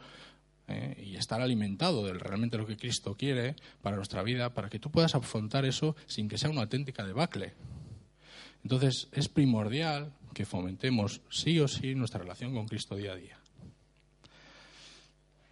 eh, 0.66 1.04
y 1.06 1.16
estar 1.16 1.40
alimentado 1.40 2.04
de 2.04 2.14
realmente 2.14 2.58
lo 2.58 2.66
que 2.66 2.76
Cristo 2.76 3.16
quiere 3.16 3.54
para 3.82 3.96
nuestra 3.96 4.22
vida, 4.22 4.54
para 4.54 4.68
que 4.68 4.78
tú 4.78 4.90
puedas 4.90 5.14
afrontar 5.14 5.64
eso 5.66 5.94
sin 6.06 6.28
que 6.28 6.38
sea 6.38 6.50
una 6.50 6.62
auténtica 6.62 7.04
debacle. 7.04 7.54
Entonces, 8.64 9.08
es 9.12 9.28
primordial 9.28 10.12
que 10.34 10.46
fomentemos 10.46 11.20
sí 11.30 11.60
o 11.60 11.68
sí 11.68 11.94
nuestra 11.94 12.20
relación 12.20 12.54
con 12.54 12.66
Cristo 12.66 12.96
día 12.96 13.12
a 13.12 13.16
día. 13.16 13.38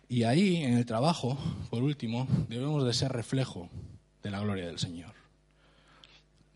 Y 0.08 0.22
ahí, 0.22 0.56
en 0.56 0.74
el 0.74 0.86
trabajo, 0.86 1.36
por 1.68 1.82
último, 1.82 2.28
debemos 2.48 2.84
de 2.84 2.94
ser 2.94 3.12
reflejo 3.12 3.68
de 4.22 4.30
la 4.30 4.40
gloria 4.40 4.66
del 4.66 4.78
Señor. 4.78 5.12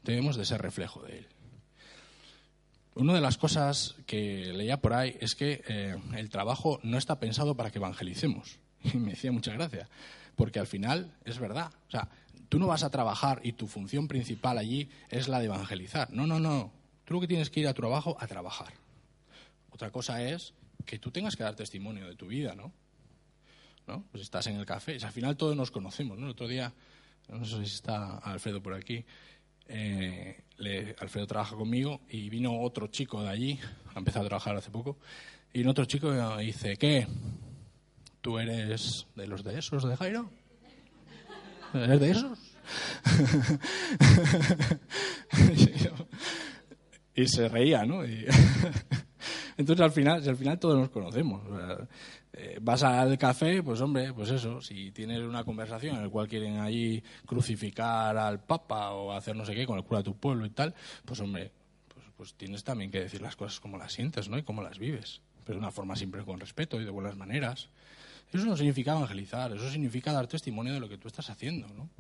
Debemos 0.05 0.37
de 0.37 0.45
ser 0.45 0.63
reflejo 0.63 1.03
de 1.03 1.19
Él. 1.19 1.27
Una 2.95 3.15
de 3.15 3.21
las 3.21 3.39
cosas 3.39 3.97
que 4.07 4.53
leía 4.53 4.81
por 4.81 4.93
ahí 4.93 5.17
es 5.21 5.35
que 5.35 5.63
eh, 5.69 5.97
el 6.17 6.31
trabajo 6.31 6.81
no 6.83 6.99
está 6.99 7.19
pensado 7.19 7.57
para 7.57 7.71
que 7.71 7.79
evangelicemos. 7.79 8.59
Y 8.83 8.97
me 8.97 9.11
decía 9.11 9.31
muchas 9.31 9.55
gracias, 9.55 9.89
porque 10.37 10.59
al 10.59 10.67
final 10.67 11.13
es 11.25 11.39
verdad. 11.39 11.71
O 11.89 11.91
sea, 11.91 12.09
tú 12.49 12.59
no 12.59 12.67
vas 12.67 12.83
a 12.83 12.91
trabajar 12.91 13.41
y 13.45 13.53
tu 13.53 13.67
función 13.67 14.09
principal 14.09 14.59
allí 14.59 14.89
es 15.11 15.29
la 15.29 15.39
de 15.39 15.47
evangelizar. 15.47 16.11
No, 16.13 16.27
no, 16.27 16.41
no. 16.41 16.73
Tú 17.11 17.15
lo 17.15 17.21
que 17.23 17.27
tienes 17.27 17.51
que 17.51 17.59
ir 17.59 17.67
a 17.67 17.75
tu 17.75 17.83
trabajo 17.83 18.17
a 18.21 18.29
trabajar. 18.29 18.73
Otra 19.73 19.91
cosa 19.91 20.23
es 20.23 20.55
que 20.87 21.01
tú 21.01 21.11
tengas 21.11 21.35
que 21.35 21.43
dar 21.43 21.57
testimonio 21.57 22.07
de 22.07 22.15
tu 22.15 22.29
vida, 22.29 22.55
¿no? 22.55 22.73
¿No? 23.89 24.05
Pues 24.13 24.23
estás 24.23 24.47
en 24.47 24.55
el 24.55 24.65
café, 24.65 24.97
al 25.03 25.11
final 25.11 25.37
todos 25.37 25.57
nos 25.57 25.73
conocemos, 25.73 26.17
¿no? 26.17 26.27
El 26.27 26.31
otro 26.31 26.47
día, 26.47 26.73
no 27.29 27.45
sé 27.45 27.67
si 27.67 27.75
está 27.75 28.19
Alfredo 28.19 28.63
por 28.63 28.75
aquí, 28.75 29.05
eh, 29.67 30.45
Alfredo 31.01 31.27
trabaja 31.27 31.57
conmigo 31.57 32.01
y 32.09 32.31
vino 32.31 32.61
otro 32.61 32.87
chico 32.87 33.25
de 33.25 33.31
allí, 33.31 33.59
ha 33.93 33.99
empezado 33.99 34.27
a 34.27 34.29
trabajar 34.29 34.55
hace 34.55 34.71
poco, 34.71 34.97
y 35.53 35.67
otro 35.67 35.87
chico 35.87 36.37
dice, 36.37 36.77
¿qué? 36.77 37.09
¿Tú 38.21 38.39
eres 38.39 39.09
de 39.17 39.27
los 39.27 39.43
de 39.43 39.59
esos 39.59 39.83
de 39.83 39.97
Jairo? 39.97 40.31
¿Eres 41.75 41.99
de 41.99 42.11
esos? 42.13 42.39
y 47.15 47.27
se 47.27 47.49
reía, 47.49 47.85
¿no? 47.85 48.03
entonces 49.57 49.85
al 49.85 49.93
final, 49.93 50.27
al 50.27 50.37
final 50.37 50.59
todos 50.59 50.79
nos 50.79 50.91
conocemos. 50.91 51.43
Eh, 52.33 52.59
vas 52.63 52.83
al 52.85 53.19
café, 53.19 53.63
pues 53.63 53.81
hombre, 53.81 54.13
pues 54.13 54.31
eso, 54.31 54.61
si 54.61 54.93
tienes 54.93 55.21
una 55.21 55.45
conversación 55.45 55.97
en 55.97 56.03
la 56.05 56.09
cual 56.09 56.29
quieren 56.29 56.59
allí 56.59 57.03
crucificar 57.27 58.17
al 58.17 58.45
Papa 58.45 58.93
o 58.93 59.13
hacer 59.13 59.35
no 59.35 59.45
sé 59.45 59.55
qué 59.55 59.67
con 59.67 59.79
el 59.79 59.85
cura 59.85 59.99
de 59.99 60.05
tu 60.05 60.17
pueblo 60.17 60.47
y 60.47 60.51
tal, 60.51 60.75
pues 61.05 61.21
hombre, 61.21 61.51
pues, 61.93 62.07
pues 62.17 62.35
tienes 62.35 62.63
también 62.63 62.91
que 62.91 63.01
decir 63.01 63.21
las 63.21 63.35
cosas 63.35 63.59
como 63.59 63.77
las 63.79 63.93
sientes, 63.93 64.29
¿no? 64.29 64.39
Y 64.39 64.43
cómo 64.45 64.63
las 64.63 64.79
vives, 64.79 65.21
pero 65.45 65.59
de 65.59 65.65
una 65.65 65.73
forma 65.73 65.97
siempre 65.97 66.25
con 66.25 66.39
respeto 66.39 66.81
y 66.81 66.85
de 66.85 66.91
buenas 66.91 67.17
maneras. 67.17 67.69
Eso 68.33 68.47
no 68.47 68.57
significa 68.57 68.93
evangelizar, 68.93 69.53
eso 69.53 69.69
significa 69.69 70.13
dar 70.13 70.29
testimonio 70.29 70.73
de 70.73 70.81
lo 70.81 70.89
que 70.89 70.99
tú 70.99 71.09
estás 71.09 71.31
haciendo, 71.31 71.67
¿no? 71.75 71.91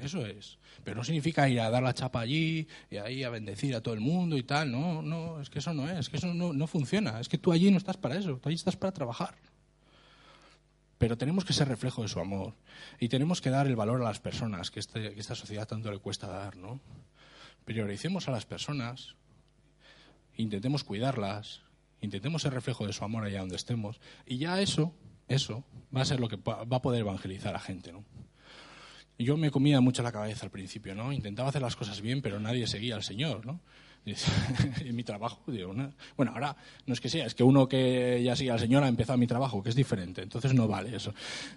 Eso 0.00 0.24
es. 0.24 0.58
Pero 0.82 0.96
no 0.96 1.04
significa 1.04 1.48
ir 1.48 1.60
a 1.60 1.70
dar 1.70 1.82
la 1.82 1.94
chapa 1.94 2.20
allí 2.20 2.66
y 2.90 2.96
ahí 2.96 3.22
a 3.22 3.30
bendecir 3.30 3.74
a 3.74 3.82
todo 3.82 3.94
el 3.94 4.00
mundo 4.00 4.36
y 4.36 4.42
tal. 4.42 4.70
No, 4.70 5.02
no, 5.02 5.40
es 5.40 5.50
que 5.50 5.58
eso 5.58 5.74
no 5.74 5.88
es, 5.88 5.98
es 5.98 6.08
que 6.08 6.16
eso 6.16 6.32
no, 6.32 6.52
no 6.52 6.66
funciona. 6.66 7.20
Es 7.20 7.28
que 7.28 7.38
tú 7.38 7.52
allí 7.52 7.70
no 7.70 7.76
estás 7.76 7.96
para 7.96 8.16
eso, 8.16 8.38
tú 8.38 8.48
allí 8.48 8.56
estás 8.56 8.76
para 8.76 8.92
trabajar. 8.92 9.34
Pero 10.98 11.16
tenemos 11.16 11.44
que 11.44 11.52
ser 11.52 11.68
reflejo 11.68 12.02
de 12.02 12.08
su 12.08 12.20
amor 12.20 12.54
y 12.98 13.08
tenemos 13.08 13.40
que 13.40 13.50
dar 13.50 13.66
el 13.66 13.76
valor 13.76 14.02
a 14.02 14.04
las 14.04 14.20
personas 14.20 14.70
que, 14.70 14.80
este, 14.80 15.14
que 15.14 15.20
esta 15.20 15.34
sociedad 15.34 15.66
tanto 15.66 15.90
le 15.90 15.98
cuesta 15.98 16.26
dar, 16.26 16.56
¿no? 16.56 16.80
Prioricemos 17.64 18.28
a 18.28 18.32
las 18.32 18.44
personas, 18.44 19.16
intentemos 20.36 20.84
cuidarlas, 20.84 21.62
intentemos 22.00 22.42
ser 22.42 22.52
reflejo 22.52 22.86
de 22.86 22.92
su 22.92 23.04
amor 23.04 23.24
allá 23.24 23.40
donde 23.40 23.56
estemos 23.56 24.00
y 24.26 24.38
ya 24.38 24.60
eso, 24.60 24.94
eso 25.28 25.64
va 25.94 26.02
a 26.02 26.04
ser 26.04 26.20
lo 26.20 26.28
que 26.28 26.36
va 26.36 26.64
a 26.68 26.82
poder 26.82 27.00
evangelizar 27.00 27.54
a 27.54 27.60
gente, 27.60 27.92
¿no? 27.92 28.04
Yo 29.24 29.36
me 29.36 29.50
comía 29.50 29.80
mucho 29.80 30.02
la 30.02 30.12
cabeza 30.12 30.46
al 30.46 30.50
principio, 30.50 30.94
¿no? 30.94 31.12
Intentaba 31.12 31.48
hacer 31.48 31.62
las 31.62 31.76
cosas 31.76 32.00
bien, 32.00 32.22
pero 32.22 32.40
nadie 32.40 32.66
seguía 32.66 32.96
al 32.96 33.02
Señor, 33.02 33.46
¿no? 33.46 33.60
en 34.80 34.96
mi 34.96 35.04
trabajo, 35.04 35.40
digo, 35.46 35.74
bueno, 36.16 36.32
ahora 36.32 36.56
no 36.86 36.94
es 36.94 37.00
que 37.00 37.08
sea, 37.08 37.26
es 37.26 37.34
que 37.34 37.44
uno 37.44 37.68
que 37.68 38.22
ya 38.22 38.34
sigue 38.34 38.50
al 38.50 38.58
Señor 38.58 38.82
ha 38.82 38.88
empezado 38.88 39.18
mi 39.18 39.26
trabajo, 39.26 39.62
que 39.62 39.68
es 39.68 39.74
diferente, 39.74 40.22
entonces 40.22 40.54
no 40.54 40.66
vale 40.66 40.96
eso. 40.96 41.12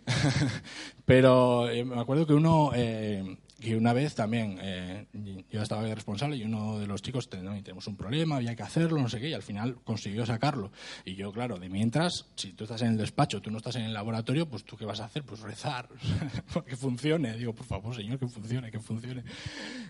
pero 1.05 1.69
eh, 1.69 1.85
me 1.85 1.99
acuerdo 1.99 2.27
que 2.27 2.33
uno 2.33 2.71
eh, 2.75 3.37
y 3.63 3.75
una 3.75 3.93
vez 3.93 4.13
también, 4.13 4.59
eh, 4.61 5.05
yo 5.49 5.61
estaba 5.61 5.83
responsable 5.83 6.35
y 6.35 6.43
uno 6.43 6.79
de 6.79 6.85
los 6.85 7.01
chicos 7.01 7.29
tenemos 7.29 7.87
un 7.87 7.95
problema, 7.95 8.35
había 8.35 8.57
que 8.57 8.63
hacerlo, 8.63 9.01
no 9.01 9.07
sé 9.07 9.21
qué, 9.21 9.29
y 9.29 9.33
al 9.33 9.41
final 9.41 9.77
consiguió 9.85 10.25
sacarlo. 10.25 10.73
Y 11.05 11.15
yo, 11.15 11.31
claro, 11.31 11.57
de 11.57 11.69
mientras, 11.69 12.25
si 12.35 12.51
tú 12.51 12.65
estás 12.65 12.81
en 12.81 12.89
el 12.89 12.97
despacho, 12.97 13.41
tú 13.41 13.51
no 13.51 13.57
estás 13.57 13.77
en 13.77 13.83
el 13.83 13.93
laboratorio, 13.93 14.49
pues 14.49 14.65
tú 14.65 14.75
qué 14.75 14.83
vas 14.83 14.99
a 14.99 15.05
hacer? 15.05 15.23
Pues 15.23 15.39
rezar, 15.39 15.87
que 16.67 16.75
funcione. 16.75 17.37
Digo, 17.37 17.53
por 17.53 17.65
favor, 17.65 17.95
señor, 17.95 18.19
que 18.19 18.27
funcione, 18.27 18.69
que 18.69 18.81
funcione. 18.81 19.23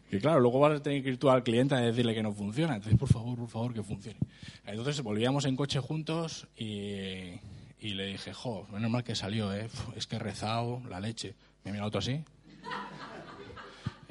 Que 0.07 0.19
claro, 0.19 0.39
luego 0.39 0.59
vas 0.59 0.79
a 0.79 0.83
tener 0.83 1.01
que 1.01 1.09
ir 1.09 1.17
tú 1.17 1.31
al 1.31 1.41
cliente 1.41 1.73
a 1.73 1.79
decirle 1.79 2.13
que 2.13 2.21
no 2.21 2.31
funciona. 2.31 2.75
Entonces, 2.75 2.99
por 2.99 3.09
favor, 3.09 3.39
por 3.39 3.49
favor, 3.49 3.73
que 3.73 3.81
funcione. 3.81 4.19
Entonces 4.67 5.01
volvíamos 5.01 5.45
en 5.45 5.55
coche 5.55 5.79
juntos 5.79 6.47
y, 6.55 7.39
y 7.79 7.95
le 7.95 8.05
dije, 8.05 8.33
jo, 8.33 8.67
menos 8.71 8.91
mal 8.91 9.03
que 9.03 9.15
salió, 9.15 9.51
¿eh? 9.51 9.67
es 9.95 10.05
que 10.05 10.17
he 10.17 10.19
rezado 10.19 10.79
la 10.87 10.99
leche. 10.99 11.33
Me 11.63 11.71
mira 11.71 11.87
otro 11.87 11.97
así 11.97 12.23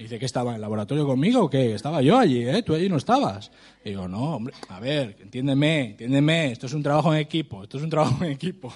dice 0.03 0.19
que 0.19 0.27
estaba 0.27 0.51
en 0.51 0.57
el 0.57 0.61
laboratorio 0.61 1.07
conmigo 1.07 1.45
o 1.45 1.51
qué, 1.51 1.75
estaba 1.75 2.03
yo 2.03 2.19
allí, 2.19 2.47
¿eh? 2.47 2.63
Tú 2.63 2.75
allí 2.75 2.89
no 2.89 2.97
estabas. 2.97 3.51
digo, 3.85 4.09
no, 4.09 4.37
hombre, 4.37 4.55
a 4.69 4.81
ver, 4.81 5.17
entiéndeme, 5.21 5.91
entiéndeme, 5.91 6.53
esto 6.53 6.67
es 6.67 6.73
un 6.73 6.83
trabajo 6.83 7.13
en 7.15 7.21
equipo, 7.21 7.63
esto 7.63 7.79
es 7.79 7.85
un 7.85 7.91
trabajo 7.91 8.25
en 8.25 8.33
equipo, 8.33 8.73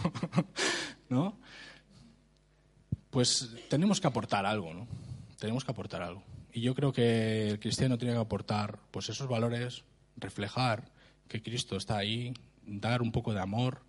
¿no? 1.09 1.39
Pues 3.11 3.51
tenemos 3.69 4.01
que 4.01 4.07
aportar 4.07 4.45
algo, 4.47 4.75
¿no? 4.75 4.87
Tenemos 5.39 5.65
que 5.65 5.71
aportar 5.71 6.03
algo. 6.03 6.23
Y 6.53 6.61
yo 6.61 6.75
creo 6.75 6.93
que 6.93 7.49
el 7.49 7.61
cristiano 7.61 7.99
tiene 7.99 8.15
que 8.15 8.21
aportar, 8.21 8.79
pues 8.91 9.09
esos 9.09 9.29
valores, 9.29 9.85
reflejar 10.17 10.91
que 11.29 11.43
Cristo 11.43 11.77
está 11.77 11.99
ahí, 11.99 12.33
dar 12.67 13.03
un 13.03 13.13
poco 13.13 13.33
de 13.33 13.41
amor, 13.41 13.86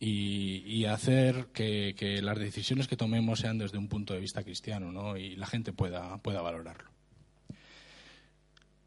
y, 0.00 0.84
hacer 0.84 1.46
que, 1.52 2.20
las 2.22 2.38
decisiones 2.38 2.88
que 2.88 2.96
tomemos 2.96 3.40
sean 3.40 3.58
desde 3.58 3.78
un 3.78 3.88
punto 3.88 4.14
de 4.14 4.20
vista 4.20 4.42
cristiano 4.42 4.92
¿no? 4.92 5.16
y 5.16 5.36
la 5.36 5.46
gente 5.46 5.72
pueda, 5.72 6.18
pueda 6.18 6.42
valorarlo. 6.42 6.90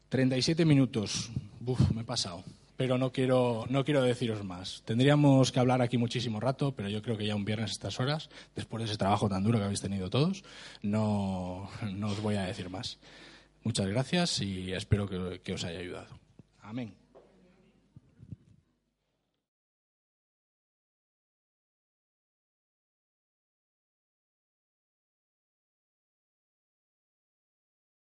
37 0.08 0.64
minutos. 0.64 1.30
Uf, 1.64 1.90
me 1.92 2.02
he 2.02 2.04
pasado. 2.04 2.44
Pero 2.76 2.96
no 2.96 3.10
quiero, 3.10 3.66
no 3.68 3.84
quiero 3.84 4.02
deciros 4.02 4.44
más. 4.44 4.82
Tendríamos 4.84 5.50
que 5.50 5.58
hablar 5.58 5.82
aquí 5.82 5.98
muchísimo 5.98 6.38
rato, 6.38 6.72
pero 6.72 6.88
yo 6.88 7.02
creo 7.02 7.18
que 7.18 7.26
ya 7.26 7.34
un 7.34 7.44
viernes 7.44 7.70
a 7.70 7.72
estas 7.72 7.98
horas, 7.98 8.30
después 8.54 8.80
de 8.80 8.88
ese 8.88 8.96
trabajo 8.96 9.28
tan 9.28 9.42
duro 9.42 9.58
que 9.58 9.64
habéis 9.64 9.80
tenido 9.80 10.08
todos, 10.08 10.44
no, 10.82 11.68
no 11.92 12.08
os 12.08 12.22
voy 12.22 12.36
a 12.36 12.42
decir 12.42 12.70
más. 12.70 12.98
Muchas 13.64 13.88
gracias 13.88 14.40
y 14.40 14.72
espero 14.72 15.08
que, 15.08 15.40
que 15.40 15.54
os 15.54 15.64
haya 15.64 15.80
ayudado. 15.80 16.20
Amén. 16.62 16.94